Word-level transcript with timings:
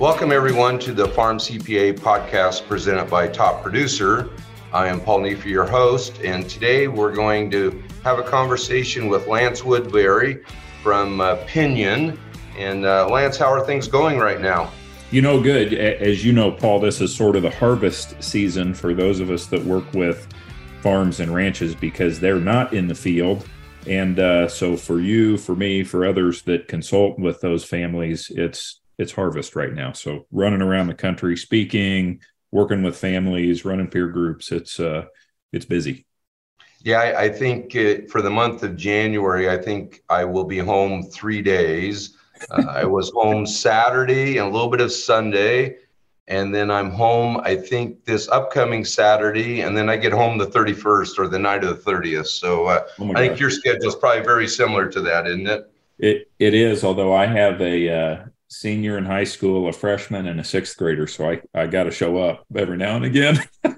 Welcome, 0.00 0.32
everyone, 0.32 0.78
to 0.78 0.94
the 0.94 1.08
Farm 1.08 1.36
CPA 1.36 1.98
podcast 1.98 2.66
presented 2.66 3.10
by 3.10 3.28
Top 3.28 3.62
Producer. 3.62 4.30
I 4.72 4.86
am 4.86 4.98
Paul 4.98 5.20
Neiffer, 5.20 5.50
your 5.50 5.66
host, 5.66 6.22
and 6.24 6.48
today 6.48 6.88
we're 6.88 7.14
going 7.14 7.50
to 7.50 7.82
have 8.02 8.18
a 8.18 8.22
conversation 8.22 9.08
with 9.08 9.26
Lance 9.26 9.62
Woodbury 9.62 10.42
from 10.82 11.20
uh, 11.20 11.36
Pinion. 11.46 12.18
And 12.56 12.86
uh, 12.86 13.08
Lance, 13.10 13.36
how 13.36 13.52
are 13.52 13.62
things 13.62 13.88
going 13.88 14.18
right 14.18 14.40
now? 14.40 14.72
You 15.12 15.22
know, 15.22 15.42
good. 15.42 15.74
As 15.74 16.24
you 16.24 16.32
know, 16.32 16.52
Paul, 16.52 16.78
this 16.78 17.00
is 17.00 17.12
sort 17.12 17.34
of 17.34 17.42
the 17.42 17.50
harvest 17.50 18.22
season 18.22 18.72
for 18.72 18.94
those 18.94 19.18
of 19.18 19.28
us 19.30 19.46
that 19.46 19.64
work 19.64 19.92
with 19.92 20.28
farms 20.82 21.18
and 21.18 21.34
ranches 21.34 21.74
because 21.74 22.20
they're 22.20 22.38
not 22.38 22.72
in 22.72 22.86
the 22.86 22.94
field. 22.94 23.44
And 23.88 24.20
uh, 24.20 24.46
so, 24.46 24.76
for 24.76 25.00
you, 25.00 25.36
for 25.36 25.56
me, 25.56 25.82
for 25.82 26.06
others 26.06 26.42
that 26.42 26.68
consult 26.68 27.18
with 27.18 27.40
those 27.40 27.64
families, 27.64 28.30
it's 28.32 28.80
it's 28.98 29.10
harvest 29.10 29.56
right 29.56 29.72
now. 29.72 29.92
So 29.92 30.26
running 30.30 30.62
around 30.62 30.86
the 30.86 30.94
country, 30.94 31.36
speaking, 31.36 32.20
working 32.52 32.84
with 32.84 32.96
families, 32.96 33.64
running 33.64 33.88
peer 33.88 34.08
groups, 34.08 34.52
it's 34.52 34.78
uh, 34.78 35.06
it's 35.52 35.64
busy. 35.64 36.06
Yeah, 36.82 37.00
I, 37.00 37.22
I 37.22 37.28
think 37.30 37.74
uh, 37.74 38.06
for 38.08 38.22
the 38.22 38.30
month 38.30 38.62
of 38.62 38.76
January, 38.76 39.50
I 39.50 39.58
think 39.58 40.02
I 40.08 40.24
will 40.24 40.44
be 40.44 40.58
home 40.58 41.02
three 41.02 41.42
days. 41.42 42.16
Uh, 42.50 42.64
I 42.68 42.84
was 42.84 43.10
home 43.10 43.46
Saturday 43.46 44.38
and 44.38 44.48
a 44.48 44.50
little 44.50 44.70
bit 44.70 44.80
of 44.80 44.92
Sunday, 44.92 45.76
and 46.28 46.54
then 46.54 46.70
I'm 46.70 46.90
home. 46.90 47.40
I 47.44 47.56
think 47.56 48.04
this 48.04 48.28
upcoming 48.28 48.84
Saturday, 48.84 49.62
and 49.62 49.76
then 49.76 49.88
I 49.88 49.96
get 49.96 50.12
home 50.12 50.38
the 50.38 50.46
31st 50.46 51.18
or 51.18 51.28
the 51.28 51.38
night 51.38 51.64
of 51.64 51.84
the 51.84 51.90
30th. 51.90 52.26
So 52.26 52.66
uh, 52.66 52.86
oh 52.98 53.12
I 53.12 53.28
think 53.28 53.40
your 53.40 53.50
schedule 53.50 53.88
is 53.88 53.96
probably 53.96 54.24
very 54.24 54.48
similar 54.48 54.88
to 54.88 55.00
that, 55.02 55.26
isn't 55.26 55.46
it? 55.46 55.70
It 55.98 56.30
it 56.38 56.54
is. 56.54 56.84
Although 56.84 57.14
I 57.14 57.26
have 57.26 57.60
a 57.60 57.90
uh, 57.90 58.24
senior 58.48 58.98
in 58.98 59.04
high 59.04 59.24
school, 59.24 59.68
a 59.68 59.72
freshman, 59.72 60.26
and 60.26 60.40
a 60.40 60.44
sixth 60.44 60.76
grader. 60.76 61.06
So 61.06 61.30
I, 61.30 61.40
I 61.54 61.66
got 61.66 61.84
to 61.84 61.90
show 61.90 62.18
up 62.18 62.44
every 62.54 62.76
now 62.76 62.96
and 62.96 63.04
again. 63.04 63.42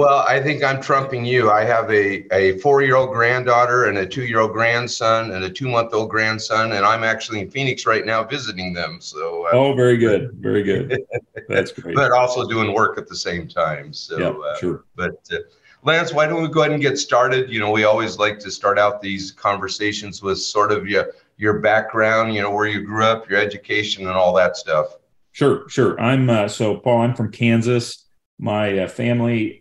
well, 0.00 0.24
I 0.26 0.40
think 0.40 0.64
I'm 0.64 0.80
trumping 0.80 1.26
you. 1.26 1.50
I 1.50 1.62
have 1.62 1.90
a, 1.90 2.24
a 2.34 2.58
four 2.60 2.80
year 2.80 2.96
old 2.96 3.12
granddaughter 3.12 3.84
and 3.84 3.98
a 3.98 4.06
two 4.06 4.24
year 4.24 4.40
old 4.40 4.54
grandson 4.54 5.32
and 5.32 5.44
a 5.44 5.50
two 5.50 5.68
month 5.68 5.92
old 5.92 6.08
grandson. 6.08 6.72
And 6.72 6.86
I'm 6.86 7.04
actually 7.04 7.40
in 7.40 7.50
Phoenix 7.50 7.84
right 7.84 8.06
now 8.06 8.24
visiting 8.24 8.72
them. 8.72 9.02
So, 9.02 9.46
uh, 9.48 9.50
oh, 9.52 9.74
very 9.74 9.98
good. 9.98 10.32
Very 10.40 10.62
good. 10.62 11.04
That's 11.50 11.72
great. 11.72 11.94
but 11.96 12.12
also 12.12 12.48
doing 12.48 12.72
work 12.72 12.96
at 12.96 13.08
the 13.08 13.14
same 13.14 13.46
time. 13.46 13.92
So, 13.92 14.18
yeah, 14.18 14.28
uh, 14.30 14.56
sure. 14.56 14.84
But, 14.96 15.20
uh, 15.30 15.36
Lance, 15.82 16.14
why 16.14 16.26
don't 16.26 16.40
we 16.40 16.48
go 16.48 16.60
ahead 16.60 16.72
and 16.72 16.80
get 16.80 16.96
started? 16.96 17.50
You 17.50 17.60
know, 17.60 17.70
we 17.70 17.84
always 17.84 18.16
like 18.16 18.38
to 18.38 18.50
start 18.50 18.78
out 18.78 19.02
these 19.02 19.32
conversations 19.32 20.22
with 20.22 20.40
sort 20.40 20.72
of 20.72 20.88
your 20.88 21.12
your 21.36 21.58
background, 21.58 22.34
you 22.34 22.40
know, 22.40 22.50
where 22.50 22.66
you 22.66 22.86
grew 22.86 23.04
up, 23.04 23.28
your 23.28 23.38
education, 23.38 24.06
and 24.06 24.16
all 24.16 24.32
that 24.34 24.56
stuff. 24.56 24.96
Sure, 25.32 25.68
sure. 25.68 26.00
I'm 26.00 26.30
uh, 26.30 26.48
so 26.48 26.78
Paul. 26.78 27.02
I'm 27.02 27.14
from 27.14 27.30
Kansas. 27.30 28.06
My 28.38 28.78
uh, 28.78 28.88
family 28.88 29.59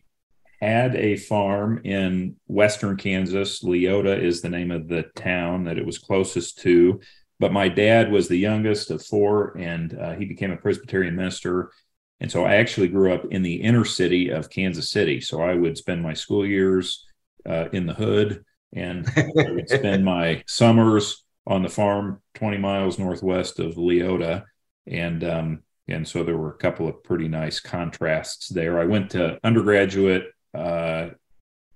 had 0.61 0.95
a 0.95 1.15
farm 1.15 1.81
in 1.85 2.35
western 2.47 2.97
Kansas. 2.97 3.63
Leoti 3.63 4.21
is 4.21 4.41
the 4.41 4.49
name 4.49 4.71
of 4.71 4.87
the 4.87 5.03
town 5.15 5.63
that 5.65 5.77
it 5.77 5.85
was 5.85 5.97
closest 5.97 6.59
to. 6.59 6.99
But 7.39 7.53
my 7.53 7.69
dad 7.69 8.11
was 8.11 8.27
the 8.27 8.37
youngest 8.37 8.91
of 8.91 9.05
four, 9.05 9.57
and 9.57 9.97
uh, 9.97 10.15
he 10.15 10.25
became 10.25 10.51
a 10.51 10.57
Presbyterian 10.57 11.15
minister. 11.15 11.71
And 12.19 12.29
so 12.29 12.43
I 12.43 12.55
actually 12.55 12.89
grew 12.89 13.13
up 13.13 13.25
in 13.31 13.41
the 13.41 13.55
inner 13.55 13.85
city 13.85 14.29
of 14.29 14.49
Kansas 14.49 14.89
City. 14.91 15.21
So 15.21 15.41
I 15.41 15.53
would 15.53 15.77
spend 15.77 16.03
my 16.03 16.13
school 16.13 16.45
years 16.45 17.05
uh, 17.45 17.69
in 17.71 17.85
the 17.85 17.93
hood, 17.93 18.43
and 18.73 19.09
I 19.17 19.51
would 19.51 19.69
spend 19.69 20.03
my 20.03 20.43
summers 20.47 21.23
on 21.47 21.63
the 21.63 21.69
farm 21.69 22.21
20 22.35 22.57
miles 22.57 22.99
northwest 22.99 23.59
of 23.59 23.75
Leoti. 23.75 24.43
And, 24.85 25.23
um, 25.23 25.63
and 25.87 26.05
so 26.05 26.23
there 26.23 26.37
were 26.37 26.51
a 26.51 26.57
couple 26.57 26.89
of 26.89 27.01
pretty 27.03 27.29
nice 27.29 27.61
contrasts 27.61 28.49
there. 28.49 28.79
I 28.79 28.85
went 28.85 29.11
to 29.11 29.39
undergraduate 29.45 30.25
uh, 30.53 31.09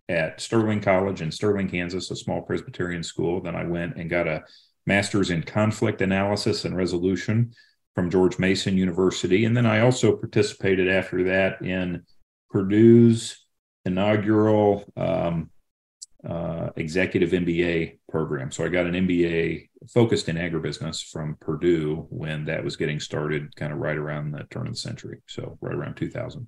at 0.09 0.41
Sterling 0.41 0.81
College 0.81 1.21
in 1.21 1.31
Sterling, 1.31 1.69
Kansas, 1.69 2.11
a 2.11 2.15
small 2.15 2.41
Presbyterian 2.41 3.03
school. 3.03 3.41
Then 3.41 3.55
I 3.55 3.63
went 3.63 3.95
and 3.97 4.09
got 4.09 4.27
a 4.27 4.43
master's 4.85 5.29
in 5.29 5.43
conflict 5.43 6.01
analysis 6.01 6.65
and 6.65 6.75
resolution 6.75 7.53
from 7.95 8.09
George 8.09 8.39
Mason 8.39 8.77
University. 8.77 9.45
And 9.45 9.55
then 9.55 9.65
I 9.65 9.81
also 9.81 10.15
participated 10.15 10.89
after 10.89 11.23
that 11.25 11.61
in 11.61 12.03
Purdue's 12.49 13.45
inaugural 13.85 14.85
um, 14.97 15.49
uh, 16.27 16.69
executive 16.75 17.31
MBA 17.31 17.99
program. 18.09 18.51
So 18.51 18.63
I 18.63 18.69
got 18.69 18.85
an 18.85 18.93
MBA 18.93 19.69
focused 19.93 20.29
in 20.29 20.37
agribusiness 20.37 21.09
from 21.09 21.37
Purdue 21.39 22.07
when 22.09 22.45
that 22.45 22.63
was 22.63 22.75
getting 22.75 22.99
started, 22.99 23.55
kind 23.55 23.73
of 23.73 23.79
right 23.79 23.97
around 23.97 24.31
the 24.31 24.45
turn 24.49 24.67
of 24.67 24.73
the 24.73 24.79
century. 24.79 25.21
So 25.27 25.57
right 25.61 25.75
around 25.75 25.95
2000. 25.95 26.47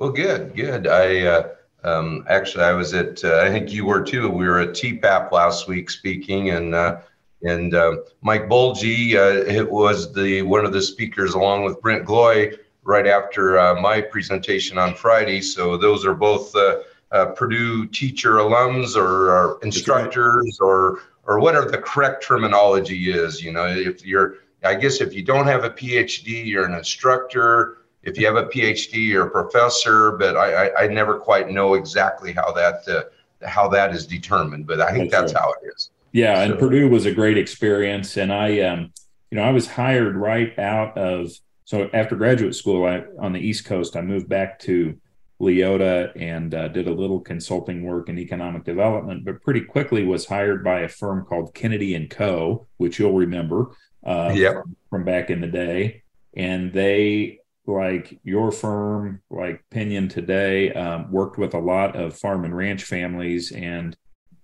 Well, 0.00 0.12
good, 0.12 0.56
good. 0.56 0.86
I 0.86 1.26
uh, 1.26 1.48
um, 1.84 2.24
actually 2.26 2.64
I 2.64 2.72
was 2.72 2.94
at 2.94 3.22
uh, 3.22 3.40
I 3.40 3.50
think 3.50 3.70
you 3.70 3.84
were 3.84 4.00
too. 4.02 4.30
We 4.30 4.48
were 4.48 4.60
at 4.60 4.70
TPAP 4.70 5.30
last 5.30 5.68
week 5.68 5.90
speaking, 5.90 6.48
and 6.48 6.74
uh, 6.74 7.00
and 7.42 7.74
uh, 7.74 7.96
Mike 8.22 8.48
Boehlje 8.48 9.12
it 9.12 9.70
was 9.70 10.10
the 10.14 10.40
one 10.40 10.64
of 10.64 10.72
the 10.72 10.80
speakers 10.80 11.34
along 11.34 11.64
with 11.64 11.82
Brent 11.82 12.06
Gloy 12.06 12.50
right 12.82 13.06
after 13.06 13.56
my 13.74 14.00
presentation 14.00 14.78
on 14.78 14.94
Friday. 14.94 15.42
So 15.42 15.76
those 15.76 16.06
are 16.06 16.14
both 16.14 16.56
uh, 16.56 17.26
Purdue 17.36 17.86
teacher 17.86 18.36
alums 18.36 18.96
or, 18.96 19.30
or 19.30 19.58
instructors 19.62 20.60
or 20.62 21.00
or 21.24 21.40
whatever 21.40 21.70
the 21.70 21.76
correct 21.76 22.24
terminology 22.24 23.12
is. 23.12 23.42
You 23.42 23.52
know, 23.52 23.66
if 23.66 24.06
you're, 24.06 24.36
I 24.64 24.76
guess 24.76 25.02
if 25.02 25.12
you 25.12 25.22
don't 25.22 25.46
have 25.46 25.64
a 25.64 25.70
PhD, 25.70 26.46
you're 26.46 26.64
an 26.64 26.72
instructor. 26.72 27.76
If 28.02 28.18
you 28.18 28.26
have 28.26 28.36
a 28.36 28.46
PhD, 28.46 29.08
you're 29.08 29.26
a 29.26 29.30
professor. 29.30 30.12
But 30.12 30.36
I, 30.36 30.66
I, 30.66 30.84
I 30.84 30.86
never 30.88 31.18
quite 31.18 31.50
know 31.50 31.74
exactly 31.74 32.32
how 32.32 32.52
that 32.52 32.88
uh, 32.88 33.46
how 33.46 33.68
that 33.68 33.94
is 33.94 34.06
determined. 34.06 34.66
But 34.66 34.80
I 34.80 34.92
think 34.92 35.10
that's, 35.10 35.32
that's 35.32 35.34
right. 35.34 35.42
how 35.42 35.52
it 35.62 35.72
is. 35.74 35.90
Yeah, 36.12 36.44
so. 36.44 36.50
and 36.50 36.58
Purdue 36.58 36.88
was 36.88 37.06
a 37.06 37.12
great 37.12 37.38
experience, 37.38 38.16
and 38.16 38.32
I, 38.32 38.60
um, 38.62 38.92
you 39.30 39.36
know, 39.36 39.44
I 39.44 39.50
was 39.50 39.68
hired 39.68 40.16
right 40.16 40.58
out 40.58 40.98
of 40.98 41.30
so 41.70 41.88
after 41.92 42.16
graduate 42.16 42.56
school 42.56 42.84
I, 42.84 43.04
on 43.20 43.32
the 43.32 43.38
East 43.38 43.64
Coast, 43.64 43.94
I 43.94 44.00
moved 44.00 44.28
back 44.28 44.58
to 44.60 44.98
Leoti 45.40 46.10
and 46.16 46.52
uh, 46.52 46.66
did 46.66 46.88
a 46.88 46.92
little 46.92 47.20
consulting 47.20 47.84
work 47.84 48.08
in 48.08 48.18
economic 48.18 48.64
development, 48.64 49.24
but 49.24 49.40
pretty 49.40 49.60
quickly 49.60 50.04
was 50.04 50.26
hired 50.26 50.64
by 50.64 50.80
a 50.80 50.88
firm 50.88 51.24
called 51.24 51.54
Kennedy 51.54 51.94
and 51.94 52.10
Coe, 52.10 52.66
which 52.78 52.98
you'll 52.98 53.12
remember 53.12 53.70
uh, 54.04 54.32
yep. 54.34 54.54
from, 54.54 54.76
from 54.90 55.04
back 55.04 55.30
in 55.30 55.40
the 55.40 55.46
day. 55.46 56.02
And 56.34 56.72
they, 56.72 57.38
like 57.72 58.18
your 58.24 58.50
firm, 58.50 59.22
like 59.30 59.62
Pinion 59.70 60.08
today, 60.08 60.72
um, 60.72 61.10
worked 61.10 61.38
with 61.38 61.54
a 61.54 61.58
lot 61.58 61.96
of 61.96 62.16
farm 62.16 62.44
and 62.44 62.56
ranch 62.56 62.84
families, 62.84 63.52
and 63.52 63.96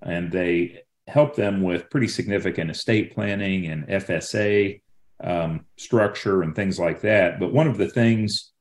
and 0.03 0.31
they 0.31 0.83
helped 1.07 1.37
them 1.37 1.63
with 1.63 1.91
pretty 1.91 2.09
significant 2.09 2.71
estate 2.71 3.15
planning 3.15 3.67
and 3.67 3.87
FSA 3.89 4.81
um, 5.23 5.65
structure 5.77 6.43
and 6.43 6.55
things 6.55 6.79
like 6.79 7.01
that. 7.03 7.39
But 7.39 7.53
one 7.53 7.67
of 7.67 7.79
the 7.79 7.89
things 7.89 8.53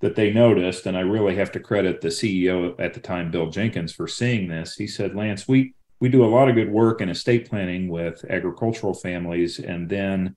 that 0.00 0.14
they 0.14 0.32
noticed, 0.32 0.86
and 0.86 0.96
I 0.96 1.00
really 1.00 1.36
have 1.36 1.52
to 1.52 1.60
credit 1.60 2.00
the 2.00 2.08
CEO 2.08 2.74
at 2.78 2.94
the 2.94 3.00
time, 3.00 3.30
Bill 3.30 3.50
Jenkins, 3.50 3.92
for 3.92 4.06
seeing 4.06 4.48
this. 4.48 4.74
He 4.74 4.86
said, 4.86 5.14
Lance, 5.14 5.48
we 5.48 5.74
we 5.98 6.10
do 6.10 6.24
a 6.24 6.26
lot 6.26 6.48
of 6.48 6.54
good 6.54 6.70
work 6.70 7.00
in 7.00 7.08
estate 7.08 7.48
planning 7.48 7.88
with 7.88 8.24
agricultural 8.28 8.92
families, 8.92 9.58
and 9.58 9.88
then 9.88 10.36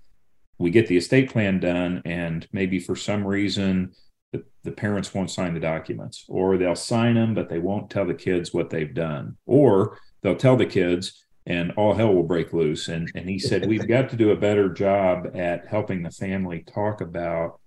we 0.59 0.69
get 0.69 0.87
the 0.87 0.97
estate 0.97 1.31
plan 1.31 1.59
done, 1.59 2.01
and 2.05 2.47
maybe 2.51 2.79
for 2.79 2.95
some 2.95 3.25
reason 3.25 3.93
the, 4.31 4.43
the 4.63 4.71
parents 4.71 5.13
won't 5.13 5.31
sign 5.31 5.53
the 5.53 5.59
documents, 5.59 6.25
or 6.27 6.57
they'll 6.57 6.75
sign 6.75 7.15
them, 7.15 7.33
but 7.33 7.49
they 7.49 7.59
won't 7.59 7.89
tell 7.89 8.05
the 8.05 8.13
kids 8.13 8.53
what 8.53 8.69
they've 8.69 8.93
done, 8.93 9.37
or 9.45 9.97
they'll 10.21 10.35
tell 10.35 10.57
the 10.57 10.65
kids 10.65 11.25
and 11.45 11.71
all 11.71 11.95
hell 11.95 12.13
will 12.13 12.23
break 12.23 12.53
loose. 12.53 12.89
And 12.89 13.09
and 13.15 13.27
he 13.27 13.39
said, 13.39 13.67
We've 13.67 13.87
got 13.87 14.09
to 14.09 14.15
do 14.15 14.31
a 14.31 14.35
better 14.35 14.69
job 14.69 15.31
at 15.35 15.67
helping 15.67 16.03
the 16.03 16.11
family 16.11 16.63
talk 16.67 17.01
about 17.01 17.59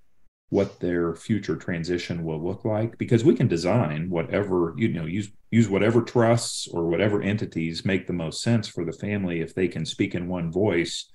what 0.53 0.81
their 0.81 1.15
future 1.15 1.57
transition 1.57 2.25
will 2.25 2.45
look 2.45 2.63
like 2.67 2.99
because 2.99 3.25
we 3.25 3.35
can 3.35 3.49
design 3.49 4.11
whatever 4.11 4.75
you 4.77 4.89
know 4.93 5.07
use 5.07 5.31
use 5.51 5.67
whatever 5.67 6.03
trusts 6.03 6.69
or 6.69 6.89
whatever 6.89 7.23
entities 7.23 7.87
make 7.87 8.07
the 8.07 8.13
most 8.13 8.43
sense 8.43 8.69
for 8.69 8.85
the 8.85 8.93
family 8.93 9.41
if 9.41 9.55
they 9.55 9.67
can 9.67 9.87
speak 9.87 10.15
in 10.15 10.29
one 10.29 10.53
voice 10.53 11.11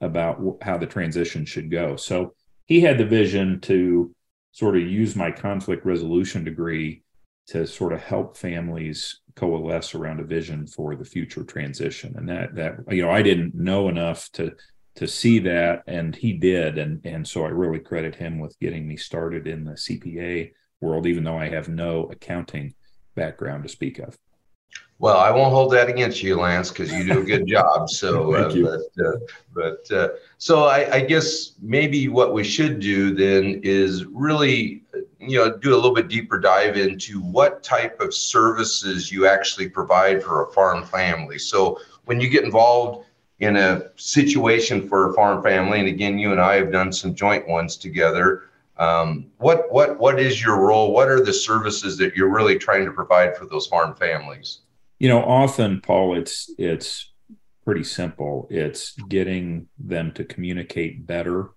about 0.00 0.40
how 0.62 0.78
the 0.78 0.86
transition 0.86 1.44
should 1.44 1.70
go. 1.70 1.96
So 1.96 2.34
he 2.66 2.80
had 2.80 2.98
the 2.98 3.04
vision 3.04 3.60
to 3.62 4.14
sort 4.52 4.76
of 4.76 4.82
use 4.82 5.14
my 5.14 5.30
conflict 5.30 5.84
resolution 5.84 6.44
degree 6.44 7.02
to 7.48 7.66
sort 7.66 7.92
of 7.92 8.00
help 8.00 8.36
families 8.36 9.20
coalesce 9.34 9.94
around 9.94 10.20
a 10.20 10.24
vision 10.24 10.66
for 10.66 10.94
the 10.96 11.04
future 11.04 11.44
transition. 11.44 12.14
And 12.16 12.28
that 12.28 12.54
that 12.54 12.74
you 12.90 13.02
know 13.02 13.10
i 13.10 13.22
didn't 13.22 13.54
know 13.54 13.88
enough 13.88 14.30
to 14.32 14.52
to 14.96 15.06
see 15.06 15.38
that 15.40 15.82
and 15.86 16.14
he 16.14 16.32
did. 16.32 16.78
And 16.78 17.04
and 17.04 17.26
so 17.26 17.44
i 17.44 17.48
really 17.48 17.80
credit 17.80 18.14
him 18.14 18.38
with 18.38 18.58
getting 18.60 18.86
me 18.86 18.96
started 18.96 19.46
in 19.46 19.64
the 19.64 19.72
cpa 19.72 20.50
world 20.80 21.06
even 21.06 21.24
though 21.24 21.38
i 21.38 21.48
have 21.48 21.68
no 21.68 22.04
accounting 22.04 22.74
background 23.14 23.64
to 23.64 23.68
speak 23.68 23.98
of. 23.98 24.16
Well, 25.00 25.16
I 25.16 25.30
won't 25.30 25.54
hold 25.54 25.72
that 25.72 25.88
against 25.88 26.22
you, 26.22 26.36
Lance, 26.36 26.68
because 26.68 26.92
you 26.92 27.04
do 27.04 27.20
a 27.20 27.24
good 27.24 27.46
job. 27.46 27.88
So, 27.88 28.34
uh, 28.34 28.54
but, 28.54 29.06
uh, 29.06 29.18
but 29.54 29.90
uh, 29.90 30.08
so 30.36 30.64
I, 30.64 30.96
I, 30.96 31.00
guess 31.00 31.52
maybe 31.58 32.08
what 32.08 32.34
we 32.34 32.44
should 32.44 32.80
do 32.80 33.14
then 33.14 33.62
is 33.64 34.04
really, 34.04 34.82
you 35.18 35.38
know, 35.38 35.56
do 35.56 35.72
a 35.72 35.76
little 35.76 35.94
bit 35.94 36.08
deeper 36.08 36.38
dive 36.38 36.76
into 36.76 37.18
what 37.18 37.62
type 37.62 37.98
of 37.98 38.12
services 38.12 39.10
you 39.10 39.26
actually 39.26 39.70
provide 39.70 40.22
for 40.22 40.44
a 40.44 40.52
farm 40.52 40.84
family. 40.84 41.38
So, 41.38 41.78
when 42.04 42.20
you 42.20 42.28
get 42.28 42.44
involved 42.44 43.06
in 43.38 43.56
a 43.56 43.84
situation 43.96 44.86
for 44.86 45.10
a 45.10 45.14
farm 45.14 45.42
family, 45.42 45.78
and 45.78 45.88
again, 45.88 46.18
you 46.18 46.30
and 46.32 46.40
I 46.42 46.56
have 46.56 46.70
done 46.70 46.92
some 46.92 47.14
joint 47.14 47.48
ones 47.48 47.78
together. 47.78 48.50
Um, 48.76 49.28
what 49.38 49.72
what 49.72 49.98
what 49.98 50.20
is 50.20 50.42
your 50.42 50.60
role? 50.60 50.92
What 50.92 51.08
are 51.08 51.24
the 51.24 51.32
services 51.32 51.96
that 51.96 52.14
you're 52.14 52.28
really 52.28 52.58
trying 52.58 52.84
to 52.84 52.92
provide 52.92 53.34
for 53.34 53.46
those 53.46 53.66
farm 53.66 53.94
families? 53.94 54.60
You 55.00 55.08
know 55.08 55.22
often 55.24 55.80
paul 55.80 56.16
it's 56.16 56.48
it's 56.56 57.10
pretty 57.64 57.84
simple. 57.84 58.48
It's 58.50 58.94
getting 59.08 59.68
them 59.78 60.12
to 60.14 60.24
communicate 60.24 61.06
better 61.06 61.50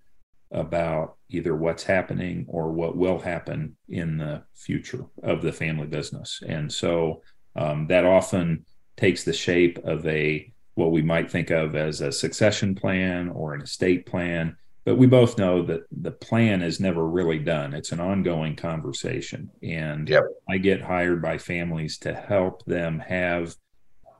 about 0.51 1.16
either 1.30 1.56
what's 1.56 1.84
happening 1.84 2.45
or 2.48 2.72
what 2.72 2.95
will 2.95 3.19
happen 3.19 3.75
in 3.90 4.18
the 4.18 4.44
future 4.54 5.06
of 5.24 5.42
the 5.42 5.51
family 5.51 5.88
business. 5.88 6.40
And 6.48 6.72
so 6.72 7.24
um, 7.56 7.88
that 7.88 8.06
often 8.06 8.66
takes 8.98 9.24
the 9.24 9.34
shape 9.34 9.80
of 9.84 10.06
a 10.06 10.54
what 10.75 10.92
we 10.92 11.01
might 11.01 11.31
think 11.31 11.50
of 11.50 11.75
as 11.75 12.01
a 12.01 12.12
succession 12.12 12.75
plan 12.75 13.30
or 13.30 13.54
an 13.54 13.62
estate 13.62 14.06
plan 14.06 14.56
but 14.85 14.97
we 14.97 15.07
both 15.07 15.38
know 15.38 15.63
that 15.63 15.83
the 15.91 16.12
plan 16.12 16.62
is 16.62 16.80
never 16.80 17.07
really 17.07 17.39
done. 17.39 17.74
It's 17.74 17.91
an 17.91 18.00
ongoing 18.00 18.56
conversation. 18.56 19.50
And 19.62 20.09
yep. 20.09 20.24
i 20.50 20.57
get 20.57 20.81
hired 20.81 21.21
by 21.21 21.38
families 21.38 21.97
to 22.00 22.13
help 22.13 22.65
them 22.65 23.00
have 23.00 23.56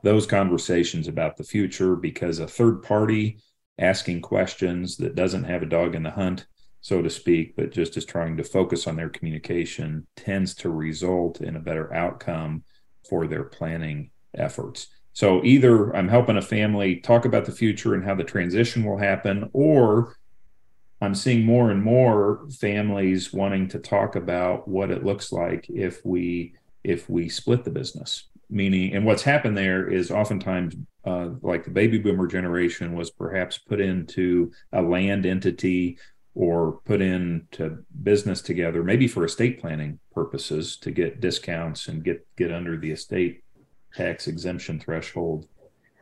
those 0.04 0.26
conversations 0.26 1.08
about 1.08 1.38
the 1.38 1.44
future 1.44 1.96
because 1.96 2.40
a 2.40 2.48
third 2.48 2.84
party 2.84 3.40
asking 3.80 4.22
questions 4.22 4.98
that 4.98 5.16
doesn't 5.16 5.46
have 5.46 5.64
a 5.64 5.68
dog 5.68 5.96
in 5.96 6.04
the 6.04 6.12
hunt 6.12 6.46
so 6.82 7.02
to 7.02 7.10
speak 7.10 7.56
but 7.56 7.72
just 7.72 7.98
is 7.98 8.06
trying 8.06 8.38
to 8.38 8.44
focus 8.44 8.86
on 8.86 8.96
their 8.96 9.10
communication 9.10 10.06
tends 10.16 10.54
to 10.54 10.70
result 10.70 11.42
in 11.42 11.56
a 11.56 11.60
better 11.60 11.92
outcome 11.94 12.64
for 13.10 13.26
their 13.26 13.44
planning 13.44 14.12
efforts. 14.36 14.88
So 15.14 15.44
either 15.44 15.96
i'm 15.96 16.10
helping 16.10 16.38
a 16.38 16.42
family 16.42 16.98
talk 16.98 17.26
about 17.26 17.46
the 17.46 17.52
future 17.52 17.96
and 17.96 18.04
how 18.04 18.16
the 18.16 18.24
transition 18.24 18.86
will 18.86 18.98
happen 18.98 19.50
or 19.54 20.16
I'm 21.04 21.16
seeing 21.16 21.46
more 21.46 21.70
and 21.70 21.84
more 21.84 22.48
families 22.60 23.34
wanting 23.34 23.68
to 23.70 23.80
talk 23.80 24.16
about 24.16 24.68
what 24.68 24.90
it 24.90 25.04
looks 25.04 25.32
like 25.32 25.70
if 25.70 26.04
we 26.06 26.56
if 26.84 27.10
we 27.10 27.30
split 27.30 27.64
the 27.64 27.72
business. 27.72 28.30
Meaning, 28.50 28.94
and 28.94 29.06
what's 29.06 29.24
happened 29.24 29.58
there 29.58 29.90
is 29.90 30.12
oftentimes, 30.12 30.76
uh, 31.06 31.30
like 31.42 31.64
the 31.64 31.72
baby 31.72 31.98
boomer 31.98 32.28
generation 32.28 32.94
was 32.94 33.10
perhaps 33.10 33.58
put 33.58 33.82
into 33.82 34.52
a 34.72 34.82
land 34.82 35.26
entity 35.26 35.98
or 36.36 36.80
put 36.86 37.02
into 37.02 37.84
business 38.04 38.42
together, 38.42 38.84
maybe 38.84 39.08
for 39.08 39.26
estate 39.26 39.60
planning 39.60 40.00
purposes 40.14 40.78
to 40.78 40.92
get 40.92 41.20
discounts 41.20 41.88
and 41.88 42.04
get 42.04 42.26
get 42.38 42.52
under 42.52 42.78
the 42.78 42.92
estate 42.92 43.44
tax 43.94 44.28
exemption 44.28 44.80
threshold 44.80 45.48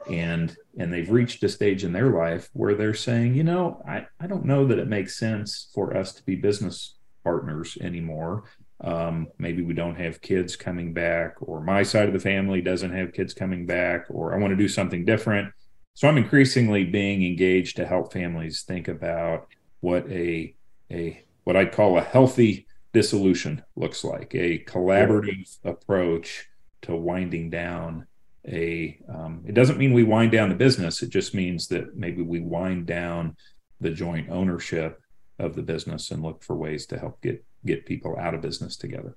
and 0.10 0.56
and 0.78 0.92
they've 0.92 1.12
reached 1.12 1.44
a 1.44 1.50
stage 1.50 1.84
in 1.84 1.92
their 1.92 2.10
life 2.12 2.50
where 2.54 2.76
they're 2.76 2.94
saying 2.94 3.36
you 3.36 3.44
know 3.44 3.82
i, 3.88 4.06
I 4.20 4.28
don't 4.28 4.46
know 4.46 4.66
that 4.68 4.80
it 4.80 4.88
makes 4.88 5.18
sense 5.18 5.70
for 5.74 5.96
us 5.96 6.14
to 6.14 6.24
be 6.24 6.36
business 6.36 6.96
partners 7.24 7.78
anymore. 7.82 8.44
Um, 8.82 9.28
maybe 9.38 9.62
we 9.62 9.74
don't 9.74 10.00
have 10.00 10.22
kids 10.22 10.56
coming 10.56 10.94
back 10.94 11.36
or 11.40 11.62
my 11.62 11.84
side 11.84 12.08
of 12.08 12.14
the 12.14 12.20
family 12.20 12.62
doesn't 12.62 12.92
have 12.92 13.14
kids 13.14 13.32
coming 13.32 13.68
back 13.68 14.06
or 14.10 14.34
i 14.34 14.40
want 14.40 14.52
to 14.52 14.58
do 14.58 14.68
something 14.68 15.06
different. 15.06 15.54
So 15.94 16.08
i'm 16.08 16.18
increasingly 16.18 16.86
being 16.86 17.24
engaged 17.24 17.76
to 17.76 17.86
help 17.86 18.12
families 18.12 18.64
think 18.64 18.88
about 18.88 19.48
what 19.82 20.10
a 20.10 20.56
a 20.90 21.24
what 21.44 21.56
i'd 21.56 21.72
call 21.72 21.98
a 21.98 22.02
healthy 22.02 22.66
dissolution 22.94 23.62
looks 23.76 24.04
like 24.04 24.34
a 24.34 24.64
collaborative 24.64 25.58
approach 25.64 26.48
to 26.82 26.96
winding 26.96 27.50
down 27.50 28.08
a 28.48 28.98
um, 29.08 29.44
it 29.48 29.54
doesn't 29.54 29.78
mean 29.78 29.94
we 29.94 30.04
wind 30.04 30.32
down 30.32 30.50
the 30.50 30.56
business. 30.56 31.02
It 31.04 31.10
just 31.10 31.34
means 31.34 31.68
that 31.68 31.96
maybe 31.96 32.22
we 32.22 32.40
wind 32.40 32.88
down 32.88 33.36
the 33.80 33.92
joint 33.92 34.30
ownership 34.30 35.02
of 35.40 35.56
the 35.56 35.62
business 35.62 36.12
and 36.12 36.24
look 36.24 36.44
for 36.44 36.56
ways 36.56 36.86
to 36.88 37.00
help 37.00 37.22
get 37.22 37.44
get 37.66 37.86
people 37.86 38.18
out 38.18 38.34
of 38.34 38.42
business 38.42 38.76
together. 38.78 39.16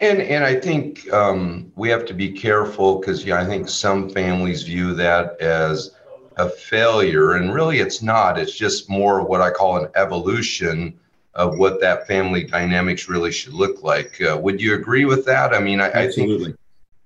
And 0.00 0.20
and 0.20 0.44
i 0.44 0.54
think 0.58 1.12
um, 1.12 1.72
we 1.76 1.88
have 1.90 2.04
to 2.06 2.14
be 2.14 2.32
careful 2.32 2.98
because 2.98 3.24
yeah 3.24 3.40
i 3.40 3.46
think 3.46 3.68
some 3.68 4.08
families 4.08 4.62
view 4.62 4.94
that 4.94 5.40
as 5.40 5.94
a 6.36 6.48
failure. 6.48 7.34
And 7.34 7.52
really 7.52 7.80
it's 7.80 8.00
not. 8.00 8.38
It's 8.38 8.56
just 8.56 8.88
more 8.88 9.22
what 9.22 9.40
i 9.40 9.50
call 9.50 9.76
an 9.76 9.90
evolution 9.96 10.98
of 11.34 11.58
what 11.58 11.80
that 11.80 12.06
family 12.06 12.42
dynamics 12.44 13.08
really 13.08 13.30
should 13.30 13.52
look 13.52 13.84
like. 13.84 14.20
Uh, 14.20 14.36
would 14.38 14.60
you 14.60 14.74
agree 14.74 15.04
with 15.04 15.24
that? 15.26 15.52
I 15.52 15.60
mean 15.60 15.80
i, 15.80 15.90
I 15.90 16.10
think 16.10 16.56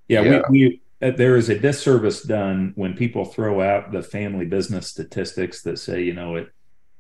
yeah, 0.09 0.21
yeah. 0.21 0.43
We, 0.49 0.59
we 0.69 0.81
Uh, 1.05 1.11
there 1.11 1.37
is 1.37 1.51
a 1.51 1.59
disservice 1.59 2.23
done 2.23 2.73
when 2.77 2.95
people 2.95 3.27
throw 3.27 3.61
out 3.61 3.93
the 3.93 4.03
family 4.03 4.47
business 4.47 4.89
statistics 4.89 5.61
that 5.61 5.79
say, 5.79 6.03
you 6.03 6.15
know, 6.15 6.37
it 6.37 6.51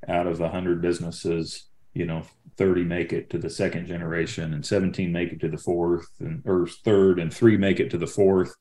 out 0.06 0.26
of 0.26 0.38
100 0.38 0.82
businesses, 0.82 1.64
you 1.94 2.04
know, 2.04 2.22
30 2.58 2.84
make 2.84 3.14
it 3.14 3.30
to 3.30 3.38
the 3.38 3.48
second 3.48 3.86
generation 3.86 4.52
and 4.52 4.64
17 4.64 5.10
make 5.10 5.32
it 5.32 5.40
to 5.40 5.48
the 5.48 5.56
fourth 5.56 6.08
and 6.20 6.42
or 6.44 6.66
third 6.66 7.18
and 7.18 7.32
three 7.32 7.56
make 7.56 7.80
it 7.80 7.90
to 7.90 7.98
the 7.98 8.06
fourth. 8.06 8.54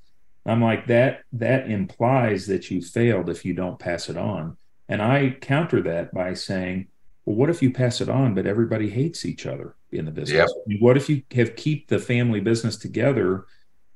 I'm 0.45 0.61
like 0.61 0.87
that 0.87 1.23
that 1.33 1.69
implies 1.69 2.47
that 2.47 2.71
you 2.71 2.81
failed 2.81 3.29
if 3.29 3.43
you 3.43 3.53
don't 3.53 3.77
pass 3.77 4.09
it 4.09 4.17
on. 4.17 4.55
And 4.87 5.01
I 5.01 5.31
counter 5.41 5.81
that 5.81 6.13
by 6.13 6.35
saying, 6.35 6.87
well, 7.25 7.35
what 7.35 7.49
if 7.49 7.61
you 7.61 7.71
pass 7.71 7.99
it 7.99 8.09
on, 8.09 8.33
but 8.33 8.45
everybody 8.45 8.89
hates 8.89 9.25
each 9.25 9.45
other 9.45 9.75
in 9.91 10.05
the 10.05 10.11
business? 10.11 10.51
Yep. 10.67 10.79
What 10.79 10.95
if 10.95 11.09
you 11.09 11.23
have 11.31 11.57
keep 11.57 11.89
the 11.89 11.99
family 11.99 12.39
business 12.39 12.77
together 12.77 13.45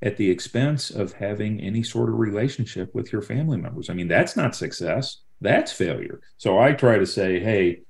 at 0.01 0.17
the 0.17 0.29
expense 0.29 0.89
of 0.89 1.13
having 1.13 1.59
any 1.59 1.83
sort 1.83 2.09
of 2.09 2.19
relationship 2.19 2.93
with 2.93 3.11
your 3.11 3.21
family 3.21 3.57
members. 3.57 3.89
I 3.89 3.93
mean, 3.93 4.07
that's 4.07 4.35
not 4.35 4.55
success, 4.55 5.21
that's 5.41 5.71
failure. 5.71 6.21
So 6.37 6.59
I 6.59 6.73
try 6.73 6.97
to 6.97 7.05
say, 7.05 7.39
hey, 7.39 7.81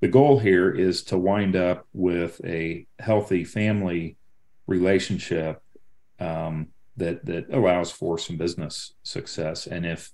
the 0.00 0.08
goal 0.08 0.38
here 0.38 0.70
is 0.70 1.02
to 1.04 1.18
wind 1.18 1.56
up 1.56 1.86
with 1.92 2.40
a 2.44 2.86
healthy 2.98 3.44
family 3.44 4.16
relationship 4.66 5.62
um, 6.20 6.68
that 6.96 7.24
that 7.26 7.52
allows 7.52 7.90
for 7.90 8.18
some 8.18 8.36
business 8.36 8.94
success. 9.02 9.66
And 9.66 9.84
if 9.84 10.10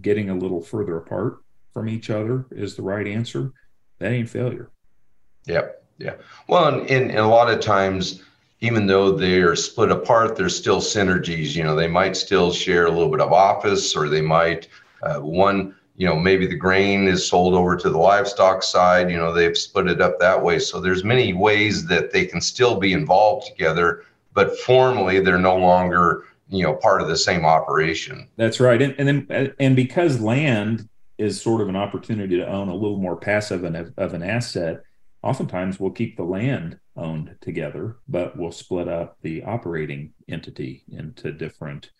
getting 0.00 0.30
a 0.30 0.34
little 0.34 0.60
further 0.60 0.96
apart 0.96 1.38
from 1.72 1.88
each 1.88 2.10
other 2.10 2.46
is 2.50 2.74
the 2.74 2.82
right 2.82 3.06
answer, 3.06 3.52
that 3.98 4.12
ain't 4.12 4.28
failure. 4.28 4.70
Yep. 5.46 5.84
Yeah. 5.98 6.14
Well, 6.48 6.68
and, 6.68 6.90
and, 6.90 7.10
and 7.10 7.20
a 7.20 7.26
lot 7.26 7.50
of 7.50 7.60
times 7.60 8.22
even 8.62 8.86
though 8.86 9.10
they're 9.10 9.56
split 9.56 9.90
apart, 9.90 10.36
there's 10.36 10.56
still 10.56 10.80
synergies. 10.80 11.56
You 11.56 11.64
know, 11.64 11.74
they 11.74 11.88
might 11.88 12.16
still 12.16 12.52
share 12.52 12.86
a 12.86 12.90
little 12.90 13.10
bit 13.10 13.20
of 13.20 13.32
office, 13.32 13.94
or 13.94 14.08
they 14.08 14.22
might 14.22 14.68
uh, 15.02 15.18
one. 15.18 15.74
You 15.96 16.06
know, 16.06 16.16
maybe 16.16 16.46
the 16.46 16.56
grain 16.56 17.06
is 17.06 17.26
sold 17.26 17.54
over 17.54 17.76
to 17.76 17.90
the 17.90 17.98
livestock 17.98 18.62
side. 18.62 19.10
You 19.10 19.18
know, 19.18 19.32
they've 19.32 19.58
split 19.58 19.88
it 19.88 20.00
up 20.00 20.18
that 20.20 20.42
way. 20.42 20.58
So 20.58 20.80
there's 20.80 21.04
many 21.04 21.34
ways 21.34 21.86
that 21.86 22.12
they 22.12 22.24
can 22.24 22.40
still 22.40 22.78
be 22.78 22.92
involved 22.92 23.46
together, 23.48 24.04
but 24.32 24.56
formally 24.60 25.20
they're 25.20 25.38
no 25.38 25.56
longer 25.56 26.24
you 26.48 26.62
know 26.62 26.74
part 26.74 27.02
of 27.02 27.08
the 27.08 27.16
same 27.16 27.44
operation. 27.44 28.28
That's 28.36 28.60
right, 28.60 28.80
and 28.80 28.94
and 28.96 29.26
then 29.28 29.54
and 29.58 29.74
because 29.74 30.20
land 30.20 30.88
is 31.18 31.40
sort 31.40 31.60
of 31.60 31.68
an 31.68 31.76
opportunity 31.76 32.36
to 32.36 32.48
own 32.48 32.68
a 32.68 32.74
little 32.74 32.96
more 32.96 33.16
passive 33.16 33.64
of 33.64 34.14
an 34.14 34.22
asset 34.22 34.84
oftentimes 35.22 35.78
we'll 35.78 35.90
keep 35.90 36.16
the 36.16 36.24
land 36.24 36.78
owned 36.96 37.36
together, 37.40 37.96
but 38.08 38.36
we'll 38.36 38.52
split 38.52 38.88
up 38.88 39.16
the 39.22 39.42
operating 39.44 40.12
entity 40.28 40.84
into 40.88 41.32
different 41.32 41.90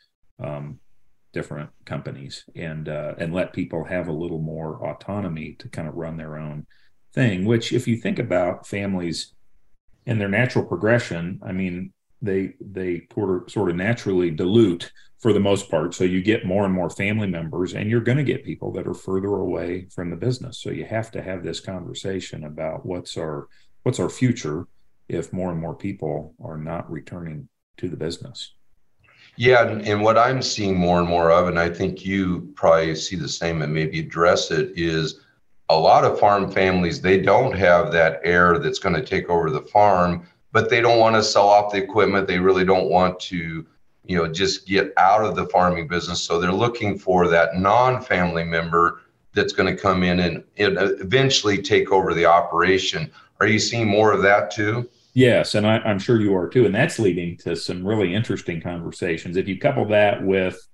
um, 0.43 0.79
different 1.33 1.71
companies 1.85 2.45
and 2.55 2.89
uh, 2.89 3.15
and 3.19 3.33
let 3.33 3.53
people 3.53 3.85
have 3.85 4.09
a 4.09 4.13
little 4.13 4.41
more 4.41 4.87
autonomy 4.87 5.55
to 5.59 5.69
kind 5.69 5.89
of 5.89 5.95
run 5.95 6.17
their 6.17 6.37
own 6.37 6.67
thing. 7.15 7.45
Which, 7.45 7.73
if 7.73 7.87
you 7.89 7.97
think 7.97 8.19
about 8.19 8.67
families 8.67 9.35
and 10.07 10.21
their 10.21 10.29
natural 10.29 10.65
progression, 10.65 11.41
I 11.45 11.53
mean, 11.53 11.93
they 12.21 12.55
they 12.61 13.07
sort 13.15 13.43
of, 13.43 13.51
sort 13.51 13.71
of 13.71 13.77
naturally 13.77 14.31
dilute 14.31 14.93
for 15.23 15.33
the 15.33 15.41
most 15.41 15.71
part. 15.71 15.95
So 15.95 16.05
you 16.05 16.21
get 16.21 16.45
more 16.45 16.65
and 16.65 16.75
more 16.75 16.91
family 16.91 17.29
members, 17.29 17.73
and 17.73 17.89
you're 17.89 18.01
going 18.01 18.19
to 18.19 18.25
get 18.25 18.45
people 18.45 18.73
that 18.73 18.87
are 18.87 18.95
further 18.95 19.37
away 19.37 19.87
from 19.95 20.11
the 20.11 20.17
business. 20.17 20.59
So 20.61 20.71
you 20.71 20.85
have 20.85 21.11
to 21.13 21.23
have 21.23 21.43
this 21.43 21.61
conversation 21.61 22.45
about 22.45 22.85
what's 22.85 23.17
our 23.17 23.49
what's 23.85 24.01
our 24.01 24.11
future 24.11 24.67
if 25.09 25.33
more 25.33 25.51
and 25.51 25.61
more 25.61 25.75
people 25.75 26.35
are 26.43 26.59
not 26.59 26.91
returning 26.91 27.49
to 27.77 27.89
the 27.89 27.97
business. 27.97 28.55
Yeah, 29.37 29.67
and, 29.67 29.83
and 29.83 30.03
what 30.03 30.19
I'm 30.19 30.43
seeing 30.43 30.77
more 30.77 31.01
and 31.01 31.09
more 31.09 31.31
of, 31.31 31.49
and 31.49 31.59
I 31.59 31.71
think 31.71 32.05
you 32.05 32.53
probably 32.55 32.95
see 32.95 33.17
the 33.17 33.29
same 33.29 33.63
and 33.63 33.73
maybe 33.73 34.01
address 34.01 34.51
it, 34.51 34.73
is 34.77 35.21
a 35.71 35.77
lot 35.77 36.05
of 36.05 36.19
farm 36.21 36.51
families 36.51 37.01
they 37.01 37.19
don't 37.19 37.57
have 37.57 37.93
that 37.93 38.21
heir 38.25 38.59
that's 38.59 38.79
going 38.79 38.95
to 38.95 39.03
take 39.03 39.31
over 39.31 39.51
the 39.51 39.63
farm 39.63 40.27
but 40.53 40.69
they 40.69 40.81
don't 40.81 40.99
want 40.99 41.17
to 41.17 41.23
sell 41.23 41.49
off 41.49 41.73
the 41.73 41.83
equipment. 41.83 42.29
They 42.29 42.39
really 42.39 42.65
don't 42.65 42.91
want 42.91 43.19
to, 43.21 43.67
you 44.05 44.17
know, 44.17 44.27
just 44.27 44.67
get 44.67 44.93
out 44.97 45.25
of 45.25 45.37
the 45.37 45.47
farming 45.47 45.89
business. 45.89 46.23
So 46.23 46.41
they're 46.41 46.53
looking 46.53 46.99
for 46.99 47.29
that 47.29 47.57
non-family 47.57 48.45
member 48.45 49.01
that's 49.35 49.53
going 49.53 49.75
to 49.75 49.81
come 49.81 50.03
in 50.03 50.21
and, 50.21 50.45
eventually 50.57 51.63
take 51.63 51.91
over 51.91 52.13
the 52.15 52.27
operation. 52.27 53.11
Are 53.41 53.47
you 53.47 53.59
seeing 53.59 53.89
more 53.89 54.13
of 54.13 54.23
that 54.23 54.51
too? 54.51 54.89
Yes, 55.15 55.55
and 55.55 55.67
I, 55.67 55.79
am 55.89 55.99
sure 55.99 56.21
you 56.21 56.35
are 56.37 56.49
too. 56.49 56.65
And 56.65 56.75
that's 56.75 56.99
leading 56.99 57.37
to 57.39 57.55
some 57.55 57.87
really 57.87 58.15
interesting 58.15 58.61
conversations. 58.61 59.37
If 59.37 59.47
you 59.47 59.59
couple 59.59 59.85
that 59.87 60.23
with 60.23 60.67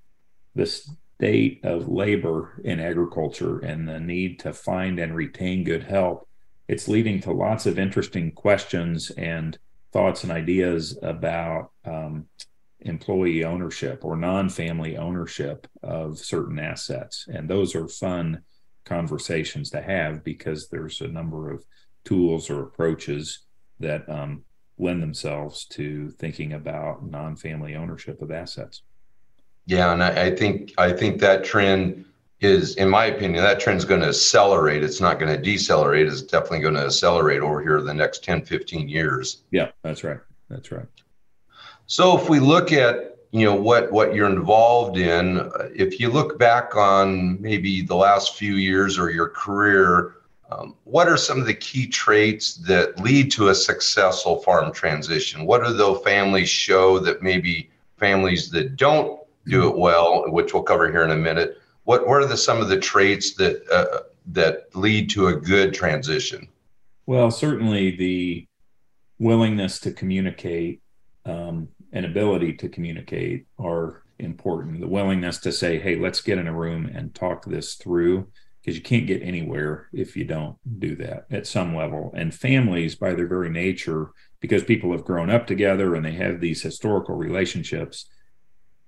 the 0.55 0.67
state 0.67 1.61
of 1.65 1.89
labor 1.89 2.61
in 2.65 2.79
agriculture 2.79 3.59
and 3.59 3.89
the 3.89 3.99
need 3.99 4.39
to 4.41 4.53
find 4.53 4.99
and 4.99 5.15
retain 5.15 5.65
good 5.65 5.85
help, 5.85 6.29
it's 6.69 6.87
leading 6.87 7.21
to 7.23 7.33
lots 7.33 7.67
of 7.67 7.79
interesting 7.79 8.31
questions 8.31 9.11
and 9.11 9.59
thoughts 9.93 10.23
and 10.23 10.31
ideas 10.31 10.99
about 11.03 11.71
um, 11.85 12.27
employee 12.89 13.45
ownership 13.45 14.05
or 14.05 14.17
non-family 14.17 14.97
ownership 14.97 15.67
of 15.83 16.19
certain 16.19 16.59
assets. 16.59 17.27
And 17.29 17.49
those 17.49 17.75
are 17.75 17.87
fun 17.89 18.43
conversations 18.85 19.71
to 19.71 19.83
have 19.83 20.25
because 20.25 20.69
there's 20.69 21.01
a 21.01 21.09
number 21.09 21.51
of 21.51 21.65
tools 22.05 22.49
or 22.49 22.63
approaches 22.63 23.41
that 23.81 24.09
um, 24.09 24.45
lend 24.79 25.03
themselves 25.03 25.67
to 25.67 26.09
thinking 26.13 26.55
about 26.55 27.05
non-family 27.05 27.77
ownership 27.77 28.23
of 28.23 28.31
assets. 28.31 28.83
Yeah 29.67 29.93
and 29.93 30.03
I, 30.03 30.27
I 30.27 30.35
think 30.35 30.73
i 30.79 30.91
think 30.91 31.21
that 31.21 31.45
trend 31.45 32.07
is 32.41 32.77
in 32.77 32.89
my 32.89 33.07
opinion 33.07 33.43
that 33.43 33.61
trend 33.61 33.79
is 33.79 33.85
going 33.85 34.01
to 34.01 34.09
accelerate. 34.09 34.83
It's 34.83 35.01
not 35.01 35.19
going 35.19 35.35
to 35.35 35.43
decelerate. 35.43 36.07
It's 36.07 36.23
definitely 36.23 36.61
going 36.61 36.75
to 36.75 36.85
accelerate 36.85 37.43
over 37.43 37.61
here 37.61 37.83
the 37.83 37.93
next 37.93 38.25
10 38.25 38.47
15 38.47 38.89
years. 38.89 39.43
Yeah 39.51 39.71
that's 39.83 40.03
right. 40.05 40.21
That's 40.49 40.73
right 40.73 40.87
so 41.89 42.19
if 42.19 42.29
we 42.29 42.39
look 42.39 42.71
at 42.71 43.17
you 43.33 43.45
know 43.45 43.55
what 43.55 43.91
what 43.91 44.15
you're 44.15 44.31
involved 44.31 44.99
in, 44.99 45.51
if 45.75 45.99
you 45.99 46.11
look 46.11 46.39
back 46.39 46.77
on 46.77 47.41
maybe 47.43 47.83
the 47.83 47.97
last 47.97 48.37
few 48.37 48.55
years 48.55 48.99
or 48.99 49.11
your 49.11 49.29
career, 49.29 50.17
um, 50.51 50.75
what 50.85 51.09
are 51.09 51.17
some 51.17 51.41
of 51.41 51.47
the 51.47 51.55
key 51.55 51.87
traits 51.87 52.55
that 52.57 53.01
lead 53.01 53.31
to 53.33 53.49
a 53.49 53.55
successful 53.55 54.41
farm 54.43 54.73
transition? 54.73 55.45
What 55.45 55.65
do 55.65 55.73
those 55.73 56.03
families 56.05 56.49
show 56.49 56.99
that 57.01 57.23
maybe 57.23 57.71
families 57.97 58.51
that 58.51 58.77
don't 58.77 59.21
do 59.47 59.69
it 59.69 59.77
well, 59.77 60.31
which 60.31 60.53
we'll 60.53 60.63
cover 60.63 60.91
here 60.91 61.05
in 61.05 61.11
a 61.11 61.17
minute, 61.17 61.59
what 61.85 62.07
what 62.07 62.23
are 62.23 62.27
the 62.27 62.37
some 62.37 62.61
of 62.61 62.69
the 62.69 62.79
traits 62.79 63.35
that 63.35 63.67
uh, 63.71 64.01
that 64.27 64.75
lead 64.75 65.09
to 65.11 65.29
a 65.29 65.35
good 65.35 65.73
transition? 65.73 66.49
Well, 67.07 67.31
certainly 67.31 67.97
the 67.97 68.47
willingness 69.19 69.81
to 69.81 69.93
communicate 69.93 70.83
um, 71.25 71.69
and 71.93 72.05
ability 72.05 72.55
to 72.55 72.69
communicate 72.69 73.47
are 73.59 74.03
important. 74.19 74.81
The 74.81 74.89
willingness 74.89 75.39
to 75.39 75.53
say, 75.53 75.79
hey, 75.79 75.97
let's 75.97 76.21
get 76.21 76.39
in 76.39 76.49
a 76.49 76.53
room 76.53 76.87
and 76.87 77.15
talk 77.15 77.45
this 77.45 77.75
through, 77.75 78.29
because 78.61 78.77
you 78.77 78.83
can't 78.83 79.07
get 79.07 79.23
anywhere 79.23 79.89
if 79.93 80.17
you 80.17 80.25
don't 80.25 80.57
do 80.79 80.97
that 80.97 81.27
at 81.31 81.47
some 81.47 81.75
level. 81.75 82.13
And 82.17 82.35
families, 82.35 82.97
by 82.97 83.15
their 83.15 83.29
very 83.29 83.49
nature, 83.49 84.11
because 84.41 84.65
people 84.65 84.93
have 84.93 85.05
grown 85.05 85.31
up 85.31 85.47
together 85.47 85.95
and 85.95 86.05
they 86.05 86.13
have 86.13 86.41
these 86.41 86.63
historical 86.63 87.15
relationships, 87.15 88.09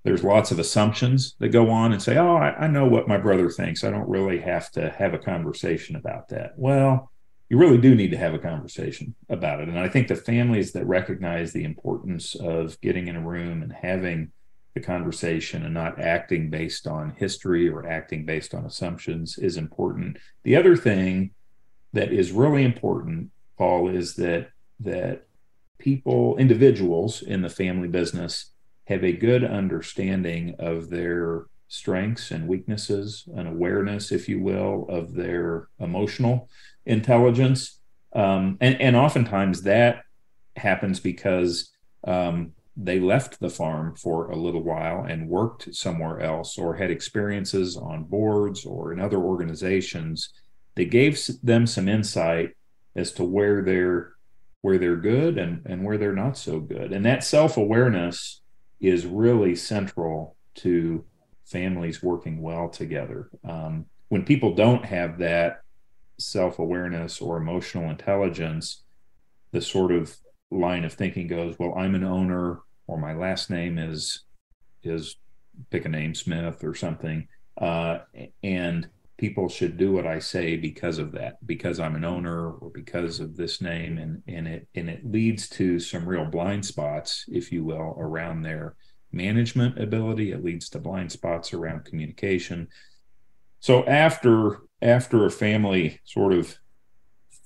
there's 0.03 0.25
lots 0.25 0.51
of 0.51 0.59
assumptions 0.59 1.37
that 1.41 1.51
go 1.51 1.71
on 1.71 1.93
and 1.93 2.03
say, 2.03 2.17
oh, 2.17 2.37
I, 2.37 2.65
I 2.65 2.67
know 2.67 2.87
what 2.87 3.09
my 3.09 3.19
brother 3.19 3.51
thinks. 3.51 3.85
I 3.85 3.91
don't 3.91 4.09
really 4.09 4.41
have 4.41 4.71
to 4.73 4.91
have 4.91 5.15
a 5.15 5.19
conversation 5.19 5.97
about 5.97 6.29
that. 6.29 6.53
Well, 6.57 7.10
you 7.51 7.59
really 7.59 7.79
do 7.79 7.97
need 7.97 8.13
to 8.13 8.17
have 8.17 8.33
a 8.33 8.39
conversation 8.39 9.15
about 9.29 9.61
it. 9.61 9.69
And 9.69 9.79
I 9.79 9.89
think 9.89 10.07
the 10.07 10.15
families 10.15 10.71
that 10.73 10.87
recognize 10.87 11.53
the 11.53 11.65
importance 11.65 12.37
of 12.37 12.81
getting 12.81 13.09
in 13.09 13.17
a 13.17 13.21
room 13.21 13.63
and 13.63 13.73
having 13.73 14.31
the 14.75 14.81
conversation 14.81 15.65
and 15.65 15.75
not 15.75 16.01
acting 16.01 16.49
based 16.49 16.87
on 16.87 17.11
history 17.11 17.69
or 17.69 17.85
acting 17.85 18.25
based 18.25 18.55
on 18.55 18.65
assumptions 18.65 19.37
is 19.37 19.57
important. 19.57 20.17
The 20.45 20.55
other 20.55 20.77
thing 20.77 21.33
that 21.93 22.13
is 22.13 22.31
really 22.31 22.63
important, 22.63 23.33
Paul, 23.59 23.89
is 23.89 24.15
that 24.15 24.51
that 24.79 25.27
people, 25.81 26.37
individuals 26.37 27.21
in 27.21 27.43
the 27.43 27.51
family 27.51 27.89
business 27.89 28.53
have 28.87 29.03
a 29.03 29.13
good 29.13 29.43
understanding 29.43 30.55
of 30.61 30.89
their 30.89 31.47
strengths 31.67 32.31
and 32.31 32.49
weaknesses, 32.49 33.25
an 33.35 33.47
awareness, 33.47 34.13
if 34.13 34.29
you 34.29 34.41
will, 34.41 34.87
of 34.89 35.15
their 35.15 35.69
emotional 35.81 36.49
intelligence. 36.87 37.81
Um, 38.15 38.59
and, 38.61 38.81
and 38.81 38.97
oftentimes 38.97 39.63
that 39.63 40.03
happens 40.57 41.01
because 41.01 41.71
um, 42.07 42.53
they 42.77 42.99
left 42.99 43.41
the 43.41 43.51
farm 43.51 43.95
for 43.95 44.31
a 44.31 44.37
little 44.37 44.63
while 44.63 45.05
and 45.05 45.29
worked 45.29 45.75
somewhere 45.75 46.21
else 46.21 46.59
or 46.59 46.75
had 46.75 46.91
experiences 46.91 47.77
on 47.77 48.05
boards 48.05 48.65
or 48.65 48.93
in 48.93 49.01
other 49.01 49.19
organizations 49.19 50.33
that 50.77 50.91
gave 50.91 51.19
them 51.43 51.67
some 51.67 51.89
insight 51.89 52.51
as 52.97 53.13
to 53.13 53.25
where 53.25 53.63
they're 53.63 54.13
where 54.63 54.77
they're 54.77 54.97
good 54.97 55.39
and, 55.39 55.63
and 55.65 55.83
where 55.83 55.97
they're 55.97 56.13
not 56.13 56.37
so 56.37 56.61
good. 56.61 56.93
And 56.93 57.05
that 57.07 57.25
self-awareness 57.25 58.43
is 58.79 59.07
really 59.07 59.55
central 59.57 60.37
to 60.57 61.03
families 61.47 62.03
working 62.03 62.43
well 62.43 62.69
together. 62.69 63.31
Um, 63.43 63.87
when 64.09 64.25
people 64.25 64.55
don't 64.55 64.85
have 64.85 65.19
that 65.19 65.63
self 66.21 66.59
awareness 66.59 67.21
or 67.21 67.37
emotional 67.37 67.91
intelligence, 67.91 68.83
the 69.53 69.61
sort 69.61 69.93
of 69.93 70.17
line 70.51 70.85
of 70.85 70.93
thinking 70.93 71.27
goes, 71.27 71.59
well, 71.59 71.75
I'm 71.77 71.95
an 71.95 72.05
owner, 72.05 72.61
or 72.87 72.99
my 72.99 73.15
last 73.15 73.51
name 73.51 73.79
is 73.79 74.25
is 74.83 75.17
pick 75.71 75.85
a 75.85 75.89
name 75.89 76.15
Smith 76.15 76.65
or 76.65 76.75
something, 76.75 77.27
uh, 77.61 77.99
and 78.43 78.89
people 79.19 79.49
should 79.49 79.77
do 79.77 79.93
what 79.93 80.07
I 80.07 80.19
say 80.19 80.57
because 80.57 80.99
of 80.99 81.13
that, 81.13 81.45
because 81.47 81.79
I'm 81.79 81.95
an 81.95 82.05
owner 82.05 82.53
or 82.53 82.71
because 82.71 83.21
of 83.21 83.37
this 83.37 83.61
name, 83.61 83.99
and 83.99 84.23
and 84.27 84.49
it 84.49 84.69
and 84.75 84.89
it 84.89 85.05
leads 85.05 85.49
to 85.51 85.79
some 85.79 86.09
real 86.09 86.25
blind 86.25 86.65
spots, 86.65 87.25
if 87.29 87.53
you 87.53 87.65
will, 87.65 87.97
around 87.99 88.43
their 88.43 88.77
management 89.13 89.81
ability. 89.81 90.33
It 90.33 90.45
leads 90.45 90.69
to 90.71 90.79
blind 90.79 91.13
spots 91.13 91.53
around 91.53 91.85
communication. 91.85 92.69
So 93.61 93.85
after 93.85 94.63
after 94.83 95.25
a 95.25 95.31
family 95.31 96.01
sort 96.05 96.33
of 96.33 96.59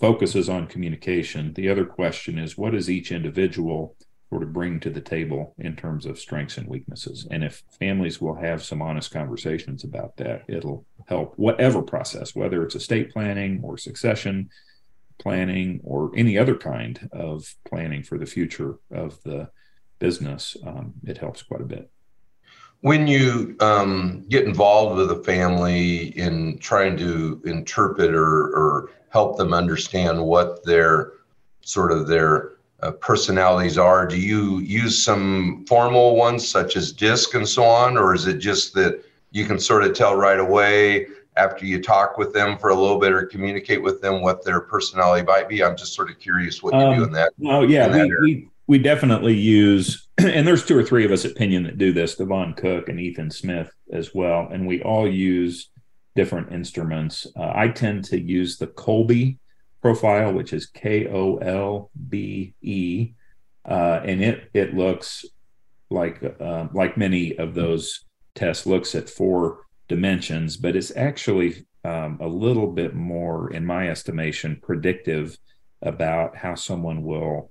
focuses 0.00 0.49
on 0.49 0.67
communication, 0.67 1.53
the 1.55 1.69
other 1.69 1.85
question 1.85 2.38
is 2.38 2.59
what 2.59 2.73
does 2.73 2.91
each 2.91 3.12
individual 3.12 3.97
sort 4.29 4.43
of 4.43 4.53
bring 4.53 4.81
to 4.81 4.91
the 4.91 5.00
table 5.00 5.55
in 5.59 5.76
terms 5.76 6.07
of 6.07 6.19
strengths 6.19 6.59
and 6.59 6.69
weaknesses? 6.69 7.26
And 7.31 7.45
if 7.45 7.62
families 7.79 8.21
will 8.21 8.35
have 8.35 8.62
some 8.62 8.83
honest 8.83 9.12
conversations 9.12 9.85
about 9.85 10.17
that, 10.17 10.43
it'll 10.49 10.85
help 11.07 11.35
whatever 11.37 11.83
process, 11.83 12.35
whether 12.35 12.62
it's 12.62 12.75
estate 12.75 13.12
planning 13.12 13.61
or 13.62 13.79
succession 13.79 14.50
planning 15.19 15.81
or 15.85 16.11
any 16.17 16.37
other 16.37 16.57
kind 16.57 17.09
of 17.12 17.55
planning 17.64 18.03
for 18.03 18.19
the 18.19 18.26
future 18.26 18.76
of 18.91 19.23
the 19.23 19.49
business, 20.00 20.57
um, 20.67 20.95
it 21.05 21.19
helps 21.19 21.43
quite 21.43 21.61
a 21.61 21.64
bit 21.64 21.91
when 22.85 23.07
you 23.07 23.57
um, 23.61 24.23
get 24.29 24.45
involved 24.45 24.99
with 24.99 25.11
a 25.11 25.25
family 25.25 26.09
in 26.19 26.59
trying 26.59 26.99
to 26.99 27.41
interpret 27.47 28.14
or, 28.14 28.49
or 28.55 28.91
help 29.09 29.38
them 29.38 29.55
understand 29.55 30.23
what 30.23 30.62
their 30.67 31.12
sort 31.62 31.91
of 31.91 32.07
their 32.07 32.50
uh, 32.83 32.91
personalities 32.91 33.79
are, 33.79 34.07
do 34.07 34.21
you 34.21 34.59
use 34.59 35.03
some 35.03 35.64
formal 35.67 36.14
ones 36.14 36.47
such 36.47 36.76
as 36.76 36.93
DISC 36.93 37.33
and 37.33 37.49
so 37.49 37.64
on, 37.64 37.97
or 37.97 38.14
is 38.14 38.26
it 38.26 38.37
just 38.37 38.75
that 38.75 39.03
you 39.31 39.47
can 39.47 39.59
sort 39.59 39.83
of 39.83 39.95
tell 39.95 40.14
right 40.14 40.38
away 40.38 41.07
after 41.38 41.64
you 41.64 41.81
talk 41.81 42.19
with 42.19 42.35
them 42.35 42.59
for 42.59 42.69
a 42.69 42.75
little 42.75 42.99
bit 42.99 43.14
or 43.14 43.25
communicate 43.25 43.83
with 43.83 44.03
them 44.03 44.21
what 44.21 44.45
their 44.45 44.61
personality 44.61 45.25
might 45.25 45.49
be? 45.49 45.64
I'm 45.64 45.75
just 45.75 45.95
sort 45.95 46.11
of 46.11 46.19
curious 46.19 46.62
what 46.62 46.75
you 46.75 46.81
um, 46.81 46.99
do 46.99 47.05
in 47.05 47.12
that. 47.12 47.33
Well, 47.38 47.64
yeah, 47.64 47.91
we, 47.91 48.14
we, 48.21 48.49
we 48.67 48.79
definitely 48.79 49.35
use, 49.35 50.03
and 50.18 50.47
there's 50.47 50.64
two 50.64 50.78
or 50.78 50.85
three 50.85 51.04
of 51.04 51.11
us 51.11 51.25
at 51.25 51.35
Pinion 51.35 51.64
that 51.64 51.78
do 51.78 51.92
this, 51.92 52.14
Devon 52.14 52.54
Cook 52.54 52.88
and 52.88 53.00
Ethan 53.00 53.30
Smith 53.30 53.71
as 53.92 54.14
well, 54.14 54.49
and 54.52 54.66
we 54.66 54.83
all 54.83 55.09
use 55.09 55.71
different 56.14 56.52
instruments. 56.52 57.26
Uh, 57.37 57.52
I 57.54 57.68
tend 57.68 58.04
to 58.04 58.21
use 58.21 58.56
the 58.56 58.68
Kolbe 58.68 59.38
profile, 59.83 60.33
which 60.33 60.52
is 60.52 60.66
K 60.66 61.09
O 61.09 61.37
L 61.38 61.90
B 62.09 62.54
E, 62.62 63.12
uh, 63.68 64.00
and 64.04 64.23
it 64.23 64.50
it 64.54 64.75
looks 64.75 65.25
like 65.90 66.23
uh, 66.40 66.68
like 66.73 66.97
many 66.97 67.37
of 67.37 67.54
those 67.54 68.04
tests 68.35 68.66
looks 68.66 68.94
at 68.94 69.11
four 69.11 69.66
dimensions, 69.88 70.56
but 70.56 70.76
it's 70.76 70.97
actually 70.97 71.66
um, 71.85 72.18
a 72.21 72.26
little 72.26 72.68
bit 72.68 72.94
more, 72.94 73.52
in 73.52 73.66
my 73.66 73.88
estimation, 73.88 74.59
predictive 74.62 75.37
about 75.83 76.37
how 76.37 76.54
someone 76.54 77.02
will 77.02 77.50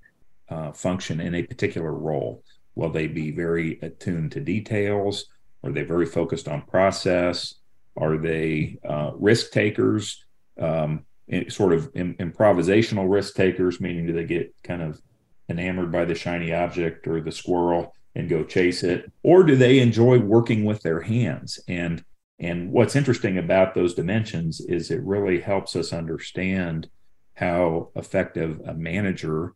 uh, 0.50 0.72
function 0.72 1.20
in 1.20 1.36
a 1.36 1.44
particular 1.44 1.94
role? 1.94 2.44
Will 2.76 2.90
they 2.90 3.08
be 3.08 3.32
very 3.32 3.80
attuned 3.82 4.32
to 4.34 4.40
details? 4.40 5.26
Are 5.64 5.72
they 5.72 5.84
very 5.84 6.06
focused 6.06 6.48
on 6.48 6.64
process? 6.64 7.56
Are 7.96 8.18
they 8.18 8.78
uh, 8.88 9.12
risk 9.16 9.52
takers? 9.52 10.26
Um, 10.60 11.06
sort 11.50 11.74
of 11.74 11.90
Im- 11.96 12.16
improvisational 12.16 13.10
risk 13.10 13.36
takers, 13.36 13.80
meaning 13.80 14.06
do 14.06 14.14
they 14.14 14.26
get 14.26 14.54
kind 14.64 14.82
of 14.82 15.02
enamored 15.50 15.92
by 15.92 16.06
the 16.06 16.16
shiny 16.16 16.54
object 16.54 17.08
or 17.08 17.22
the 17.22 17.32
squirrel 17.32 17.94
and 18.16 18.30
go 18.30 18.44
chase 18.44 18.84
it 18.84 19.12
or 19.24 19.44
do 19.44 19.56
they 19.56 19.80
enjoy 19.80 20.20
working 20.20 20.64
with 20.64 20.82
their 20.82 21.02
hands 21.02 21.60
and 21.68 22.04
and 22.40 22.72
what's 22.72 22.96
interesting 22.96 23.38
about 23.38 23.74
those 23.74 23.94
dimensions 23.94 24.62
is 24.62 24.92
it 24.92 25.02
really 25.04 25.40
helps 25.40 25.76
us 25.76 25.94
understand 25.94 26.90
how 27.36 27.90
effective 27.96 28.60
a 28.66 28.74
manager 28.74 29.54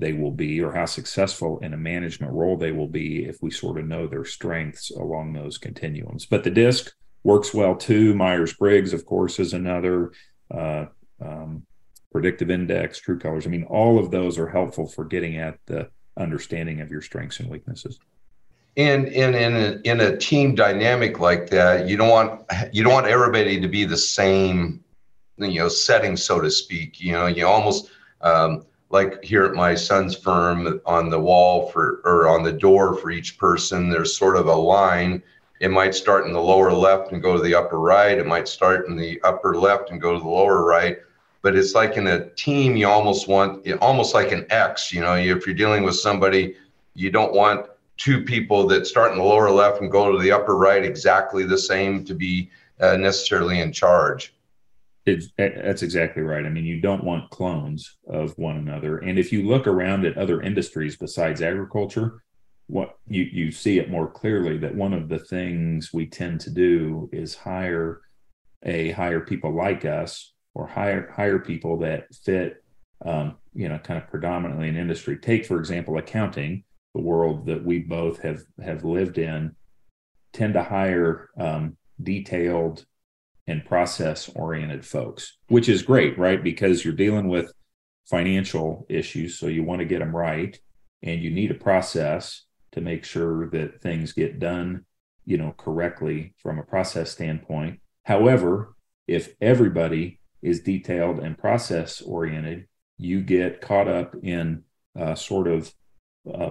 they 0.00 0.12
will 0.12 0.30
be 0.30 0.60
or 0.60 0.72
how 0.72 0.86
successful 0.86 1.58
in 1.60 1.74
a 1.74 1.76
management 1.76 2.32
role 2.32 2.56
they 2.56 2.72
will 2.72 2.88
be 2.88 3.26
if 3.26 3.42
we 3.42 3.50
sort 3.50 3.78
of 3.78 3.86
know 3.86 4.06
their 4.06 4.24
strengths 4.24 4.90
along 4.90 5.32
those 5.32 5.58
continuums. 5.58 6.26
But 6.26 6.44
the 6.44 6.50
disc 6.50 6.92
works 7.22 7.52
well 7.52 7.76
too. 7.76 8.14
Myers-briggs 8.14 8.92
of 8.92 9.04
course 9.06 9.38
is 9.38 9.52
another 9.52 10.12
uh, 10.50 10.86
um, 11.24 11.66
predictive 12.10 12.50
index 12.50 12.98
true 12.98 13.18
colors. 13.18 13.46
I 13.46 13.50
mean 13.50 13.64
all 13.64 13.98
of 13.98 14.10
those 14.10 14.38
are 14.38 14.48
helpful 14.48 14.86
for 14.86 15.04
getting 15.04 15.36
at 15.36 15.58
the 15.66 15.88
understanding 16.16 16.80
of 16.80 16.90
your 16.90 17.02
strengths 17.02 17.40
and 17.40 17.48
weaknesses. 17.48 17.98
And 18.76 19.08
in 19.08 19.34
in 19.34 19.56
a, 19.56 19.80
in 19.84 20.00
a 20.00 20.16
team 20.16 20.54
dynamic 20.54 21.20
like 21.20 21.50
that 21.50 21.88
you 21.88 21.96
don't 21.96 22.10
want 22.10 22.42
you 22.72 22.82
don't 22.82 22.92
want 22.92 23.06
everybody 23.06 23.60
to 23.60 23.68
be 23.68 23.84
the 23.84 23.96
same 23.96 24.82
you 25.38 25.60
know 25.60 25.68
setting 25.68 26.16
so 26.16 26.40
to 26.40 26.50
speak. 26.50 27.00
You 27.00 27.12
know 27.12 27.26
you 27.26 27.46
almost 27.46 27.90
um, 28.22 28.64
like 28.90 29.22
here 29.22 29.44
at 29.44 29.54
my 29.54 29.74
son's 29.74 30.16
firm 30.16 30.80
on 30.84 31.08
the 31.08 31.18
wall 31.18 31.68
for 31.70 32.00
or 32.04 32.28
on 32.28 32.42
the 32.42 32.52
door 32.52 32.96
for 32.96 33.10
each 33.10 33.38
person 33.38 33.88
there's 33.88 34.16
sort 34.16 34.36
of 34.36 34.46
a 34.46 34.54
line. 34.54 35.22
It 35.60 35.70
might 35.70 35.94
start 35.94 36.26
in 36.26 36.32
the 36.32 36.40
lower 36.40 36.72
left 36.72 37.12
and 37.12 37.22
go 37.22 37.36
to 37.36 37.42
the 37.42 37.54
upper 37.54 37.78
right. 37.78 38.18
It 38.18 38.26
might 38.26 38.48
start 38.48 38.86
in 38.88 38.96
the 38.96 39.20
upper 39.22 39.56
left 39.56 39.90
and 39.90 40.00
go 40.00 40.14
to 40.14 40.18
the 40.18 40.28
lower 40.28 40.64
right. 40.64 40.98
But 41.42 41.54
it's 41.54 41.74
like 41.74 41.96
in 41.96 42.06
a 42.06 42.30
team 42.30 42.76
you 42.76 42.88
almost 42.88 43.28
want 43.28 43.66
almost 43.80 44.12
like 44.12 44.32
an 44.32 44.46
x 44.50 44.92
you 44.92 45.00
know 45.00 45.14
if 45.16 45.46
you're 45.46 45.54
dealing 45.54 45.84
with 45.84 45.96
somebody 45.96 46.56
you 46.94 47.10
don't 47.10 47.32
want 47.32 47.66
two 47.96 48.24
people 48.24 48.66
that 48.66 48.86
start 48.86 49.12
in 49.12 49.18
the 49.18 49.24
lower 49.24 49.50
left 49.50 49.80
and 49.80 49.90
go 49.90 50.10
to 50.10 50.18
the 50.18 50.32
upper 50.32 50.56
right 50.56 50.84
exactly 50.84 51.44
the 51.44 51.56
same 51.56 52.04
to 52.04 52.14
be 52.14 52.50
uh, 52.80 52.96
necessarily 52.96 53.60
in 53.60 53.72
charge 53.72 54.34
it's, 55.06 55.28
that's 55.36 55.82
exactly 55.82 56.22
right. 56.22 56.44
I 56.44 56.48
mean, 56.50 56.64
you 56.64 56.80
don't 56.80 57.04
want 57.04 57.30
clones 57.30 57.96
of 58.08 58.36
one 58.36 58.56
another. 58.56 58.98
And 58.98 59.18
if 59.18 59.32
you 59.32 59.46
look 59.46 59.66
around 59.66 60.04
at 60.04 60.18
other 60.18 60.42
industries 60.42 60.96
besides 60.96 61.42
agriculture, 61.42 62.22
what 62.66 62.98
you, 63.08 63.24
you 63.24 63.50
see 63.50 63.78
it 63.78 63.90
more 63.90 64.08
clearly 64.08 64.56
that 64.58 64.74
one 64.74 64.92
of 64.92 65.08
the 65.08 65.18
things 65.18 65.92
we 65.92 66.06
tend 66.06 66.40
to 66.40 66.50
do 66.50 67.08
is 67.12 67.34
hire 67.34 68.00
a 68.64 68.90
hire 68.92 69.20
people 69.20 69.54
like 69.54 69.84
us 69.84 70.32
or 70.54 70.66
hire 70.66 71.10
hire 71.10 71.38
people 71.38 71.78
that 71.78 72.14
fit 72.14 72.62
um, 73.04 73.36
you 73.54 73.68
know 73.68 73.78
kind 73.78 74.00
of 74.00 74.08
predominantly 74.08 74.68
in 74.68 74.76
industry 74.76 75.16
take 75.16 75.44
for 75.44 75.58
example 75.58 75.98
accounting 75.98 76.62
the 76.94 77.00
world 77.00 77.46
that 77.46 77.64
we 77.64 77.80
both 77.80 78.20
have 78.20 78.42
have 78.62 78.84
lived 78.84 79.18
in 79.18 79.54
tend 80.32 80.54
to 80.54 80.62
hire 80.62 81.30
um, 81.38 81.76
detailed 82.02 82.84
and 83.50 83.64
process 83.64 84.28
oriented 84.34 84.84
folks 84.84 85.38
which 85.48 85.68
is 85.68 85.82
great 85.82 86.18
right 86.18 86.42
because 86.42 86.84
you're 86.84 86.94
dealing 86.94 87.28
with 87.28 87.52
financial 88.06 88.86
issues 88.88 89.38
so 89.38 89.46
you 89.46 89.62
want 89.62 89.80
to 89.80 89.84
get 89.84 89.98
them 89.98 90.14
right 90.14 90.58
and 91.02 91.22
you 91.22 91.30
need 91.30 91.50
a 91.50 91.54
process 91.54 92.44
to 92.72 92.80
make 92.80 93.04
sure 93.04 93.48
that 93.50 93.80
things 93.80 94.12
get 94.12 94.38
done 94.38 94.84
you 95.24 95.36
know 95.36 95.54
correctly 95.56 96.34
from 96.38 96.58
a 96.58 96.62
process 96.62 97.10
standpoint 97.10 97.80
however 98.04 98.74
if 99.06 99.34
everybody 99.40 100.20
is 100.42 100.60
detailed 100.60 101.18
and 101.18 101.36
process 101.36 102.00
oriented, 102.00 102.66
you 102.96 103.20
get 103.20 103.60
caught 103.60 103.88
up 103.88 104.14
in 104.22 104.62
uh, 104.98 105.14
sort 105.14 105.48
of 105.48 105.72
uh, 106.32 106.50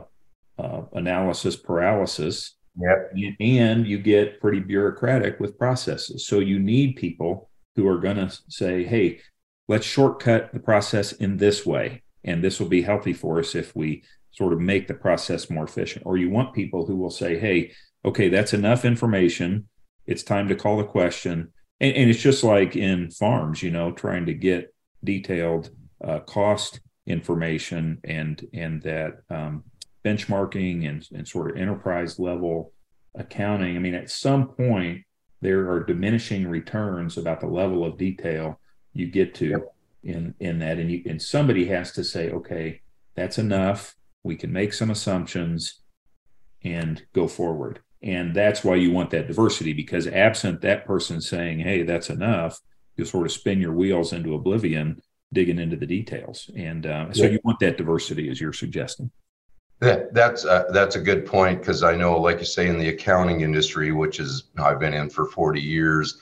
uh, 0.57 0.81
analysis 0.93 1.55
paralysis. 1.55 2.55
Yep. 2.79 3.13
And 3.39 3.87
you 3.87 3.99
get 3.99 4.39
pretty 4.39 4.59
bureaucratic 4.59 5.39
with 5.39 5.57
processes. 5.57 6.25
So 6.25 6.39
you 6.39 6.59
need 6.59 6.95
people 6.95 7.49
who 7.75 7.87
are 7.87 7.99
going 7.99 8.17
to 8.17 8.29
say, 8.47 8.83
hey, 8.83 9.19
let's 9.67 9.85
shortcut 9.85 10.53
the 10.53 10.59
process 10.59 11.11
in 11.13 11.37
this 11.37 11.65
way. 11.65 12.03
And 12.23 12.43
this 12.43 12.59
will 12.59 12.67
be 12.67 12.81
healthy 12.81 13.13
for 13.13 13.39
us 13.39 13.55
if 13.55 13.75
we 13.75 14.03
sort 14.31 14.53
of 14.53 14.59
make 14.59 14.87
the 14.87 14.93
process 14.93 15.49
more 15.49 15.65
efficient. 15.65 16.05
Or 16.05 16.17
you 16.17 16.29
want 16.29 16.53
people 16.53 16.85
who 16.85 16.95
will 16.95 17.09
say, 17.09 17.37
hey, 17.37 17.73
okay, 18.05 18.29
that's 18.29 18.53
enough 18.53 18.85
information. 18.85 19.67
It's 20.05 20.23
time 20.23 20.47
to 20.47 20.55
call 20.55 20.77
the 20.77 20.83
question 20.83 21.51
and, 21.79 21.95
and 21.95 22.09
it's 22.09 22.21
just 22.21 22.43
like 22.43 22.75
in 22.75 23.09
farms, 23.09 23.63
you 23.63 23.71
know, 23.71 23.91
trying 23.91 24.25
to 24.25 24.33
get 24.33 24.73
detailed 25.03 25.69
uh, 26.03 26.19
cost 26.19 26.81
information 27.05 27.99
and 28.03 28.45
and 28.53 28.81
that 28.83 29.21
um, 29.29 29.63
benchmarking 30.09 30.87
and, 30.87 31.07
and 31.13 31.27
sort 31.27 31.51
of 31.51 31.57
enterprise 31.57 32.19
level 32.19 32.73
accounting. 33.15 33.75
I 33.75 33.79
mean, 33.79 33.95
at 33.95 34.09
some 34.09 34.47
point, 34.47 35.03
there 35.41 35.71
are 35.71 35.83
diminishing 35.83 36.47
returns 36.47 37.17
about 37.17 37.39
the 37.39 37.47
level 37.47 37.85
of 37.85 37.97
detail 37.97 38.59
you 38.93 39.07
get 39.07 39.35
to 39.35 39.47
yep. 39.47 39.75
in 40.03 40.33
in 40.39 40.59
that, 40.59 40.77
and 40.77 40.91
you 40.91 41.03
and 41.05 41.21
somebody 41.21 41.65
has 41.65 41.91
to 41.93 42.03
say, 42.03 42.31
okay, 42.31 42.81
that's 43.15 43.37
enough. 43.37 43.95
We 44.23 44.35
can 44.35 44.51
make 44.51 44.73
some 44.73 44.89
assumptions 44.89 45.79
and 46.63 47.01
go 47.13 47.27
forward. 47.27 47.79
And 48.01 48.35
that's 48.35 48.63
why 48.63 48.75
you 48.75 48.91
want 48.91 49.11
that 49.11 49.27
diversity 49.27 49.73
because 49.73 50.07
absent 50.07 50.61
that 50.61 50.85
person 50.85 51.21
saying, 51.21 51.59
hey, 51.59 51.83
that's 51.83 52.09
enough, 52.09 52.59
you'll 52.95 53.07
sort 53.07 53.25
of 53.25 53.31
spin 53.31 53.59
your 53.59 53.73
wheels 53.73 54.13
into 54.13 54.35
oblivion 54.35 55.01
digging 55.31 55.59
into 55.59 55.75
the 55.75 55.85
details. 55.85 56.49
And 56.55 56.85
uh, 56.85 57.13
so 57.13 57.25
you 57.25 57.39
want 57.43 57.59
that 57.59 57.77
diversity 57.77 58.29
as 58.29 58.41
you're 58.41 58.53
suggesting. 58.53 59.11
That, 59.79 60.13
that's 60.13 60.43
uh, 60.43 60.65
that's 60.71 60.97
a 60.97 60.99
good 60.99 61.25
point 61.25 61.59
because 61.59 61.83
I 61.83 61.95
know, 61.95 62.19
like 62.19 62.39
you 62.39 62.45
say, 62.45 62.67
in 62.67 62.79
the 62.79 62.89
accounting 62.89 63.41
industry, 63.41 63.91
which 63.93 64.19
is 64.19 64.43
I've 64.57 64.79
been 64.79 64.93
in 64.93 65.09
for 65.09 65.25
40 65.25 65.61
years, 65.61 66.17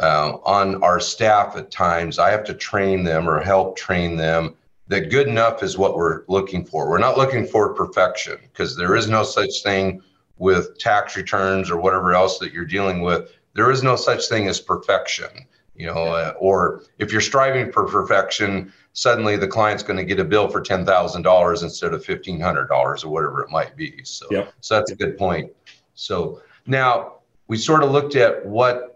uh, 0.00 0.38
on 0.44 0.82
our 0.82 0.98
staff 0.98 1.56
at 1.56 1.70
times 1.70 2.18
I 2.18 2.30
have 2.30 2.44
to 2.44 2.54
train 2.54 3.04
them 3.04 3.28
or 3.28 3.40
help 3.40 3.76
train 3.76 4.16
them 4.16 4.54
that 4.88 5.10
good 5.10 5.28
enough 5.28 5.62
is 5.62 5.76
what 5.76 5.96
we're 5.96 6.22
looking 6.28 6.64
for. 6.64 6.88
We're 6.88 6.98
not 6.98 7.18
looking 7.18 7.46
for 7.46 7.74
perfection 7.74 8.38
because 8.42 8.76
there 8.76 8.96
is 8.96 9.08
no 9.08 9.22
such 9.22 9.62
thing 9.62 10.02
with 10.38 10.76
tax 10.78 11.16
returns 11.16 11.70
or 11.70 11.80
whatever 11.80 12.14
else 12.14 12.38
that 12.38 12.52
you're 12.52 12.64
dealing 12.64 13.00
with, 13.00 13.30
there 13.54 13.70
is 13.70 13.82
no 13.82 13.94
such 13.94 14.28
thing 14.28 14.48
as 14.48 14.58
perfection. 14.58 15.28
You 15.74 15.86
know, 15.86 15.94
uh, 15.94 16.34
or 16.38 16.82
if 16.98 17.12
you're 17.12 17.22
striving 17.22 17.72
for 17.72 17.86
perfection, 17.86 18.72
suddenly 18.92 19.36
the 19.36 19.48
client's 19.48 19.82
going 19.82 19.96
to 19.96 20.04
get 20.04 20.20
a 20.20 20.24
bill 20.24 20.48
for 20.48 20.60
ten 20.60 20.84
thousand 20.84 21.22
dollars 21.22 21.62
instead 21.62 21.94
of 21.94 22.04
fifteen 22.04 22.40
hundred 22.40 22.68
dollars 22.68 23.04
or 23.04 23.08
whatever 23.08 23.42
it 23.42 23.50
might 23.50 23.74
be. 23.76 24.04
So, 24.04 24.26
yep. 24.30 24.52
so 24.60 24.74
that's 24.74 24.90
a 24.90 24.96
good 24.96 25.16
point. 25.16 25.50
So 25.94 26.42
now 26.66 27.14
we 27.48 27.56
sort 27.56 27.82
of 27.82 27.90
looked 27.90 28.16
at 28.16 28.44
what 28.44 28.92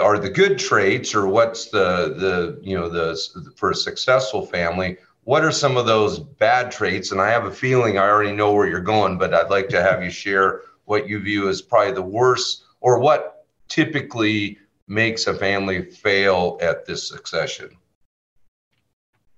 are 0.00 0.18
the 0.18 0.30
good 0.30 0.58
traits 0.58 1.14
or 1.14 1.26
what's 1.26 1.66
the 1.66 2.14
the 2.16 2.60
you 2.62 2.76
know 2.76 2.88
the 2.88 3.16
for 3.56 3.70
a 3.70 3.74
successful 3.74 4.46
family 4.46 4.96
what 5.24 5.44
are 5.44 5.52
some 5.52 5.76
of 5.76 5.86
those 5.86 6.18
bad 6.18 6.70
traits 6.70 7.12
and 7.12 7.20
i 7.20 7.28
have 7.28 7.44
a 7.44 7.50
feeling 7.50 7.98
i 7.98 8.08
already 8.08 8.32
know 8.32 8.52
where 8.52 8.66
you're 8.66 8.80
going 8.80 9.18
but 9.18 9.34
i'd 9.34 9.50
like 9.50 9.68
to 9.68 9.82
have 9.82 10.02
you 10.02 10.10
share 10.10 10.62
what 10.86 11.08
you 11.08 11.20
view 11.20 11.48
as 11.48 11.60
probably 11.60 11.92
the 11.92 12.02
worst 12.02 12.64
or 12.80 12.98
what 12.98 13.46
typically 13.68 14.58
makes 14.88 15.26
a 15.26 15.34
family 15.34 15.90
fail 15.90 16.58
at 16.60 16.86
this 16.86 17.08
succession? 17.08 17.70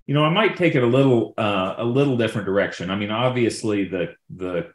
You 0.05 0.13
know 0.13 0.23
i 0.23 0.29
might 0.29 0.55
take 0.55 0.75
it 0.75 0.83
a 0.83 0.87
little 0.87 1.33
uh, 1.37 1.75
a 1.77 1.85
little 1.85 2.17
different 2.17 2.45
direction. 2.45 2.89
I 2.91 2.95
mean 2.95 3.11
obviously 3.11 3.85
the 3.85 4.13
the 4.29 4.71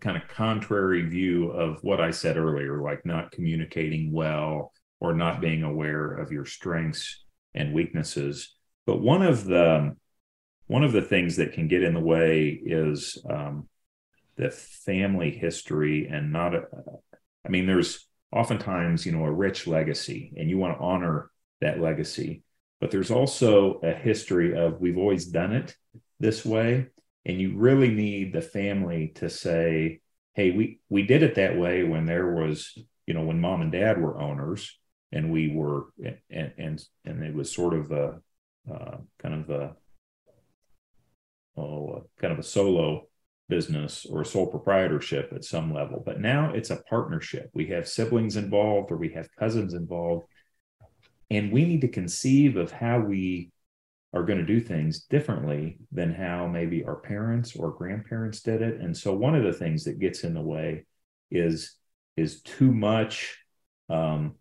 kind 0.00 0.16
of 0.16 0.28
contrary 0.28 1.02
view 1.02 1.50
of 1.50 1.82
what 1.82 1.98
i 1.98 2.10
said 2.10 2.36
earlier 2.36 2.82
like 2.82 3.06
not 3.06 3.32
communicating 3.32 4.12
well 4.12 4.70
or 5.00 5.14
not 5.14 5.40
being 5.40 5.62
aware 5.62 6.12
of 6.12 6.30
your 6.30 6.44
strengths 6.44 7.24
and 7.54 7.72
weaknesses. 7.72 8.54
But 8.86 9.00
one 9.00 9.22
of 9.22 9.44
the 9.44 9.96
one 10.66 10.84
of 10.84 10.92
the 10.92 11.02
things 11.02 11.36
that 11.36 11.52
can 11.52 11.68
get 11.68 11.82
in 11.82 11.94
the 11.94 12.00
way 12.00 12.48
is 12.48 13.22
um, 13.28 13.68
the 14.36 14.50
family 14.50 15.30
history 15.30 16.08
and 16.08 16.30
not 16.30 16.54
a, 16.54 16.64
I 17.44 17.48
mean, 17.48 17.66
there's 17.66 18.06
oftentimes, 18.32 19.06
you 19.06 19.12
know, 19.12 19.24
a 19.24 19.32
rich 19.32 19.66
legacy 19.66 20.32
and 20.36 20.50
you 20.50 20.58
want 20.58 20.76
to 20.76 20.84
honor 20.84 21.30
that 21.60 21.80
legacy, 21.80 22.42
but 22.80 22.90
there's 22.90 23.10
also 23.10 23.80
a 23.82 23.92
history 23.92 24.56
of 24.56 24.80
we've 24.80 24.98
always 24.98 25.26
done 25.26 25.52
it 25.52 25.74
this 26.20 26.44
way. 26.44 26.88
And 27.24 27.40
you 27.40 27.58
really 27.58 27.90
need 27.90 28.32
the 28.32 28.40
family 28.40 29.12
to 29.16 29.28
say, 29.28 30.00
hey, 30.34 30.50
we, 30.52 30.80
we 30.88 31.02
did 31.02 31.22
it 31.22 31.34
that 31.34 31.58
way 31.58 31.82
when 31.82 32.06
there 32.06 32.32
was, 32.32 32.78
you 33.06 33.12
know, 33.12 33.24
when 33.24 33.40
mom 33.40 33.60
and 33.60 33.72
dad 33.72 34.00
were 34.00 34.20
owners 34.20 34.78
and 35.12 35.30
we 35.30 35.52
were, 35.52 35.86
and, 36.30 36.52
and, 36.56 36.84
and 37.04 37.24
it 37.24 37.34
was 37.34 37.52
sort 37.52 37.74
of 37.74 37.90
a, 37.90 38.20
uh, 38.72 38.96
kind 39.20 39.34
of 39.34 39.50
a, 39.50 39.76
oh, 41.58 42.06
kind 42.20 42.32
of 42.32 42.38
a 42.38 42.44
solo 42.44 43.07
business 43.48 44.06
or 44.06 44.24
sole 44.24 44.46
proprietorship 44.46 45.32
at 45.34 45.44
some 45.44 45.72
level. 45.72 46.02
But 46.04 46.20
now 46.20 46.52
it's 46.52 46.70
a 46.70 46.82
partnership. 46.88 47.50
We 47.54 47.66
have 47.68 47.88
siblings 47.88 48.36
involved 48.36 48.92
or 48.92 48.96
we 48.96 49.10
have 49.10 49.34
cousins 49.38 49.74
involved. 49.74 50.26
And 51.30 51.52
we 51.52 51.64
need 51.64 51.82
to 51.82 51.88
conceive 51.88 52.56
of 52.56 52.70
how 52.70 53.00
we 53.00 53.50
are 54.14 54.22
going 54.22 54.38
to 54.38 54.44
do 54.44 54.60
things 54.60 55.04
differently 55.04 55.78
than 55.92 56.14
how 56.14 56.46
maybe 56.46 56.84
our 56.84 56.96
parents 56.96 57.54
or 57.54 57.70
grandparents 57.70 58.40
did 58.40 58.62
it. 58.62 58.80
And 58.80 58.96
so 58.96 59.14
one 59.14 59.34
of 59.34 59.44
the 59.44 59.52
things 59.52 59.84
that 59.84 59.98
gets 59.98 60.24
in 60.24 60.34
the 60.34 60.40
way 60.40 60.86
is 61.30 61.74
is 62.16 62.42
too 62.42 62.72
much 62.72 63.38
um, 63.88 64.34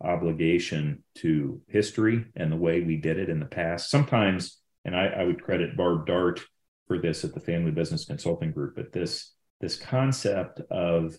obligation 0.00 1.02
to 1.16 1.60
history 1.68 2.24
and 2.36 2.52
the 2.52 2.56
way 2.56 2.82
we 2.82 2.96
did 2.96 3.18
it 3.18 3.28
in 3.28 3.40
the 3.40 3.46
past. 3.46 3.90
Sometimes, 3.90 4.60
and 4.84 4.94
I, 4.94 5.06
I 5.06 5.24
would 5.24 5.42
credit 5.42 5.76
Barb 5.76 6.06
Dartt 6.06 6.40
for 6.86 6.98
this 6.98 7.24
at 7.24 7.34
the 7.34 7.40
Family 7.40 7.70
Business 7.70 8.04
Consulting 8.04 8.52
Group, 8.52 8.76
but 8.76 8.92
this 8.92 9.32
this 9.60 9.76
concept 9.76 10.60
of 10.70 11.18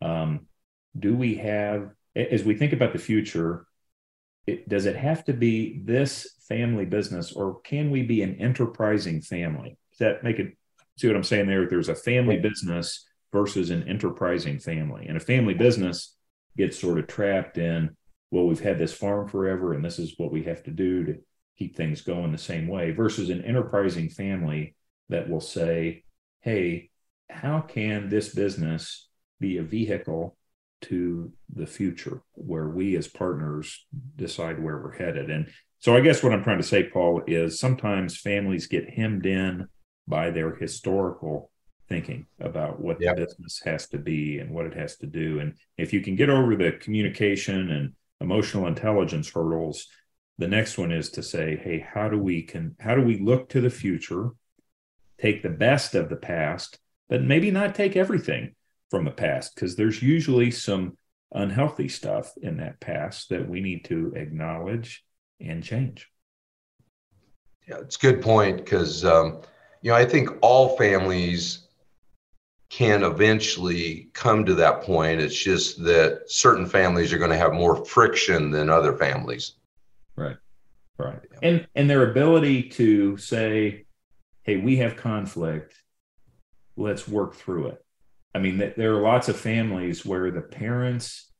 um, 0.00 0.46
do 0.98 1.16
we 1.16 1.36
have 1.36 1.90
as 2.14 2.44
we 2.44 2.54
think 2.54 2.72
about 2.72 2.92
the 2.92 2.98
future 2.98 3.66
it, 4.46 4.68
does 4.68 4.86
it 4.86 4.96
have 4.96 5.24
to 5.24 5.32
be 5.32 5.80
this 5.84 6.26
family 6.48 6.84
business 6.84 7.32
or 7.32 7.60
can 7.60 7.90
we 7.90 8.02
be 8.02 8.22
an 8.22 8.40
enterprising 8.40 9.20
family? 9.20 9.76
Does 9.92 9.98
that 9.98 10.24
make 10.24 10.38
it 10.38 10.56
see 10.96 11.06
what 11.06 11.16
i'm 11.16 11.24
saying 11.24 11.46
there? 11.46 11.68
There's 11.68 11.88
a 11.88 11.94
family 11.94 12.38
business 12.38 13.06
versus 13.32 13.70
an 13.70 13.88
enterprising 13.88 14.58
family 14.58 15.06
and 15.06 15.16
a 15.16 15.20
family 15.20 15.54
business 15.54 16.16
gets 16.56 16.78
sort 16.78 16.98
of 16.98 17.06
trapped 17.06 17.56
in 17.56 17.96
well 18.30 18.46
we've 18.46 18.60
had 18.60 18.78
this 18.78 18.92
farm 18.92 19.26
forever 19.26 19.72
and 19.72 19.82
this 19.82 19.98
is 19.98 20.14
what 20.18 20.30
we 20.30 20.42
have 20.42 20.62
to 20.62 20.70
do 20.70 21.04
to 21.04 21.14
keep 21.58 21.74
things 21.74 22.02
going 22.02 22.30
the 22.30 22.38
same 22.38 22.68
way 22.68 22.90
versus 22.90 23.30
an 23.30 23.42
enterprising 23.42 24.10
family 24.10 24.74
that 25.12 25.28
will 25.28 25.40
say 25.40 26.02
hey 26.40 26.90
how 27.30 27.60
can 27.60 28.08
this 28.08 28.34
business 28.34 29.08
be 29.40 29.58
a 29.58 29.62
vehicle 29.62 30.36
to 30.82 31.32
the 31.54 31.66
future 31.66 32.22
where 32.34 32.68
we 32.68 32.96
as 32.96 33.08
partners 33.08 33.86
decide 34.16 34.62
where 34.62 34.78
we're 34.78 34.96
headed. 34.96 35.30
And 35.30 35.48
so 35.78 35.96
I 35.96 36.00
guess 36.00 36.22
what 36.22 36.32
I'm 36.32 36.44
trying 36.44 36.58
to 36.58 36.64
say, 36.66 36.84
Paul, 36.84 37.22
is 37.26 37.58
sometimes 37.58 38.18
families 38.18 38.66
get 38.66 38.90
hemmed 38.90 39.26
in 39.26 39.68
by 40.06 40.30
their 40.30 40.54
historical 40.54 41.50
thinking 41.88 42.26
about 42.40 42.80
what 42.80 43.00
yep. 43.00 43.16
the 43.16 43.24
business 43.24 43.60
has 43.64 43.88
to 43.88 43.98
be 43.98 44.38
and 44.38 44.50
what 44.50 44.66
it 44.66 44.74
has 44.74 44.96
to 44.98 45.06
do. 45.06 45.40
And 45.40 45.54
if 45.78 45.92
you 45.92 46.00
can 46.00 46.16
get 46.16 46.30
over 46.30 46.56
the 46.56 46.72
communication 46.72 47.70
and 47.70 47.92
emotional 48.20 48.66
intelligence 48.66 49.30
hurdles, 49.30 49.86
the 50.38 50.48
next 50.48 50.78
one 50.78 50.90
is 50.90 51.10
to 51.10 51.22
say, 51.22 51.56
hey, 51.56 51.78
how 51.78 52.08
do 52.08 52.18
we 52.18 52.42
can 52.42 52.74
how 52.80 52.94
do 52.94 53.02
we 53.02 53.18
look 53.18 53.48
to 53.50 53.60
the 53.60 53.70
future, 53.70 54.30
take 55.22 55.42
the 55.42 55.48
best 55.48 55.94
of 55.94 56.08
the 56.08 56.16
past, 56.16 56.78
but 57.08 57.22
maybe 57.22 57.50
not 57.50 57.74
take 57.74 57.96
everything 57.96 58.54
from 58.90 59.04
the 59.04 59.10
past 59.10 59.54
because 59.54 59.76
there's 59.76 60.02
usually 60.02 60.50
some 60.50 60.98
unhealthy 61.32 61.88
stuff 61.88 62.32
in 62.42 62.58
that 62.58 62.80
past 62.80 63.28
that 63.30 63.48
we 63.48 63.60
need 63.60 63.84
to 63.84 64.12
acknowledge 64.16 65.04
and 65.40 65.62
change. 65.62 66.08
Yeah, 67.68 67.78
it's 67.78 67.96
a 67.96 68.00
good 68.00 68.20
point 68.20 68.58
because 68.58 69.04
um, 69.04 69.40
you 69.80 69.90
know 69.90 69.96
I 69.96 70.04
think 70.04 70.28
all 70.42 70.76
families 70.76 71.68
can 72.68 73.02
eventually 73.04 74.08
come 74.14 74.44
to 74.44 74.54
that 74.54 74.82
point. 74.82 75.20
It's 75.20 75.38
just 75.38 75.82
that 75.84 76.22
certain 76.26 76.66
families 76.66 77.12
are 77.12 77.18
going 77.18 77.30
to 77.30 77.36
have 77.36 77.52
more 77.52 77.84
friction 77.84 78.50
than 78.50 78.68
other 78.68 78.96
families. 78.96 79.52
Right. 80.16 80.36
Right. 80.98 81.20
And 81.42 81.66
and 81.74 81.88
their 81.88 82.10
ability 82.10 82.64
to 82.70 83.16
say, 83.16 83.86
hey, 84.42 84.56
we 84.56 84.76
have 84.76 84.96
conflict. 84.96 85.74
Let's 86.76 87.06
work 87.06 87.34
through 87.34 87.68
it. 87.68 87.84
I 88.34 88.38
mean, 88.38 88.58
there 88.58 88.96
are 88.96 89.02
lots 89.02 89.28
of 89.28 89.38
families 89.38 90.06
where 90.06 90.30
the 90.30 90.40
parents' 90.40 91.30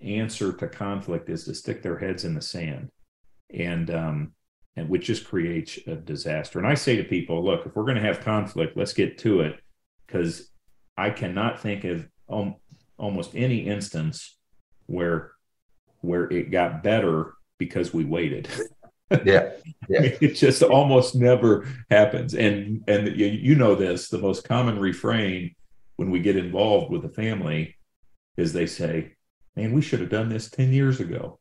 answer 0.00 0.52
to 0.52 0.68
conflict 0.68 1.28
is 1.28 1.44
to 1.44 1.54
stick 1.54 1.82
their 1.82 1.98
heads 1.98 2.24
in 2.24 2.34
the 2.34 2.42
sand, 2.42 2.90
and 3.52 3.90
um, 3.90 4.32
and 4.76 4.88
which 4.88 5.06
just 5.06 5.26
creates 5.26 5.78
a 5.86 5.96
disaster. 5.96 6.58
And 6.58 6.68
I 6.68 6.74
say 6.74 6.96
to 6.96 7.04
people, 7.04 7.42
look, 7.42 7.66
if 7.66 7.74
we're 7.74 7.84
going 7.84 7.96
to 7.96 8.02
have 8.02 8.20
conflict, 8.20 8.76
let's 8.76 8.92
get 8.92 9.18
to 9.18 9.40
it, 9.40 9.60
because 10.06 10.50
I 10.96 11.10
cannot 11.10 11.60
think 11.60 11.84
of 11.84 12.06
um, 12.28 12.56
almost 12.98 13.34
any 13.34 13.60
instance 13.66 14.36
where 14.86 15.32
where 16.02 16.30
it 16.30 16.50
got 16.50 16.82
better 16.82 17.34
because 17.58 17.94
we 17.94 18.04
waited. 18.04 18.48
yeah, 19.24 19.50
yeah. 19.88 20.02
it 20.20 20.34
just 20.34 20.62
almost 20.62 21.14
never 21.14 21.66
happens. 21.90 22.34
And 22.34 22.84
and 22.88 23.16
you, 23.16 23.26
you 23.26 23.54
know 23.54 23.74
this, 23.74 24.08
the 24.08 24.18
most 24.18 24.44
common 24.44 24.78
refrain 24.78 25.54
when 25.96 26.10
we 26.10 26.20
get 26.20 26.36
involved 26.36 26.90
with 26.90 27.04
a 27.04 27.10
family 27.10 27.76
is 28.38 28.54
they 28.54 28.64
say, 28.64 29.12
man, 29.54 29.72
we 29.72 29.82
should 29.82 30.00
have 30.00 30.08
done 30.08 30.30
this 30.30 30.48
10 30.48 30.72
years 30.72 30.98
ago. 30.98 31.38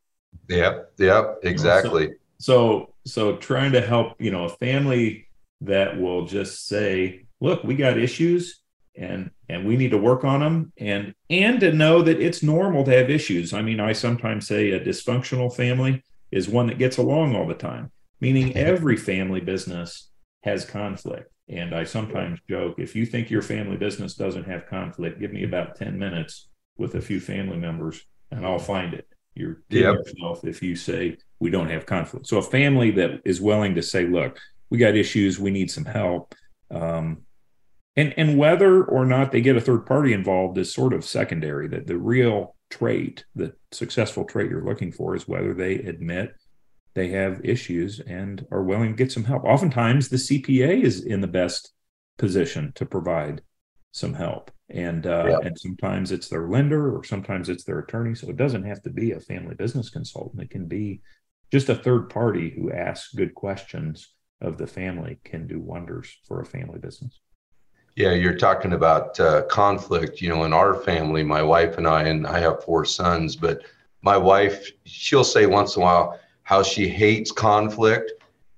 Yep. 0.49 0.93
Yep. 0.97 1.39
Exactly. 1.43 2.09
So, 2.39 2.93
so, 3.05 3.31
so 3.31 3.37
trying 3.37 3.71
to 3.71 3.79
help, 3.81 4.19
you 4.19 4.31
know, 4.31 4.43
a 4.43 4.49
family 4.49 5.29
that 5.61 5.97
will 5.97 6.25
just 6.25 6.67
say, 6.67 7.25
look, 7.39 7.63
we 7.63 7.75
got 7.75 7.97
issues 7.97 8.61
and, 8.95 9.31
and 9.47 9.65
we 9.65 9.77
need 9.77 9.91
to 9.91 9.97
work 9.97 10.25
on 10.25 10.41
them 10.41 10.73
and, 10.77 11.13
and 11.29 11.61
to 11.61 11.71
know 11.71 12.01
that 12.01 12.19
it's 12.19 12.43
normal 12.43 12.83
to 12.83 12.91
have 12.91 13.09
issues. 13.09 13.53
I 13.53 13.61
mean, 13.61 13.79
I 13.79 13.93
sometimes 13.93 14.47
say 14.47 14.71
a 14.71 14.79
dysfunctional 14.79 15.55
family 15.55 16.03
is 16.31 16.49
one 16.49 16.67
that 16.67 16.77
gets 16.77 16.97
along 16.97 17.35
all 17.35 17.47
the 17.47 17.53
time, 17.53 17.91
meaning 18.19 18.55
every 18.57 18.97
family 18.97 19.41
business 19.41 20.09
has 20.43 20.65
conflict. 20.65 21.31
And 21.47 21.73
I 21.73 21.83
sometimes 21.83 22.39
joke 22.47 22.75
if 22.77 22.95
you 22.95 23.05
think 23.05 23.31
your 23.31 23.41
family 23.41 23.77
business 23.77 24.13
doesn't 24.13 24.45
have 24.45 24.67
conflict, 24.67 25.19
give 25.19 25.33
me 25.33 25.43
about 25.43 25.75
10 25.75 25.97
minutes 25.97 26.47
with 26.77 26.95
a 26.95 27.01
few 27.01 27.19
family 27.19 27.57
members 27.57 28.03
and 28.31 28.45
I'll 28.45 28.59
find 28.59 28.93
it. 28.93 29.07
You're 29.35 29.61
yep. 29.69 29.95
yourself 29.95 30.43
if 30.43 30.61
you 30.61 30.75
say 30.75 31.17
we 31.39 31.49
don't 31.49 31.69
have 31.69 31.85
conflict. 31.85 32.27
So 32.27 32.37
a 32.37 32.43
family 32.43 32.91
that 32.91 33.21
is 33.25 33.41
willing 33.41 33.75
to 33.75 33.81
say, 33.81 34.05
look, 34.05 34.39
we 34.69 34.77
got 34.77 34.95
issues, 34.95 35.39
we 35.39 35.51
need 35.51 35.71
some 35.71 35.85
help. 35.85 36.35
Um, 36.69 37.23
and, 37.95 38.13
and 38.17 38.37
whether 38.37 38.83
or 38.83 39.05
not 39.05 39.31
they 39.31 39.41
get 39.41 39.57
a 39.57 39.61
third 39.61 39.85
party 39.85 40.13
involved 40.13 40.57
is 40.57 40.73
sort 40.73 40.93
of 40.93 41.03
secondary. 41.03 41.67
That 41.67 41.87
the 41.87 41.97
real 41.97 42.55
trait, 42.69 43.25
the 43.35 43.53
successful 43.71 44.25
trait 44.25 44.49
you're 44.49 44.65
looking 44.65 44.91
for 44.91 45.15
is 45.15 45.27
whether 45.27 45.53
they 45.53 45.75
admit 45.75 46.35
they 46.95 47.09
have 47.09 47.41
issues 47.43 47.99
and 47.99 48.45
are 48.51 48.63
willing 48.63 48.91
to 48.91 48.95
get 48.95 49.11
some 49.11 49.23
help. 49.23 49.43
Oftentimes, 49.43 50.09
the 50.09 50.17
CPA 50.17 50.81
is 50.81 51.03
in 51.03 51.21
the 51.21 51.27
best 51.27 51.73
position 52.17 52.71
to 52.75 52.85
provide 52.85 53.41
some 53.91 54.13
help, 54.13 54.51
and 54.69 55.07
uh, 55.07 55.25
yeah. 55.29 55.47
and 55.47 55.57
sometimes 55.57 56.11
it's 56.11 56.29
their 56.29 56.47
lender 56.47 56.95
or 56.95 57.03
sometimes 57.03 57.49
it's 57.49 57.63
their 57.63 57.79
attorney. 57.79 58.15
So 58.15 58.29
it 58.29 58.37
doesn't 58.37 58.65
have 58.65 58.81
to 58.83 58.89
be 58.89 59.11
a 59.11 59.19
family 59.19 59.55
business 59.55 59.89
consultant. 59.89 60.41
It 60.41 60.49
can 60.49 60.67
be 60.67 61.01
just 61.51 61.69
a 61.69 61.75
third 61.75 62.09
party 62.09 62.51
who 62.51 62.71
asks 62.71 63.13
good 63.13 63.33
questions 63.33 64.13
of 64.41 64.57
the 64.57 64.67
family 64.67 65.19
can 65.23 65.47
do 65.47 65.59
wonders 65.59 66.17
for 66.27 66.39
a 66.39 66.45
family 66.45 66.79
business. 66.79 67.19
Yeah, 67.99 68.13
you're 68.13 68.37
talking 68.37 68.71
about 68.71 69.19
uh, 69.19 69.41
conflict. 69.47 70.21
You 70.21 70.29
know, 70.29 70.45
in 70.45 70.53
our 70.53 70.73
family, 70.73 71.21
my 71.21 71.43
wife 71.43 71.77
and 71.77 71.85
I, 71.85 72.03
and 72.03 72.25
I 72.25 72.39
have 72.39 72.63
four 72.63 72.85
sons, 72.85 73.35
but 73.35 73.63
my 74.03 74.15
wife, 74.15 74.71
she'll 74.85 75.25
say 75.25 75.45
once 75.47 75.75
in 75.75 75.81
a 75.81 75.85
while, 75.85 76.17
how 76.43 76.63
she 76.63 76.87
hates 76.87 77.29
conflict. 77.33 78.13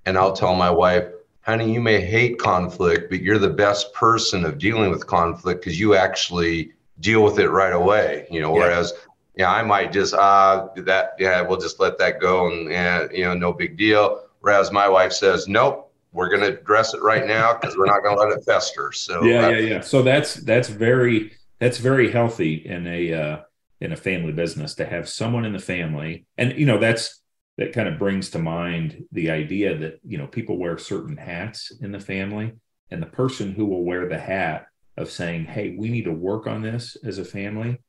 And 0.05 0.15
I'll 0.15 0.33
tell 0.33 0.53
my 0.53 0.69
wife, 0.69 1.05
honey, 1.41 1.73
you 1.73 1.81
may 1.81 1.99
hate 1.99 2.37
conflict, 2.37 3.09
but 3.09 3.23
you're 3.23 3.39
the 3.39 3.49
best 3.49 3.91
person 3.95 4.45
of 4.45 4.59
dealing 4.59 4.91
with 4.91 5.07
conflict 5.07 5.61
because 5.61 5.79
you 5.79 5.95
actually 5.95 6.73
deal 6.99 7.23
with 7.23 7.39
it 7.39 7.49
right 7.49 7.73
away. 7.73 8.27
You 8.29 8.41
know, 8.41 8.53
yeah. 8.53 8.61
whereas 8.61 8.93
yeah, 9.35 9.51
I 9.51 9.63
might 9.63 9.91
just 9.91 10.13
ah 10.13 10.67
uh, 10.67 10.81
that 10.83 11.15
yeah, 11.17 11.41
we'll 11.41 11.57
just 11.57 11.79
let 11.79 11.97
that 11.97 12.19
go 12.19 12.47
and 12.47 12.69
yeah, 12.69 13.07
you 13.11 13.23
know, 13.23 13.33
no 13.33 13.53
big 13.53 13.75
deal. 13.75 14.23
Whereas 14.41 14.71
my 14.71 14.87
wife 14.87 15.13
says, 15.13 15.47
nope, 15.47 15.90
we're 16.13 16.29
going 16.29 16.41
to 16.41 16.59
address 16.59 16.93
it 16.93 17.01
right 17.01 17.25
now 17.25 17.53
because 17.53 17.77
we're 17.77 17.85
not 17.85 18.03
going 18.03 18.15
to 18.17 18.21
let 18.21 18.37
it 18.37 18.43
fester. 18.43 18.91
So 18.91 19.23
yeah, 19.23 19.49
yeah, 19.49 19.57
yeah. 19.57 19.81
So 19.81 20.01
that's 20.01 20.35
that's 20.35 20.69
very 20.69 21.31
that's 21.59 21.77
very 21.77 22.11
healthy 22.11 22.55
in 22.55 22.87
a 22.87 23.13
uh, 23.13 23.37
in 23.79 23.91
a 23.91 23.97
family 23.97 24.31
business 24.31 24.75
to 24.75 24.85
have 24.85 25.07
someone 25.07 25.45
in 25.45 25.53
the 25.53 25.59
family, 25.59 26.25
and 26.37 26.57
you 26.57 26.65
know 26.65 26.77
that's 26.77 27.21
that 27.57 27.73
kind 27.73 27.87
of 27.87 27.99
brings 27.99 28.29
to 28.31 28.39
mind 28.39 29.03
the 29.11 29.29
idea 29.29 29.77
that 29.77 29.99
you 30.03 30.17
know 30.17 30.27
people 30.27 30.57
wear 30.57 30.77
certain 30.77 31.17
hats 31.17 31.71
in 31.81 31.91
the 31.91 31.99
family 31.99 32.53
and 32.89 33.01
the 33.01 33.07
person 33.07 33.53
who 33.53 33.65
will 33.65 33.83
wear 33.83 34.07
the 34.07 34.19
hat 34.19 34.65
of 34.97 35.09
saying 35.09 35.45
hey 35.45 35.75
we 35.77 35.89
need 35.89 36.05
to 36.05 36.11
work 36.11 36.47
on 36.47 36.61
this 36.61 36.97
as 37.03 37.17
a 37.17 37.25
family 37.25 37.79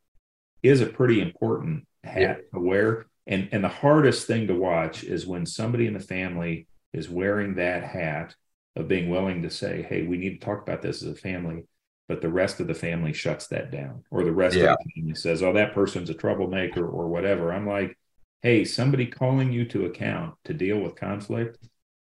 is 0.62 0.80
a 0.80 0.87
pretty 0.87 1.20
important 1.20 1.87
hat 2.04 2.20
yeah. 2.20 2.35
to 2.52 2.61
wear 2.61 3.06
and 3.26 3.48
and 3.52 3.64
the 3.64 3.68
hardest 3.68 4.26
thing 4.26 4.46
to 4.46 4.54
watch 4.54 5.04
is 5.04 5.26
when 5.26 5.46
somebody 5.46 5.87
in 5.87 5.94
the 5.94 6.00
family 6.00 6.66
is 6.92 7.09
wearing 7.09 7.55
that 7.55 7.83
hat 7.83 8.35
of 8.76 8.88
being 8.88 9.09
willing 9.09 9.42
to 9.42 9.50
say 9.50 9.83
hey 9.88 10.02
we 10.02 10.16
need 10.16 10.40
to 10.40 10.44
talk 10.44 10.62
about 10.62 10.83
this 10.83 11.02
as 11.02 11.09
a 11.09 11.14
family 11.14 11.64
but 12.09 12.20
the 12.20 12.28
rest 12.28 12.61
of 12.61 12.66
the 12.66 12.74
family 12.74 13.12
shuts 13.12 13.46
that 13.46 13.70
down 13.70 14.02
or 14.11 14.24
the 14.24 14.33
rest 14.33 14.57
yeah. 14.57 14.72
of 14.72 14.78
the 14.78 15.00
family 15.00 15.14
says 15.14 15.42
oh 15.42 15.52
that 15.52 15.74
person's 15.74 16.11
a 16.11 16.14
troublemaker 16.14 16.87
or 16.87 17.09
whatever 17.09 17.52
i'm 17.52 17.66
like 17.66 17.96
hey, 18.42 18.64
somebody 18.64 19.07
calling 19.07 19.52
you 19.52 19.64
to 19.64 19.87
account 19.87 20.35
to 20.44 20.52
deal 20.52 20.78
with 20.78 20.96
conflict, 20.96 21.59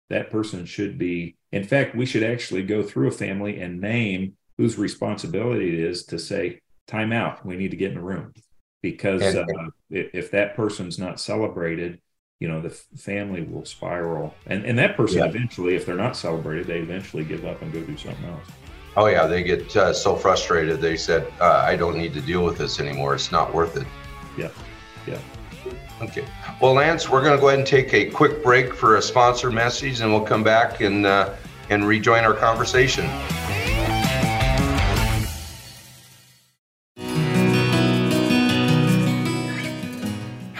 that 0.10 0.30
person 0.30 0.66
should 0.66 0.98
be, 0.98 1.38
in 1.52 1.64
fact, 1.64 1.96
we 1.96 2.06
should 2.06 2.24
actually 2.24 2.62
go 2.62 2.84
through 2.84 3.08
a 3.08 3.12
family 3.12 3.60
and 3.60 3.80
name 3.80 4.34
whose 4.58 4.78
responsibility 4.78 5.70
it 5.70 5.80
is 5.80 6.06
to 6.06 6.20
say, 6.20 6.62
time 6.88 7.12
out, 7.12 7.46
we 7.46 7.56
need 7.56 7.72
to 7.72 7.78
get 7.78 7.92
in 7.92 7.98
a 7.98 8.04
room. 8.04 8.34
Because 8.82 9.24
uh, 9.24 9.46
if 9.90 10.30
that 10.32 10.56
person's 10.56 11.00
not 11.00 11.20
celebrated, 11.20 12.00
you 12.40 12.48
know 12.48 12.62
the 12.62 12.70
family 12.70 13.42
will 13.42 13.66
spiral. 13.66 14.34
And 14.48 14.66
and 14.66 14.78
that 14.80 14.98
person 14.98 15.20
yeah. 15.20 15.26
eventually 15.26 15.76
if 15.76 15.86
they're 15.86 15.96
not 15.96 16.18
celebrated 16.18 16.68
they 16.68 16.80
eventually 16.80 17.24
give 17.24 17.46
up 17.46 17.62
and 17.62 17.72
go 17.72 17.82
do 17.82 17.98
something 17.98 18.26
else. 18.26 18.48
Oh 18.98 19.08
yeah 19.08 19.26
they 19.26 19.44
get 19.44 19.76
uh, 19.76 19.94
so 19.94 20.16
frustrated 20.16 20.80
they 20.82 20.96
said 20.98 21.32
uh, 21.40 21.64
i 21.66 21.76
don't 21.76 21.98
need 21.98 22.14
to 22.14 22.22
deal 22.22 22.44
with 22.44 22.58
this 22.58 22.80
anymore 22.80 23.16
it's 23.16 23.32
not 23.32 23.54
worth 23.54 23.78
it. 23.78 23.88
Yeah 24.38 24.50
yeah. 25.08 25.20
Okay. 26.02 26.26
Well 26.62 26.74
lance 26.74 27.10
we're 27.10 27.24
going 27.24 27.36
to 27.36 27.42
go 27.42 27.48
ahead 27.48 27.60
and 27.60 27.68
take 27.68 27.94
a 27.94 28.06
quick 28.10 28.44
break 28.44 28.74
for 28.74 28.98
a 28.98 29.02
sponsor 29.02 29.52
message 29.52 30.02
and 30.02 30.12
we'll 30.12 30.26
come 30.26 30.44
back 30.44 30.82
and 30.82 31.06
uh, 31.06 31.34
and 31.70 31.88
rejoin 31.88 32.24
our 32.24 32.34
conversation 32.34 33.10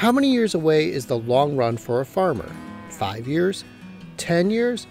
How 0.06 0.12
many 0.12 0.30
years 0.30 0.54
away 0.54 0.92
is 0.92 1.08
the 1.08 1.18
long 1.18 1.56
run 1.56 1.78
for 1.78 2.00
a 2.00 2.06
farmer? 2.06 2.56
Five 2.90 3.28
years? 3.28 3.64
Ten 4.18 4.52
years? 4.52 4.86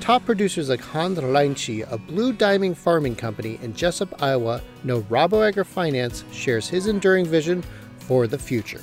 Top 0.00 0.24
producers 0.24 0.68
like 0.68 0.80
Hans 0.80 1.20
Reinche 1.20 1.84
of 1.84 2.04
Blue 2.08 2.32
Diamond 2.32 2.76
Farming 2.76 3.14
Company 3.14 3.60
in 3.62 3.72
Jesup, 3.74 4.12
Iowa 4.20 4.60
know 4.82 5.02
Rabo 5.02 5.48
AgriFinance 5.48 6.24
shares 6.32 6.68
his 6.68 6.88
enduring 6.88 7.26
vision 7.26 7.62
for 8.00 8.26
the 8.26 8.36
future. 8.36 8.82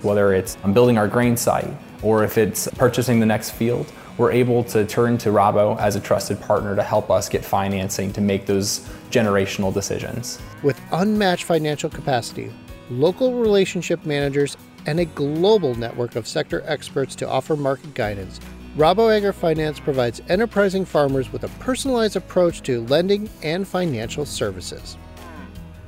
Whether 0.00 0.32
it's 0.32 0.56
building 0.72 0.96
our 0.96 1.06
grain 1.06 1.36
site 1.36 1.68
or 2.02 2.24
if 2.24 2.38
it's 2.38 2.66
purchasing 2.68 3.20
the 3.20 3.26
next 3.26 3.50
field, 3.50 3.92
we're 4.16 4.32
able 4.32 4.64
to 4.64 4.86
turn 4.86 5.18
to 5.18 5.28
Rabo 5.28 5.78
as 5.80 5.96
a 5.96 6.00
trusted 6.00 6.40
partner 6.40 6.74
to 6.74 6.82
help 6.82 7.10
us 7.10 7.28
get 7.28 7.44
financing 7.44 8.10
to 8.14 8.22
make 8.22 8.46
those 8.46 8.88
generational 9.10 9.70
decisions. 9.70 10.38
With 10.62 10.80
unmatched 10.92 11.44
financial 11.44 11.90
capacity, 11.90 12.50
local 12.88 13.34
relationship 13.34 14.06
managers, 14.06 14.56
and 14.86 15.00
a 15.00 15.04
global 15.04 15.74
network 15.74 16.16
of 16.16 16.26
sector 16.26 16.62
experts 16.66 17.14
to 17.16 17.28
offer 17.28 17.56
market 17.56 17.94
guidance, 17.94 18.40
Rabo 18.76 19.08
AgriFinance 19.08 19.80
provides 19.80 20.20
enterprising 20.28 20.84
farmers 20.84 21.32
with 21.32 21.44
a 21.44 21.48
personalized 21.60 22.16
approach 22.16 22.60
to 22.62 22.84
lending 22.86 23.30
and 23.42 23.66
financial 23.66 24.26
services. 24.26 24.96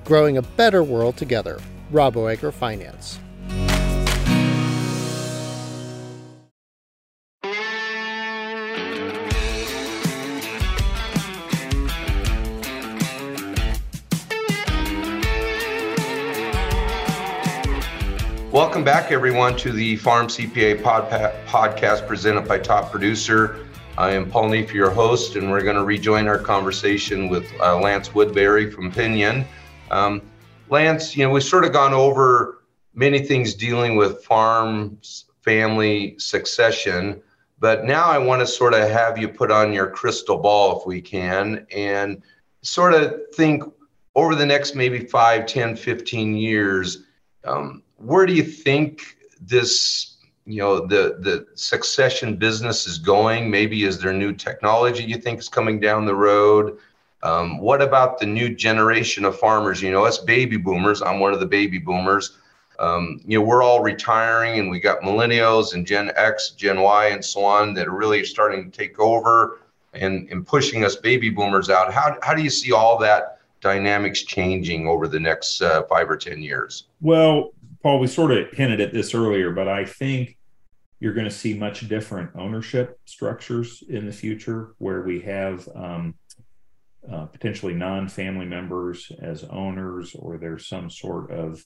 Growing 0.05 0.37
a 0.37 0.43
better 0.43 0.85
world 0.85 1.17
together, 1.17 1.59
Rabo 1.93 2.37
AgriFinance. 2.37 3.19
Welcome 18.77 18.85
back, 18.93 19.11
everyone, 19.11 19.57
to 19.57 19.73
the 19.73 19.97
Farm 19.97 20.27
CPA 20.27 20.83
pod- 20.83 21.11
podcast 21.47 22.07
presented 22.07 22.47
by 22.47 22.59
Top 22.59 22.91
Producer. 22.91 23.65
I 23.97 24.11
am 24.11 24.31
Paul 24.31 24.51
Neef, 24.51 24.75
your 24.75 24.91
host, 24.91 25.35
and 25.35 25.51
we're 25.51 25.62
going 25.62 25.77
to 25.77 25.85
rejoin 25.85 26.29
our 26.29 26.39
conversation 26.39 27.31
with 27.31 27.51
uh, 27.59 27.81
Lance 27.81 28.15
Woodbury 28.15 28.71
from 28.71 28.93
Pinion. 28.93 29.47
Um, 29.91 30.21
Lance, 30.69 31.17
you 31.17 31.25
know, 31.25 31.31
we've 31.31 31.43
sort 31.43 31.65
of 31.65 31.73
gone 31.73 31.95
over 31.95 32.65
many 32.93 33.21
things 33.21 33.55
dealing 33.55 33.97
with 33.97 34.23
farms, 34.23 35.25
family 35.41 36.15
succession, 36.19 37.23
but 37.59 37.87
now 37.87 38.05
I 38.05 38.19
want 38.19 38.41
to 38.41 38.47
sort 38.47 38.75
of 38.75 38.91
have 38.91 39.17
you 39.17 39.27
put 39.27 39.51
on 39.51 39.73
your 39.73 39.89
crystal 39.89 40.37
ball, 40.37 40.79
if 40.79 40.87
we 40.87 41.01
can, 41.01 41.67
and 41.75 42.23
sort 42.61 42.93
of 42.93 43.23
think 43.33 43.65
over 44.15 44.35
the 44.35 44.45
next 44.45 44.75
maybe 44.75 45.01
5, 45.01 45.47
10, 45.47 45.77
15 45.77 46.37
years. 46.37 47.05
Um, 47.43 47.83
where 47.99 48.27
do 48.27 48.33
you 48.33 48.43
think 48.43 49.17
this 49.41 50.17
you 50.45 50.59
know 50.59 50.87
the 50.87 51.19
the 51.21 51.47
succession 51.55 52.37
business 52.37 52.87
is 52.87 52.99
going? 52.99 53.51
Maybe 53.51 53.85
is 53.85 53.99
there 54.01 54.13
new 54.13 54.33
technology 54.33 55.03
you 55.05 55.19
think 55.19 55.41
is 55.41 55.49
coming 55.49 55.81
down 55.81 56.05
the 56.05 56.15
road? 56.15 56.79
Um, 57.23 57.59
what 57.59 57.83
about 57.83 58.19
the 58.19 58.27
new 58.27 58.55
generation 58.55 59.25
of 59.25 59.39
farmers? 59.39 59.83
You 59.83 59.91
know 59.91 60.05
us 60.05 60.19
baby 60.19 60.57
boomers 60.57 61.03
i'm 61.03 61.21
one 61.21 61.33
of 61.33 61.41
the 61.41 61.47
baby 61.47 61.79
boomers. 61.79 62.39
Um, 62.79 63.21
you 63.25 63.39
know 63.39 63.45
we're 63.45 63.63
all 63.63 63.83
retiring 63.83 64.61
and 64.61 64.71
we 64.71 64.79
got 64.81 65.01
millennials 65.01 65.75
and 65.75 65.87
gen 65.87 66.13
x 66.15 66.51
gen 66.51 66.81
y 66.81 67.07
and 67.07 67.25
so 67.25 67.43
on 67.43 67.73
that 67.75 67.89
are 67.89 67.97
really 67.97 68.25
starting 68.25 68.71
to 68.71 68.77
take 68.77 69.01
over 69.01 69.61
and, 69.95 70.29
and 70.31 70.47
pushing 70.47 70.85
us 70.85 70.95
baby 70.95 71.31
boomers 71.31 71.71
out. 71.71 71.91
How, 71.91 72.19
how 72.23 72.35
do 72.35 72.43
you 72.43 72.51
see 72.51 72.73
all 72.73 72.99
that 72.99 73.39
dynamics 73.63 74.23
changing 74.23 74.87
over 74.87 75.09
the 75.09 75.19
next 75.19 75.63
uh, 75.63 75.85
five 75.85 76.11
or 76.11 76.19
ten 76.19 76.43
years? 76.43 76.85
Well 77.01 77.53
Paul, 77.83 77.99
we 77.99 78.07
sort 78.07 78.33
of 78.33 78.51
hinted 78.53 78.81
at 78.81 78.93
this 78.93 79.15
earlier, 79.15 79.51
but 79.53 79.69
I 79.69 79.85
think 79.85 80.37
you're 81.01 81.15
going 81.15 81.29
to 81.29 81.35
see 81.35 81.55
much 81.55 81.89
different 81.89 82.31
ownership 82.37 82.99
structures 83.05 83.83
in 83.89 84.07
the 84.07 84.12
future 84.12 84.75
where 84.79 85.03
we 85.03 85.21
have 85.21 85.69
um, 85.75 86.15
uh, 87.11 87.27
potentially 87.27 87.75
non 87.75 88.09
family 88.09 88.47
members 88.47 89.12
as 89.21 89.45
owners, 89.45 90.15
or 90.15 90.39
there's 90.39 90.67
some 90.67 90.89
sort 90.91 91.31
of 91.31 91.62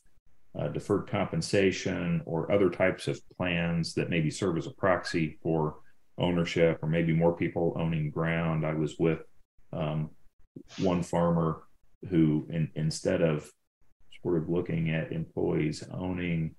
uh, 0.59 0.69
deferred 0.69 1.07
compensation 1.07 2.23
or 2.27 2.51
other 2.51 2.71
types 2.71 3.07
of 3.07 3.21
plans 3.37 3.95
that 3.95 4.11
maybe 4.11 4.31
serve 4.31 4.59
as 4.59 4.67
a 4.67 4.73
proxy 4.73 5.39
for 5.43 5.77
ownership, 6.19 6.79
or 6.83 6.89
maybe 6.89 7.13
more 7.13 7.37
people 7.37 7.75
owning 7.79 8.11
ground. 8.11 8.67
I 8.67 8.75
was 8.75 8.97
with 8.99 9.21
um, 9.73 10.11
one 10.79 11.03
farmer 11.03 11.63
who, 12.09 12.47
in, 12.51 12.71
instead 12.75 13.23
of 13.23 13.51
sort 14.23 14.37
of 14.37 14.49
looking 14.49 14.91
at 14.91 15.13
employees 15.13 15.85
owning 15.93 16.55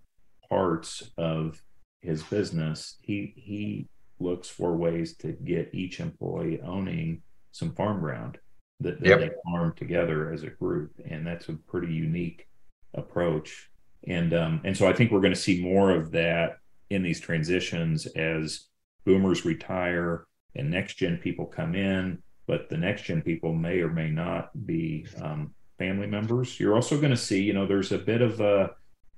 parts 0.50 1.12
of 1.18 1.62
his 2.02 2.24
business, 2.24 2.98
he 3.02 3.34
he 3.36 3.88
looks 4.20 4.50
for 4.50 4.76
ways 4.76 5.16
to 5.18 5.32
get 5.32 5.74
each 5.74 6.00
employee 6.00 6.62
owning 6.62 7.22
some 7.52 7.74
farm 7.74 8.00
ground 8.00 8.38
that, 8.80 9.00
that 9.00 9.08
yep. 9.08 9.20
they 9.20 9.30
farm 9.44 9.74
together 9.76 10.32
as 10.32 10.44
a 10.44 10.50
group, 10.50 10.92
and 11.10 11.26
that's 11.26 11.50
a 11.50 11.54
pretty 11.54 11.94
unique 11.94 12.48
approach. 12.94 13.70
And 14.08 14.34
um, 14.34 14.62
and 14.64 14.76
so 14.76 14.88
I 14.88 14.94
think 14.94 15.12
we're 15.12 15.22
going 15.22 15.34
to 15.34 15.40
see 15.40 15.62
more 15.62 15.92
of 15.92 16.12
that 16.12 16.58
in 16.90 17.04
these 17.04 17.20
transitions 17.20 18.08
as 18.08 18.68
boomers 19.06 19.46
retire 19.46 20.26
and 20.56 20.70
next 20.70 20.96
gen 20.96 21.18
people 21.18 21.46
come 21.46 21.76
in, 21.76 22.22
but 22.48 22.70
the 22.70 22.78
next 22.78 23.04
gen 23.04 23.22
people 23.22 23.54
may 23.54 23.80
or 23.80 23.90
may 23.90 24.10
not 24.10 24.50
be 24.66 25.06
um, 25.22 25.54
family 25.82 26.06
members. 26.06 26.60
You're 26.60 26.76
also 26.76 26.98
going 26.98 27.12
to 27.12 27.18
see, 27.18 27.42
you 27.42 27.54
know, 27.54 27.66
there's 27.66 27.92
a 27.92 27.98
bit 27.98 28.22
of 28.22 28.40
a, 28.40 28.72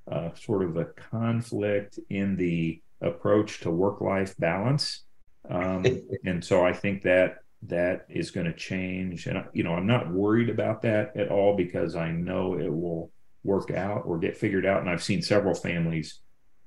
a 0.07 0.31
sort 0.35 0.63
of 0.63 0.77
a 0.77 0.85
conflict 0.85 1.99
in 2.09 2.37
the 2.37 2.81
approach 3.01 3.59
to 3.61 3.69
work-life 3.69 4.33
balance, 4.37 5.03
um, 5.49 5.85
and 6.25 6.43
so 6.43 6.65
I 6.65 6.71
think 6.71 7.01
that 7.03 7.39
that 7.63 8.05
is 8.09 8.31
going 8.31 8.45
to 8.45 8.53
change. 8.53 9.27
And 9.27 9.43
you 9.53 9.63
know, 9.63 9.73
I'm 9.73 9.87
not 9.87 10.09
worried 10.09 10.49
about 10.49 10.81
that 10.83 11.17
at 11.17 11.29
all 11.29 11.57
because 11.57 11.97
I 11.97 12.11
know 12.11 12.57
it 12.57 12.73
will 12.73 13.11
work 13.43 13.71
out 13.71 14.03
or 14.05 14.17
get 14.17 14.37
figured 14.37 14.65
out. 14.65 14.79
And 14.79 14.89
I've 14.89 15.03
seen 15.03 15.21
several 15.21 15.53
families 15.53 16.19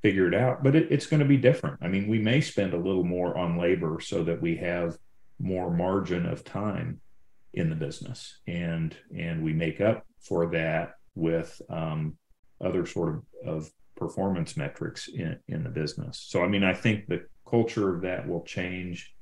figure 0.02 0.28
it 0.28 0.35
out, 0.35 0.62
but 0.62 0.76
it, 0.76 0.88
it's 0.90 1.06
going 1.06 1.20
to 1.20 1.26
be 1.26 1.38
different. 1.38 1.78
I 1.80 1.88
mean, 1.88 2.06
we 2.06 2.18
may 2.18 2.42
spend 2.42 2.74
a 2.74 2.78
little 2.78 3.04
more 3.04 3.37
on 3.37 3.59
labor 3.59 3.98
so 4.00 4.22
that 4.24 4.42
we 4.42 4.56
have 4.56 4.98
more 5.38 5.70
margin 5.70 6.26
of 6.26 6.44
time 6.44 7.00
in 7.56 7.70
the 7.70 7.76
business, 7.76 8.38
and 8.46 8.96
and 9.16 9.42
we 9.42 9.52
make 9.52 9.80
up 9.80 10.06
for 10.20 10.46
that 10.48 10.94
with 11.14 11.60
um, 11.70 12.16
other 12.60 12.86
sort 12.86 13.14
of, 13.14 13.22
of 13.46 13.70
performance 13.96 14.56
metrics 14.56 15.08
in 15.08 15.38
in 15.48 15.64
the 15.64 15.70
business. 15.70 16.24
So 16.28 16.44
I 16.44 16.48
mean, 16.48 16.62
I 16.62 16.74
think 16.74 17.06
the 17.06 17.26
culture 17.48 17.94
of 17.94 18.02
that 18.02 18.28
will 18.28 18.42
change 18.42 19.14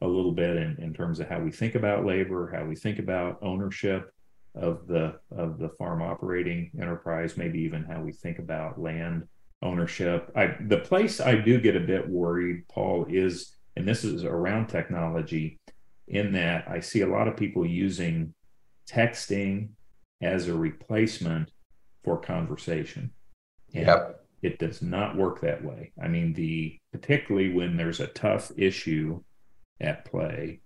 a 0.00 0.06
little 0.06 0.32
bit 0.32 0.56
in, 0.56 0.76
in 0.80 0.92
terms 0.92 1.20
of 1.20 1.28
how 1.28 1.40
we 1.40 1.50
think 1.50 1.74
about 1.74 2.04
labor, 2.04 2.50
how 2.54 2.64
we 2.64 2.74
think 2.74 2.98
about 2.98 3.38
ownership 3.42 4.10
of 4.54 4.86
the 4.86 5.18
of 5.30 5.58
the 5.58 5.68
farm 5.68 6.00
operating 6.00 6.70
enterprise, 6.80 7.36
maybe 7.36 7.60
even 7.60 7.84
how 7.84 8.00
we 8.00 8.12
think 8.12 8.38
about 8.38 8.80
land 8.80 9.24
ownership. 9.62 10.30
I 10.34 10.56
the 10.68 10.78
place 10.78 11.20
I 11.20 11.34
do 11.36 11.60
get 11.60 11.76
a 11.76 11.80
bit 11.80 12.08
worried, 12.08 12.66
Paul, 12.68 13.06
is 13.10 13.56
and 13.76 13.86
this 13.86 14.04
is 14.04 14.24
around 14.24 14.68
technology 14.68 15.58
in 16.08 16.32
that 16.32 16.68
I 16.68 16.80
see 16.80 17.00
a 17.00 17.08
lot 17.08 17.28
of 17.28 17.36
people 17.36 17.66
using 17.66 18.34
texting 18.88 19.70
as 20.20 20.48
a 20.48 20.54
replacement 20.54 21.50
for 22.02 22.18
conversation. 22.18 23.10
And 23.74 23.86
yep. 23.86 24.24
It 24.44 24.58
does 24.58 24.82
not 24.82 25.16
work 25.16 25.40
that 25.40 25.64
way. 25.64 25.92
I 26.02 26.06
mean, 26.06 26.34
the 26.34 26.78
particularly 26.92 27.54
when 27.54 27.78
there's 27.78 28.00
a 28.00 28.08
tough 28.08 28.52
issue 28.58 29.22
at 29.80 30.04
play, 30.04 30.60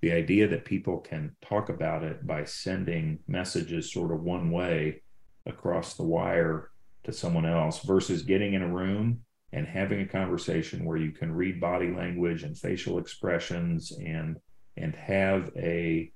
the 0.00 0.10
idea 0.10 0.48
that 0.48 0.64
people 0.64 0.98
can 0.98 1.36
talk 1.40 1.68
about 1.68 2.02
it 2.02 2.26
by 2.26 2.42
sending 2.42 3.20
messages 3.28 3.92
sort 3.92 4.10
of 4.10 4.22
one 4.22 4.50
way 4.50 5.02
across 5.46 5.94
the 5.94 6.02
wire 6.02 6.70
to 7.04 7.12
someone 7.12 7.46
else 7.46 7.78
versus 7.84 8.22
getting 8.22 8.54
in 8.54 8.62
a 8.62 8.74
room 8.74 9.20
and 9.52 9.68
having 9.68 10.00
a 10.00 10.08
conversation 10.08 10.84
where 10.84 10.96
you 10.96 11.12
can 11.12 11.32
read 11.32 11.60
body 11.60 11.92
language 11.92 12.42
and 12.42 12.58
facial 12.58 12.98
expressions 12.98 13.92
and 13.92 14.36
and 14.76 14.94
have 14.94 15.50
a 15.56 16.10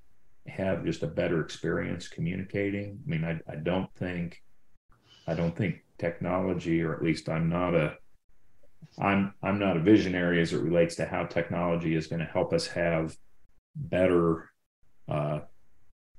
have 0.47 0.85
just 0.85 1.03
a 1.03 1.07
better 1.07 1.41
experience 1.41 2.07
communicating. 2.07 2.99
I 3.05 3.09
mean, 3.09 3.23
I, 3.23 3.39
I 3.51 3.55
don't 3.55 3.93
think 3.95 4.41
I 5.27 5.33
don't 5.33 5.55
think 5.55 5.83
technology, 5.97 6.81
or 6.81 6.93
at 6.93 7.03
least 7.03 7.29
I'm 7.29 7.49
not 7.49 7.75
a 7.75 7.97
I'm 8.99 9.33
I'm 9.43 9.59
not 9.59 9.77
a 9.77 9.81
visionary 9.81 10.41
as 10.41 10.53
it 10.53 10.61
relates 10.61 10.95
to 10.95 11.05
how 11.05 11.25
technology 11.25 11.95
is 11.95 12.07
going 12.07 12.19
to 12.19 12.25
help 12.25 12.53
us 12.53 12.67
have 12.67 13.15
better 13.75 14.49
uh, 15.07 15.39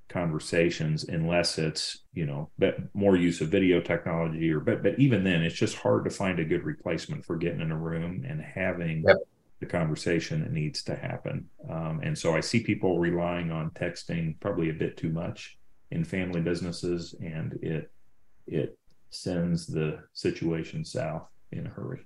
conversations 0.09 1.05
unless 1.05 1.59
it's 1.59 2.05
you 2.15 2.25
know 2.25 2.51
more 2.95 3.17
use 3.17 3.41
of 3.41 3.49
video 3.49 3.81
technology 3.81 4.51
or 4.51 4.61
but 4.61 4.83
but 4.83 4.99
even 4.99 5.23
then 5.23 5.43
it's 5.43 5.55
just 5.55 5.77
hard 5.77 6.05
to 6.05 6.11
find 6.11 6.39
a 6.39 6.45
good 6.45 6.65
replacement 6.65 7.25
for 7.25 7.37
getting 7.37 7.61
in 7.61 7.71
a 7.71 7.77
room 7.77 8.25
and 8.27 8.41
having 8.41 9.05
yep. 9.07 9.17
The 9.61 9.67
conversation 9.67 10.41
that 10.41 10.53
needs 10.53 10.83
to 10.83 10.95
happen 10.95 11.49
um, 11.71 12.01
and 12.03 12.17
so 12.17 12.35
i 12.35 12.41
see 12.41 12.61
people 12.61 12.99
relying 12.99 13.51
on 13.51 13.71
texting 13.71 14.39
probably 14.41 14.71
a 14.71 14.75
bit 14.75 14.97
too 14.97 15.11
much 15.11 15.59
in 15.91 16.05
family 16.05 16.41
businesses 16.41 17.15
and 17.23 17.59
it 17.63 17.91
it 18.47 18.79
sends 19.11 19.67
the 19.67 19.99
situation 20.13 20.85
south 20.85 21.27
in 21.53 21.67
a 21.67 21.71
hurry 21.71 22.01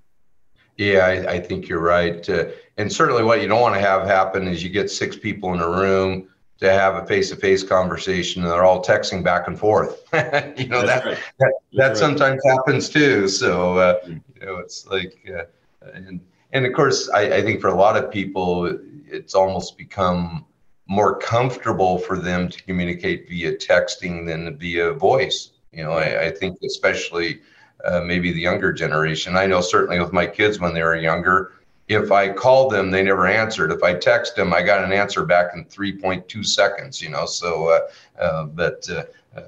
yeah, 0.78 1.00
I, 1.04 1.32
I 1.34 1.40
think 1.40 1.68
you're 1.68 1.82
right. 1.82 2.26
Uh, 2.28 2.46
and 2.78 2.90
certainly, 2.90 3.22
what 3.22 3.42
you 3.42 3.48
don't 3.48 3.60
want 3.60 3.74
to 3.74 3.80
have 3.80 4.06
happen 4.06 4.48
is 4.48 4.62
you 4.62 4.70
get 4.70 4.90
six 4.90 5.16
people 5.16 5.52
in 5.52 5.60
a 5.60 5.68
room 5.68 6.28
to 6.60 6.72
have 6.72 6.94
a 6.94 7.06
face-to-face 7.06 7.64
conversation, 7.64 8.42
and 8.42 8.50
they're 8.50 8.64
all 8.64 8.82
texting 8.82 9.22
back 9.22 9.48
and 9.48 9.58
forth. 9.58 10.02
you 10.56 10.68
know 10.68 10.86
that 10.86 11.04
right. 11.04 11.18
that, 11.38 11.54
that 11.74 11.88
right. 11.88 11.96
sometimes 11.96 12.40
happens 12.46 12.88
too. 12.88 13.28
So 13.28 13.76
uh, 13.76 14.00
mm. 14.06 14.22
you 14.34 14.46
know, 14.46 14.56
it's 14.56 14.86
like, 14.86 15.14
uh, 15.28 15.44
and 15.92 16.20
and 16.52 16.66
of 16.66 16.72
course, 16.72 17.08
I, 17.10 17.36
I 17.36 17.42
think 17.42 17.60
for 17.60 17.68
a 17.68 17.74
lot 17.74 17.96
of 17.96 18.10
people, 18.10 18.78
it's 19.06 19.34
almost 19.34 19.78
become 19.78 20.44
more 20.86 21.18
comfortable 21.18 21.98
for 21.98 22.18
them 22.18 22.48
to 22.48 22.62
communicate 22.64 23.28
via 23.28 23.56
texting 23.56 24.26
than 24.26 24.56
via 24.58 24.92
voice. 24.92 25.52
You 25.72 25.84
know, 25.84 25.92
I, 25.92 26.26
I 26.26 26.30
think 26.30 26.58
especially 26.64 27.40
uh, 27.84 28.00
maybe 28.00 28.32
the 28.32 28.40
younger 28.40 28.72
generation. 28.72 29.36
I 29.36 29.46
know 29.46 29.60
certainly 29.60 29.98
with 29.98 30.12
my 30.12 30.26
kids 30.26 30.60
when 30.60 30.74
they 30.74 30.82
were 30.82 30.96
younger, 30.96 31.52
if 31.88 32.12
I 32.12 32.28
called 32.28 32.72
them, 32.72 32.90
they 32.90 33.02
never 33.02 33.26
answered. 33.26 33.72
If 33.72 33.82
I 33.82 33.94
text 33.94 34.36
them, 34.36 34.52
I 34.52 34.62
got 34.62 34.84
an 34.84 34.92
answer 34.92 35.24
back 35.24 35.52
in 35.54 35.64
3.2 35.64 36.44
seconds. 36.44 37.02
You 37.02 37.10
know, 37.10 37.26
so 37.26 37.68
uh, 37.68 38.20
uh, 38.22 38.44
but 38.46 38.88
uh, 38.90 39.04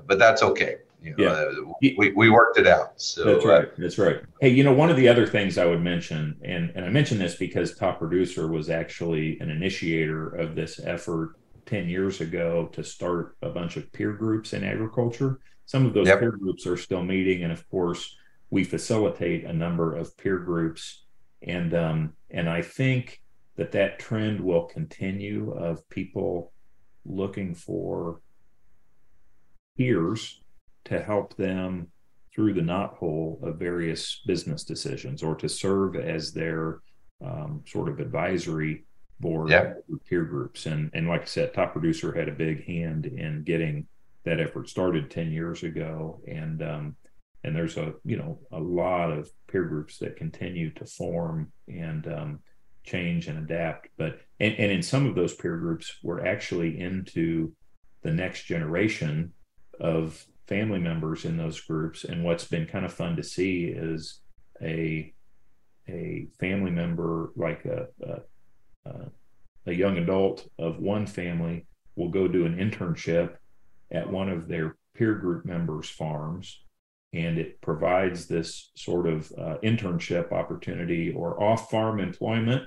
but 0.07 0.19
that's 0.19 0.43
okay. 0.43 0.77
You 1.05 1.14
know, 1.17 1.25
yeah. 1.25 1.33
Uh, 1.33 1.73
we, 1.83 2.12
we 2.17 2.31
worked 2.31 2.59
it 2.59 2.67
out. 2.67 3.01
So 3.01 3.25
that's 3.25 3.45
right. 3.45 3.69
That's 3.77 3.99
right. 3.99 4.23
Hey, 4.40 4.49
you 4.49 4.64
know, 4.64 4.73
one 4.73 4.88
of 4.88 4.97
the 4.97 5.07
other 5.07 5.27
things 5.27 5.59
I 5.59 5.67
would 5.67 5.83
mention, 5.83 6.37
and 6.43 6.71
and 6.75 6.87
I 6.87 6.88
mention 6.88 7.19
this 7.19 7.35
because 7.35 7.77
Top 7.77 7.99
Producer 7.99 8.49
was 8.49 8.71
actually 8.71 9.38
an 9.40 9.51
initiator 9.51 10.29
of 10.29 10.55
this 10.55 10.81
effort 10.83 11.37
10 11.67 11.90
years 11.90 12.23
ago 12.23 12.71
to 12.73 12.83
start 12.83 13.37
a 13.43 13.51
bunch 13.51 13.77
of 13.77 13.93
peer 13.93 14.12
groups 14.12 14.55
in 14.55 14.64
agriculture. 14.64 15.40
Some 15.67 15.85
of 15.85 15.93
those 15.93 16.07
yep. 16.07 16.21
peer 16.21 16.33
groups 16.33 16.67
are 16.67 16.79
still 16.79 17.03
meeting, 17.03 17.43
and 17.43 17.53
of 17.53 17.69
course 17.69 18.17
we 18.49 18.64
facilitate 18.64 19.45
a 19.45 19.53
number 19.53 19.95
of 19.95 20.17
peer 20.17 20.38
groups, 20.38 21.05
and 21.43 21.75
um, 21.75 22.14
and 22.31 22.49
I 22.49 22.62
think 22.62 23.21
that 23.57 23.73
that 23.73 23.99
trend 23.99 24.40
will 24.40 24.64
continue 24.64 25.53
of 25.53 25.87
people 25.90 26.53
looking 27.05 27.55
for 27.55 28.21
peers 29.77 30.40
to 30.87 31.03
help 31.03 31.37
them 31.37 31.88
through 32.35 32.55
the 32.55 32.61
knothole 32.61 33.42
of 33.42 33.59
various 33.59 34.23
business 34.27 34.64
decisions 34.64 35.23
or 35.23 35.35
to 35.37 35.49
serve 35.49 35.97
as 35.97 36.33
their 36.33 36.81
um, 37.25 37.62
sort 37.66 37.88
of 37.88 38.01
advisory 38.01 38.85
board 39.20 39.51
yeah. 39.51 39.75
peer 40.09 40.25
groups. 40.25 40.66
And, 40.66 40.90
and 40.94 41.09
like 41.09 41.23
I 41.23 41.27
said, 41.27 41.55
Top 41.55 41.73
Producer 41.73 42.12
had 42.12 42.29
a 42.29 42.33
big 42.33 42.64
hand 42.64 43.07
in 43.07 43.44
getting 43.44 43.87
that 44.25 44.40
effort 44.40 44.68
started 44.68 45.11
10 45.11 45.31
years 45.31 45.62
ago. 45.62 46.20
And 46.27 46.62
um, 46.62 46.97
and 47.44 47.55
there's 47.55 47.77
a 47.77 47.92
you 48.05 48.16
know 48.16 48.40
a 48.51 48.59
lot 48.59 49.11
of 49.11 49.31
peer 49.47 49.64
groups 49.64 49.99
that 49.99 50.16
continue 50.16 50.70
to 50.70 50.87
form 50.87 51.53
and 51.68 52.09
um, 52.09 52.40
change 52.83 53.29
and 53.29 53.38
adapt 53.38 53.88
but 53.97 54.18
and, 54.40 54.55
and 54.55 54.73
in 54.73 54.83
some 54.83 55.07
of 55.07 55.14
those 55.14 55.35
peer 55.35 55.59
groups 55.59 55.99
we're 56.03 56.27
actually 56.27 56.81
into 56.81 57.53
the 58.03 58.11
next 58.11 58.44
generation 58.44 59.33
of 59.79 60.25
family 60.46 60.78
members 60.78 61.24
in 61.24 61.37
those 61.37 61.61
groups. 61.61 62.04
And 62.04 62.24
what's 62.24 62.44
been 62.44 62.66
kind 62.66 62.85
of 62.85 62.92
fun 62.92 63.16
to 63.16 63.22
see 63.22 63.64
is 63.64 64.20
a 64.62 65.12
a 65.87 66.26
family 66.40 66.70
member 66.70 67.30
like 67.37 67.66
a, 67.66 67.88
a, 68.87 68.92
a 69.66 69.72
young 69.72 69.98
adult 69.98 70.48
of 70.59 70.78
one 70.78 71.07
family 71.07 71.66
will 71.96 72.09
go 72.09 72.26
do 72.26 72.46
an 72.46 72.57
internship 72.57 73.37
at 73.92 74.11
one 74.11 74.30
of 74.30 74.48
their 74.48 74.76
peer 74.94 75.14
group 75.14 75.44
members 75.44 75.88
farms. 75.88 76.62
And 77.12 77.38
it 77.38 77.61
provides 77.61 78.26
this 78.26 78.70
sort 78.76 79.07
of 79.07 79.30
uh, 79.38 79.59
internship 79.62 80.33
opportunity 80.33 81.12
or 81.12 81.40
off-farm 81.42 82.00
employment, 82.00 82.62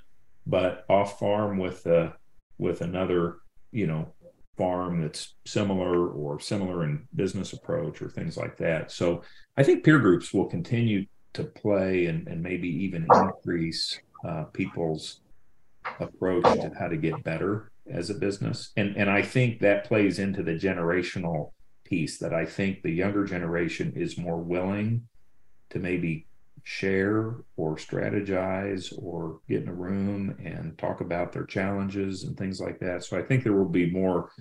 but 0.45 0.85
off-farm 0.87 1.57
with 1.57 1.85
a 1.85 2.13
with 2.59 2.81
another 2.81 3.37
you 3.71 3.87
know 3.87 4.13
farm 4.57 5.01
that's 5.01 5.35
similar 5.45 6.09
or 6.09 6.39
similar 6.39 6.83
in 6.83 7.07
business 7.15 7.53
approach 7.53 8.01
or 8.01 8.09
things 8.09 8.37
like 8.37 8.57
that. 8.57 8.91
So 8.91 9.21
I 9.55 9.63
think 9.63 9.83
peer 9.83 9.99
groups 9.99 10.33
will 10.33 10.45
continue 10.45 11.05
to 11.33 11.43
play 11.43 12.07
and, 12.07 12.27
and 12.27 12.41
maybe 12.41 12.67
even 12.67 13.07
increase 13.13 13.99
uh, 14.27 14.45
people's 14.45 15.21
approach 15.99 16.43
to 16.43 16.71
how 16.77 16.87
to 16.87 16.97
get 16.97 17.23
better 17.23 17.71
as 17.89 18.09
a 18.09 18.15
business. 18.15 18.71
And 18.75 18.97
and 18.97 19.09
I 19.09 19.21
think 19.21 19.59
that 19.59 19.85
plays 19.85 20.19
into 20.19 20.43
the 20.43 20.55
generational 20.55 21.51
piece 21.83 22.17
that 22.19 22.33
I 22.33 22.45
think 22.45 22.81
the 22.81 22.91
younger 22.91 23.23
generation 23.23 23.93
is 23.95 24.17
more 24.17 24.37
willing 24.37 25.07
to 25.69 25.79
maybe 25.79 26.25
share 26.67 27.33
or 27.55 27.77
strategize 27.77 28.93
or 29.01 29.39
get 29.47 29.63
in 29.63 29.69
a 29.69 29.73
room 29.73 30.35
and 30.43 30.77
talk 30.77 30.99
about 30.99 31.31
their 31.31 31.45
challenges 31.45 32.25
and 32.25 32.37
things 32.37 32.59
like 32.59 32.77
that. 32.77 33.05
So 33.05 33.17
I 33.17 33.21
think 33.21 33.45
there 33.45 33.53
will 33.53 33.69
be 33.69 33.89
more 33.89 34.31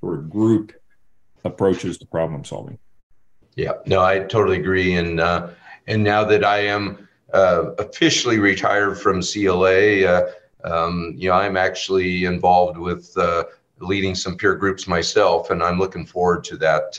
sort 0.00 0.18
of 0.18 0.28
group 0.28 0.72
approaches 1.44 1.96
to 1.98 2.06
problem 2.06 2.44
solving. 2.44 2.76
Yeah, 3.54 3.74
no, 3.86 4.02
I 4.02 4.18
totally 4.18 4.58
agree. 4.58 4.96
And 4.96 5.20
uh, 5.20 5.50
and 5.86 6.02
now 6.02 6.24
that 6.24 6.44
I 6.44 6.58
am 6.58 7.06
uh, 7.32 7.70
officially 7.78 8.40
retired 8.40 8.98
from 8.98 9.22
CLA, 9.22 10.04
uh, 10.04 10.30
um, 10.64 11.14
you 11.16 11.28
know, 11.28 11.36
I'm 11.36 11.56
actually 11.56 12.24
involved 12.24 12.78
with 12.78 13.16
uh, 13.16 13.44
leading 13.78 14.16
some 14.16 14.36
peer 14.36 14.56
groups 14.56 14.88
myself, 14.88 15.50
and 15.50 15.62
I'm 15.62 15.78
looking 15.78 16.04
forward 16.04 16.42
to 16.44 16.56
that 16.56 16.96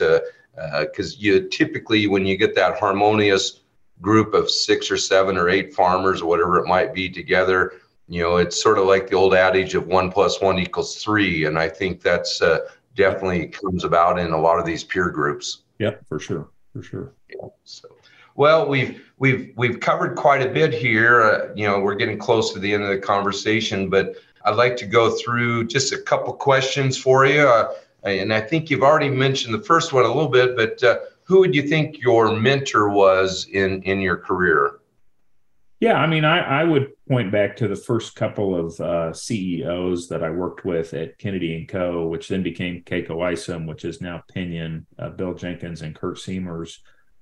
because 0.80 1.12
uh, 1.12 1.16
uh, 1.16 1.18
you 1.18 1.48
typically 1.50 2.06
when 2.06 2.24
you 2.24 2.38
get 2.38 2.54
that 2.54 2.78
harmonious 2.78 3.60
group 4.00 4.34
of 4.34 4.50
six 4.50 4.90
or 4.90 4.96
seven 4.96 5.36
or 5.36 5.48
eight 5.48 5.74
farmers 5.74 6.22
or 6.22 6.28
whatever 6.28 6.58
it 6.58 6.66
might 6.66 6.94
be 6.94 7.08
together, 7.08 7.72
you 8.08 8.22
know, 8.22 8.36
it's 8.36 8.60
sort 8.60 8.78
of 8.78 8.86
like 8.86 9.08
the 9.08 9.16
old 9.16 9.34
adage 9.34 9.74
of 9.74 9.86
one 9.86 10.10
plus 10.10 10.40
one 10.40 10.58
equals 10.58 11.02
three, 11.02 11.44
and 11.44 11.58
I 11.58 11.68
think 11.68 12.00
that's 12.00 12.40
uh, 12.40 12.60
definitely 12.94 13.48
comes 13.48 13.84
about 13.84 14.18
in 14.18 14.32
a 14.32 14.40
lot 14.40 14.58
of 14.58 14.64
these 14.64 14.82
peer 14.82 15.10
groups. 15.10 15.62
Yep, 15.78 16.04
for 16.08 16.18
sure, 16.18 16.48
for 16.72 16.82
sure. 16.82 17.12
Yeah. 17.28 17.48
So, 17.64 17.88
well, 18.34 18.66
we've 18.66 19.02
we've 19.18 19.52
we've 19.56 19.80
covered 19.80 20.16
quite 20.16 20.42
a 20.42 20.48
bit 20.48 20.72
here. 20.72 21.22
Uh, 21.22 21.52
you 21.54 21.66
know, 21.66 21.80
we're 21.80 21.96
getting 21.96 22.18
close 22.18 22.52
to 22.54 22.58
the 22.58 22.72
end 22.72 22.82
of 22.82 22.88
the 22.88 22.98
conversation, 22.98 23.90
but 23.90 24.14
I'd 24.44 24.56
like 24.56 24.76
to 24.78 24.86
go 24.86 25.10
through 25.10 25.66
just 25.66 25.92
a 25.92 26.00
couple 26.00 26.32
questions 26.32 26.96
for 26.96 27.26
you. 27.26 27.46
Uh, 27.46 27.74
and 28.04 28.32
I 28.32 28.40
think 28.40 28.70
you've 28.70 28.82
already 28.82 29.10
mentioned 29.10 29.52
the 29.52 29.62
first 29.62 29.92
one 29.92 30.04
a 30.04 30.08
little 30.08 30.28
bit, 30.28 30.56
but 30.56 30.82
uh, 30.82 30.98
who 31.28 31.40
would 31.40 31.54
you 31.54 31.62
think 31.62 32.00
your 32.00 32.34
mentor 32.34 32.88
was 32.88 33.46
in, 33.52 33.82
in 33.82 34.00
your 34.00 34.16
career? 34.16 34.80
Yeah, 35.78 35.94
I 35.94 36.06
mean, 36.08 36.24
I, 36.24 36.62
I 36.62 36.64
would 36.64 36.88
point 37.08 37.30
back 37.30 37.54
to 37.56 37.68
the 37.68 37.76
first 37.76 38.16
couple 38.16 38.56
of 38.56 38.80
uh, 38.80 39.12
CEOs 39.12 40.08
that 40.08 40.24
I 40.24 40.30
worked 40.30 40.64
with 40.64 40.92
at 40.94 41.18
Kennedy 41.18 41.54
and 41.54 41.68
Coe, 41.68 42.06
which 42.06 42.28
then 42.28 42.42
became 42.42 42.82
K·Coe 42.82 43.22
Isom, 43.22 43.66
which 43.66 43.84
is 43.84 44.00
now 44.00 44.24
Pinion. 44.32 44.86
Uh, 44.98 45.10
Bill 45.10 45.34
Jenkins 45.34 45.82
and 45.82 45.94
Kurt 45.94 46.18
Siemers 46.18 46.78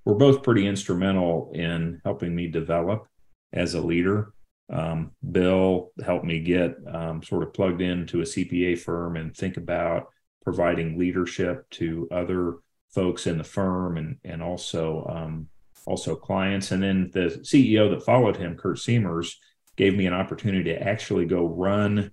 were 0.07 0.15
both 0.15 0.43
pretty 0.43 0.67
instrumental 0.67 1.51
in 1.53 2.01
helping 2.05 2.35
me 2.35 2.47
develop 2.47 3.07
as 3.53 3.75
a 3.75 3.81
leader. 3.81 4.33
Um, 4.73 5.11
Bill 5.33 5.91
helped 6.03 6.25
me 6.25 6.41
get 6.41 6.77
um, 6.91 7.23
sort 7.23 7.43
of 7.43 7.53
plugged 7.53 7.83
into 7.83 8.21
a 8.21 8.25
CPA 8.25 8.79
firm 8.79 9.17
and 9.17 9.37
think 9.37 9.57
about 9.57 10.07
providing 10.43 10.97
leadership 10.97 11.69
to 11.71 12.09
other 12.11 12.55
folks 12.97 13.27
in 13.27 13.37
the 13.37 13.45
firm 13.45 13.99
and 13.99 14.17
and 14.25 14.43
also 14.43 15.07
um, 15.15 15.49
also 15.87 16.17
clients. 16.17 16.73
And 16.73 16.83
then 16.83 17.11
the 17.13 17.41
CEO 17.43 17.91
that 17.91 18.05
followed 18.05 18.37
him, 18.37 18.57
Kurt 18.57 18.79
Siemers, 18.79 19.37
gave 19.77 19.95
me 19.95 20.07
an 20.07 20.15
opportunity 20.15 20.65
to 20.73 20.83
actually 20.83 21.27
go 21.27 21.47
run 21.47 22.11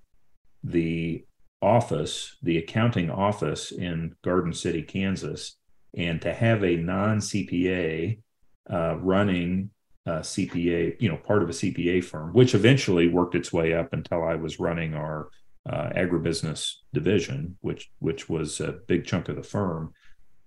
the 0.64 1.26
office, 1.62 2.38
the 2.44 2.58
accounting 2.58 3.10
office 3.10 3.72
in 3.72 4.14
Garden 4.22 4.54
City, 4.54 4.82
Kansas, 4.82 5.56
and 5.96 6.22
to 6.22 6.34
have 6.34 6.64
a 6.64 6.76
non 6.76 7.20
CPA 7.20 8.20
uh, 8.70 8.98
running 8.98 9.70
uh, 10.06 10.20
CPA, 10.20 11.02
you 11.02 11.08
know, 11.08 11.16
part 11.16 11.44
of 11.44 11.50
a 11.50 11.54
CPA 11.54 12.04
firm, 12.04 12.34
which 12.34 12.54
eventually 12.54 13.08
worked 13.08 13.36
its 13.36 13.54
way 13.54 13.74
up 13.74 13.94
until 13.94 14.22
I 14.22 14.36
was 14.36 14.60
running 14.60 14.94
our 14.94 15.30
uh, 15.66 15.90
agribusiness 15.96 16.74
division, 16.94 17.58
which 17.62 17.90
which 18.00 18.28
was 18.28 18.60
a 18.60 18.74
big 18.88 19.06
chunk 19.06 19.30
of 19.30 19.38
the 19.38 19.44
firm. 19.44 19.94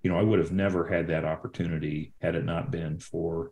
You 0.06 0.12
know, 0.12 0.20
I 0.20 0.22
would 0.22 0.38
have 0.38 0.52
never 0.52 0.86
had 0.86 1.08
that 1.08 1.24
opportunity 1.24 2.12
had 2.22 2.36
it 2.36 2.44
not 2.44 2.70
been 2.70 3.00
for 3.00 3.50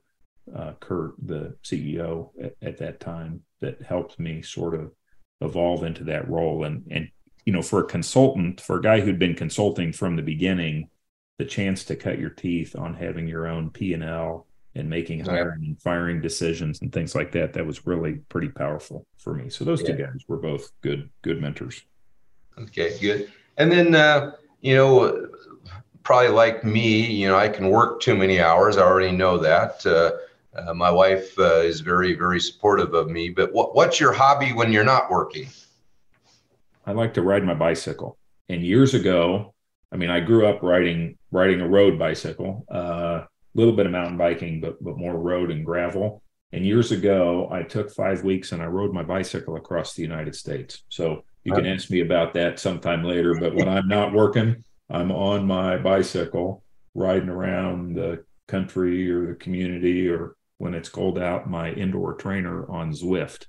uh, 0.57 0.75
Kurt, 0.79 1.15
the 1.19 1.57
CEO 1.65 2.31
at, 2.41 2.55
at, 2.63 2.79
that 2.79 3.01
time, 3.01 3.43
that 3.59 3.83
helped 3.83 4.21
me 4.21 4.41
sort 4.41 4.77
of 4.77 4.93
evolve 5.41 5.83
into 5.83 6.05
that 6.05 6.31
role. 6.31 6.63
And 6.63 6.87
and 6.93 7.09
you 7.45 7.53
know, 7.53 7.61
for 7.61 7.81
a 7.81 7.87
consultant, 7.89 8.61
for 8.61 8.79
a 8.79 8.83
guy 8.83 9.01
who'd 9.01 9.19
been 9.19 9.35
consulting 9.35 9.93
from 9.93 10.15
the 10.15 10.23
beginning, 10.23 10.91
the 11.39 11.45
chance 11.45 11.83
to 11.87 11.97
cut 11.97 12.21
your 12.21 12.31
teeth 12.31 12.77
on 12.77 12.95
having 12.95 13.27
your 13.27 13.49
own 13.49 13.71
P 13.71 13.93
and 13.93 14.05
L 14.05 14.47
and 14.77 14.89
making 14.89 15.25
hiring 15.25 15.65
and 15.65 15.83
firing 15.83 16.21
decisions 16.21 16.83
and 16.83 16.93
things 16.93 17.17
like 17.17 17.33
that, 17.33 17.55
that 17.55 17.67
was 17.67 17.85
really 17.85 18.21
pretty 18.29 18.51
powerful 18.51 19.09
for 19.19 19.35
me. 19.35 19.51
So 19.51 19.65
those 19.65 19.83
yeah. 19.83 19.89
two 19.89 20.03
guys 20.05 20.21
were 20.29 20.37
both 20.37 20.71
good 20.83 21.11
good 21.23 21.43
mentors. 21.43 21.83
Okay, 22.57 22.97
good. 23.01 23.33
And 23.57 23.73
then 23.73 23.97
uh, 23.97 24.37
you 24.61 24.77
know, 24.77 25.29
probably 26.05 26.29
like 26.29 26.63
me, 26.65 27.05
you 27.11 27.27
know, 27.27 27.37
I 27.37 27.49
can 27.49 27.71
work 27.71 28.01
too 28.01 28.15
many 28.15 28.41
hours. 28.41 28.77
I 28.77 28.83
already 28.83 29.17
know 29.17 29.39
that. 29.39 29.85
Uh, 29.85 30.13
uh, 30.57 30.73
my 30.73 30.91
wife 30.91 31.37
uh, 31.39 31.57
is 31.57 31.81
very, 31.81 32.15
very 32.15 32.39
supportive 32.39 32.95
of 32.95 33.09
me. 33.09 33.31
But 33.31 33.53
what, 33.53 33.75
what's 33.75 33.99
your 33.99 34.13
hobby 34.13 34.53
when 34.53 34.73
you're 34.73 34.85
not 34.85 35.11
working? 35.11 35.49
I 36.87 36.93
like 36.93 37.15
to 37.15 37.23
ride 37.23 37.43
my 37.43 37.55
bicycle. 37.55 38.19
And 38.49 38.63
years 38.63 38.95
ago, 38.95 39.55
I 39.91 39.97
mean, 39.97 40.11
I 40.11 40.21
grew 40.21 40.47
up 40.47 40.63
riding 40.63 41.17
riding 41.33 41.61
a 41.61 41.69
road 41.69 41.99
bicycle, 41.99 42.65
a 42.69 42.75
uh, 42.75 43.27
little 43.55 43.73
bit 43.73 43.87
of 43.87 43.93
mountain 43.93 44.19
biking, 44.19 44.61
but 44.61 44.83
but 44.83 44.99
more 44.99 45.17
road 45.17 45.51
and 45.51 45.65
gravel. 45.65 46.23
And 46.53 46.65
years 46.65 46.93
ago, 46.93 47.49
I 47.51 47.63
took 47.63 47.91
five 47.91 48.23
weeks 48.23 48.53
and 48.53 48.63
I 48.63 48.67
rode 48.67 48.93
my 48.93 49.03
bicycle 49.03 49.57
across 49.57 49.95
the 49.95 50.03
United 50.03 50.37
States. 50.37 50.83
So 50.89 51.25
you 51.43 51.53
can 51.53 51.67
ask 51.67 51.91
me 51.91 52.01
about 52.01 52.35
that 52.35 52.61
sometime 52.61 53.03
later. 53.03 53.35
But 53.35 53.55
when 53.55 53.69
I'm 53.69 53.89
not 53.89 54.13
working, 54.13 54.63
I'm 54.91 55.11
on 55.11 55.47
my 55.47 55.77
bicycle 55.77 56.63
riding 56.95 57.29
around 57.29 57.95
the 57.95 58.25
country 58.47 59.11
or 59.11 59.29
the 59.29 59.35
community 59.35 60.09
or 60.09 60.37
when 60.59 60.75
it's 60.75 60.89
cold 60.89 61.19
out, 61.19 61.51
my 61.51 61.73
indoor 61.73 62.15
trainer 62.15 62.71
on 62.71 62.93
Zwift. 62.93 63.47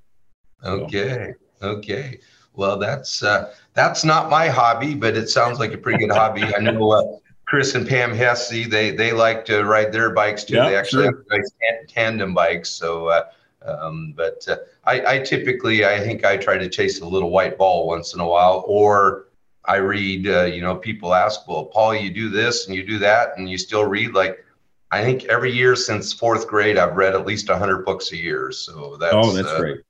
Okay. 0.64 1.34
So. 1.60 1.68
Okay. 1.68 2.20
Well, 2.54 2.78
that's 2.78 3.22
uh, 3.22 3.52
that's 3.74 4.04
not 4.04 4.30
my 4.30 4.48
hobby, 4.48 4.94
but 4.94 5.16
it 5.16 5.28
sounds 5.28 5.58
like 5.58 5.72
a 5.72 5.78
pretty 5.78 5.98
good 5.98 6.14
hobby. 6.14 6.42
I 6.42 6.58
know 6.58 6.90
uh, 6.90 7.02
Chris 7.46 7.74
and 7.74 7.86
Pam 7.86 8.14
Hesse, 8.14 8.66
they 8.68 8.90
they 8.90 9.12
like 9.12 9.44
to 9.46 9.62
ride 9.64 9.92
their 9.92 10.10
bikes 10.10 10.44
too. 10.44 10.54
Yep, 10.54 10.68
they 10.68 10.76
actually 10.76 11.04
sure. 11.04 11.16
have 11.16 11.24
nice 11.30 11.50
tandem 11.88 12.34
bikes. 12.34 12.70
So, 12.70 13.08
uh, 13.08 13.24
um, 13.62 14.14
but 14.16 14.46
uh, 14.48 14.56
I, 14.84 15.16
I 15.16 15.18
typically, 15.18 15.84
I 15.84 16.00
think 16.00 16.24
I 16.24 16.36
try 16.36 16.56
to 16.56 16.68
chase 16.68 17.00
a 17.00 17.06
little 17.06 17.30
white 17.30 17.58
ball 17.58 17.86
once 17.86 18.14
in 18.14 18.20
a 18.20 18.26
while, 18.26 18.64
or 18.66 19.25
I 19.68 19.76
read. 19.76 20.26
Uh, 20.28 20.44
you 20.44 20.60
know, 20.60 20.76
people 20.76 21.14
ask, 21.14 21.46
"Well, 21.48 21.64
Paul, 21.64 21.94
you 21.94 22.10
do 22.10 22.28
this 22.28 22.66
and 22.66 22.74
you 22.74 22.84
do 22.84 22.98
that, 22.98 23.36
and 23.36 23.48
you 23.48 23.58
still 23.58 23.84
read." 23.84 24.14
Like, 24.14 24.44
I 24.90 25.02
think 25.02 25.24
every 25.24 25.52
year 25.52 25.76
since 25.76 26.12
fourth 26.12 26.46
grade, 26.46 26.78
I've 26.78 26.96
read 26.96 27.14
at 27.14 27.26
least 27.26 27.48
hundred 27.48 27.84
books 27.84 28.12
a 28.12 28.16
year. 28.16 28.52
So 28.52 28.96
that's 28.98 29.14
oh, 29.14 29.32
that's 29.32 29.48
uh, 29.48 29.58
great 29.58 29.80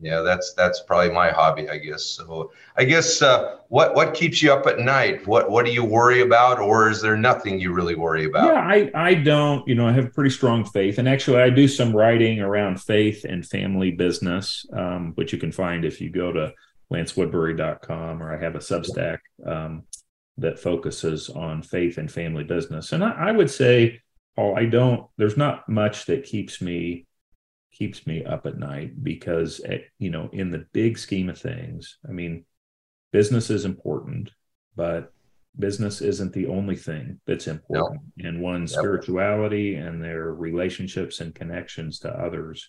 yeah 0.00 0.20
that's 0.20 0.52
that's 0.52 0.82
probably 0.82 1.10
my 1.10 1.30
hobby 1.30 1.68
i 1.70 1.78
guess 1.78 2.04
so 2.04 2.52
i 2.76 2.84
guess 2.84 3.22
uh, 3.22 3.56
what 3.68 3.94
what 3.94 4.12
keeps 4.12 4.42
you 4.42 4.52
up 4.52 4.66
at 4.66 4.78
night 4.78 5.26
what 5.26 5.50
what 5.50 5.64
do 5.64 5.72
you 5.72 5.84
worry 5.84 6.20
about 6.20 6.58
or 6.58 6.90
is 6.90 7.00
there 7.00 7.16
nothing 7.16 7.58
you 7.58 7.72
really 7.72 7.94
worry 7.94 8.26
about 8.26 8.46
yeah 8.46 8.60
i 8.60 8.90
i 8.94 9.14
don't 9.14 9.66
you 9.66 9.74
know 9.74 9.88
i 9.88 9.92
have 9.92 10.12
pretty 10.12 10.30
strong 10.30 10.64
faith 10.64 10.98
and 10.98 11.08
actually 11.08 11.40
i 11.40 11.48
do 11.48 11.66
some 11.66 11.96
writing 11.96 12.40
around 12.40 12.80
faith 12.80 13.24
and 13.24 13.46
family 13.46 13.90
business 13.90 14.66
um, 14.74 15.12
which 15.14 15.32
you 15.32 15.38
can 15.38 15.52
find 15.52 15.84
if 15.84 16.00
you 16.00 16.10
go 16.10 16.30
to 16.30 16.52
lancewoodbury.com 16.92 18.22
or 18.22 18.34
i 18.34 18.38
have 18.38 18.54
a 18.54 18.60
substack 18.60 19.18
um, 19.44 19.82
that 20.38 20.58
focuses 20.58 21.30
on 21.30 21.62
faith 21.62 21.98
and 21.98 22.10
family 22.10 22.44
business 22.44 22.92
and 22.92 23.02
I, 23.02 23.28
I 23.28 23.32
would 23.32 23.50
say 23.50 24.00
paul 24.36 24.56
i 24.56 24.66
don't 24.66 25.06
there's 25.16 25.36
not 25.36 25.68
much 25.68 26.06
that 26.06 26.24
keeps 26.24 26.60
me 26.60 27.06
keeps 27.72 28.06
me 28.06 28.24
up 28.24 28.46
at 28.46 28.58
night 28.58 29.02
because 29.02 29.60
at, 29.60 29.72
eh, 29.72 29.82
you 29.98 30.10
know 30.10 30.30
in 30.32 30.50
the 30.50 30.66
big 30.72 30.96
scheme 30.98 31.28
of 31.28 31.38
things 31.38 31.98
i 32.08 32.12
mean 32.12 32.44
business 33.12 33.50
is 33.50 33.64
important 33.64 34.30
but 34.76 35.12
business 35.58 36.00
isn't 36.00 36.32
the 36.32 36.46
only 36.46 36.76
thing 36.76 37.20
that's 37.26 37.46
important 37.46 38.00
no. 38.16 38.28
and 38.28 38.40
one's 38.40 38.72
spirituality 38.72 39.74
and 39.74 40.02
their 40.02 40.34
relationships 40.34 41.20
and 41.20 41.34
connections 41.34 41.98
to 41.98 42.10
others 42.10 42.68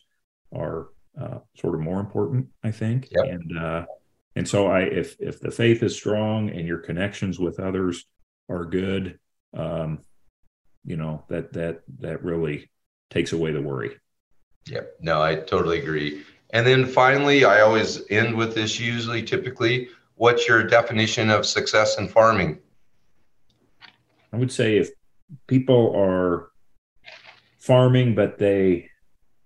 are 0.54 0.88
uh, 1.20 1.40
sort 1.58 1.76
of 1.76 1.82
more 1.82 2.00
important 2.00 2.48
i 2.64 2.72
think 2.72 3.08
yep. 3.12 3.34
and 3.34 3.58
uh, 3.58 3.86
and 4.38 4.48
so 4.48 4.68
i 4.68 4.82
if 4.82 5.16
if 5.20 5.40
the 5.40 5.52
faith 5.52 5.84
is 5.84 5.96
strong 5.96 6.50
and 6.50 6.68
your 6.68 6.80
connections 6.80 7.40
with 7.40 7.60
others 7.60 8.06
are 8.50 8.66
good 8.66 9.20
um 9.56 10.00
you 10.86 10.96
know 10.96 11.24
that 11.28 11.54
that 11.54 11.82
that 12.00 12.24
really 12.24 12.70
takes 13.10 13.34
away 13.34 13.52
the 13.52 13.62
worry 13.62 13.98
Yep. 14.70 14.98
No, 15.02 15.22
I 15.22 15.36
totally 15.36 15.80
agree. 15.80 16.24
And 16.52 16.66
then 16.66 16.86
finally, 16.86 17.46
I 17.46 17.62
always 17.62 18.02
end 18.10 18.36
with 18.36 18.54
this 18.54 18.80
usually, 18.80 19.24
typically, 19.24 19.90
what's 20.16 20.48
your 20.48 20.64
definition 20.64 21.30
of 21.30 21.46
success 21.46 21.98
in 21.98 22.08
farming? 22.08 22.60
I 24.34 24.38
would 24.38 24.52
say 24.52 24.78
if 24.78 24.90
people 25.48 25.94
are 25.96 26.50
farming, 27.60 28.16
but 28.16 28.38
they 28.38 28.90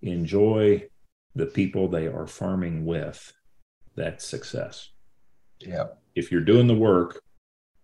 enjoy 0.01 0.87
the 1.35 1.45
people 1.45 1.87
they 1.87 2.07
are 2.07 2.27
farming 2.27 2.85
with, 2.85 3.33
that's 3.95 4.25
success. 4.25 4.89
Yeah. 5.59 5.87
If 6.15 6.31
you're 6.31 6.41
doing 6.41 6.67
the 6.67 6.75
work, 6.75 7.21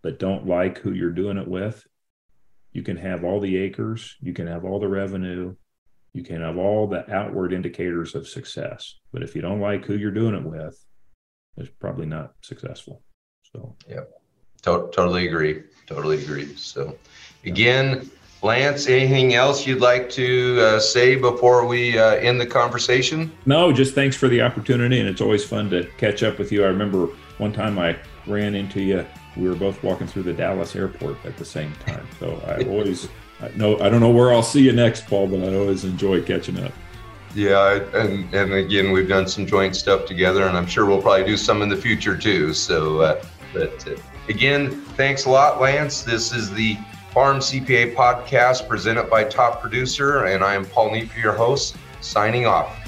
but 0.01 0.19
don't 0.19 0.47
like 0.47 0.79
who 0.79 0.93
you're 0.93 1.11
doing 1.11 1.37
it 1.37 1.47
with, 1.47 1.85
you 2.71 2.83
can 2.83 2.97
have 2.97 3.23
all 3.23 3.39
the 3.39 3.57
acres, 3.57 4.15
you 4.19 4.33
can 4.33 4.47
have 4.47 4.65
all 4.65 4.79
the 4.79 4.87
revenue, 4.87 5.55
you 6.13 6.23
can 6.23 6.41
have 6.41 6.57
all 6.57 6.87
the 6.87 7.11
outward 7.13 7.53
indicators 7.53 8.15
of 8.15 8.27
success, 8.27 8.95
but 9.11 9.23
if 9.23 9.35
you 9.35 9.41
don't 9.41 9.59
like 9.59 9.85
who 9.85 9.95
you're 9.95 10.11
doing 10.11 10.35
it 10.35 10.43
with, 10.43 10.83
it's 11.57 11.69
probably 11.79 12.05
not 12.05 12.33
successful. 12.41 13.01
So, 13.51 13.75
yeah, 13.87 14.01
to- 14.63 14.89
totally 14.93 15.27
agree. 15.27 15.63
Totally 15.87 16.21
agree. 16.21 16.55
So, 16.55 16.97
again, 17.45 18.09
Lance, 18.43 18.87
anything 18.87 19.33
else 19.33 19.65
you'd 19.65 19.81
like 19.81 20.09
to 20.11 20.59
uh, 20.61 20.79
say 20.79 21.15
before 21.15 21.65
we 21.65 21.97
uh, 21.97 22.15
end 22.15 22.39
the 22.39 22.45
conversation? 22.45 23.31
No, 23.45 23.71
just 23.71 23.95
thanks 23.95 24.15
for 24.15 24.27
the 24.27 24.41
opportunity, 24.41 24.99
and 24.99 25.09
it's 25.09 25.21
always 25.21 25.43
fun 25.43 25.69
to 25.71 25.85
catch 25.97 26.21
up 26.21 26.37
with 26.37 26.51
you. 26.51 26.63
I 26.63 26.67
remember 26.67 27.07
one 27.39 27.51
time 27.51 27.79
I 27.79 27.97
ran 28.27 28.53
into 28.53 28.81
you. 28.81 29.05
We 29.35 29.49
were 29.49 29.55
both 29.55 29.83
walking 29.83 30.07
through 30.07 30.23
the 30.23 30.33
Dallas 30.33 30.75
airport 30.75 31.17
at 31.25 31.37
the 31.37 31.45
same 31.45 31.73
time. 31.85 32.07
So 32.19 32.41
I 32.45 32.63
always 32.69 33.09
I 33.41 33.49
know 33.55 33.79
I 33.79 33.89
don't 33.89 33.99
know 33.99 34.09
where 34.09 34.33
I'll 34.33 34.43
see 34.43 34.61
you 34.61 34.71
next, 34.71 35.07
Paul, 35.07 35.27
but 35.27 35.41
I 35.41 35.55
always 35.55 35.83
enjoy 35.83 36.21
catching 36.21 36.59
up. 36.59 36.71
Yeah, 37.35 37.79
and 37.93 38.33
and 38.33 38.53
again, 38.53 38.91
we've 38.91 39.07
done 39.07 39.27
some 39.27 39.45
joint 39.45 39.75
stuff 39.75 40.05
together, 40.05 40.43
and 40.43 40.57
I'm 40.57 40.65
sure 40.65 40.85
we'll 40.85 41.01
probably 41.01 41.25
do 41.25 41.37
some 41.37 41.61
in 41.61 41.69
the 41.69 41.77
future 41.77 42.17
too. 42.17 42.53
So, 42.53 43.01
uh, 43.01 43.23
but 43.53 43.87
uh, 43.87 43.95
again, 44.27 44.81
thanks 44.95 45.25
a 45.25 45.29
lot, 45.29 45.61
Lance. 45.61 46.01
This 46.01 46.33
is 46.33 46.51
the 46.51 46.77
Farm 47.13 47.39
CPA 47.39 47.95
podcast 47.95 48.67
presented 48.67 49.09
by 49.09 49.23
Top 49.23 49.61
Producer, 49.61 50.25
and 50.25 50.43
I 50.43 50.53
am 50.53 50.65
Paul 50.65 50.91
Neef, 50.91 51.17
your 51.17 51.33
host, 51.33 51.75
signing 52.01 52.45
off. 52.45 52.86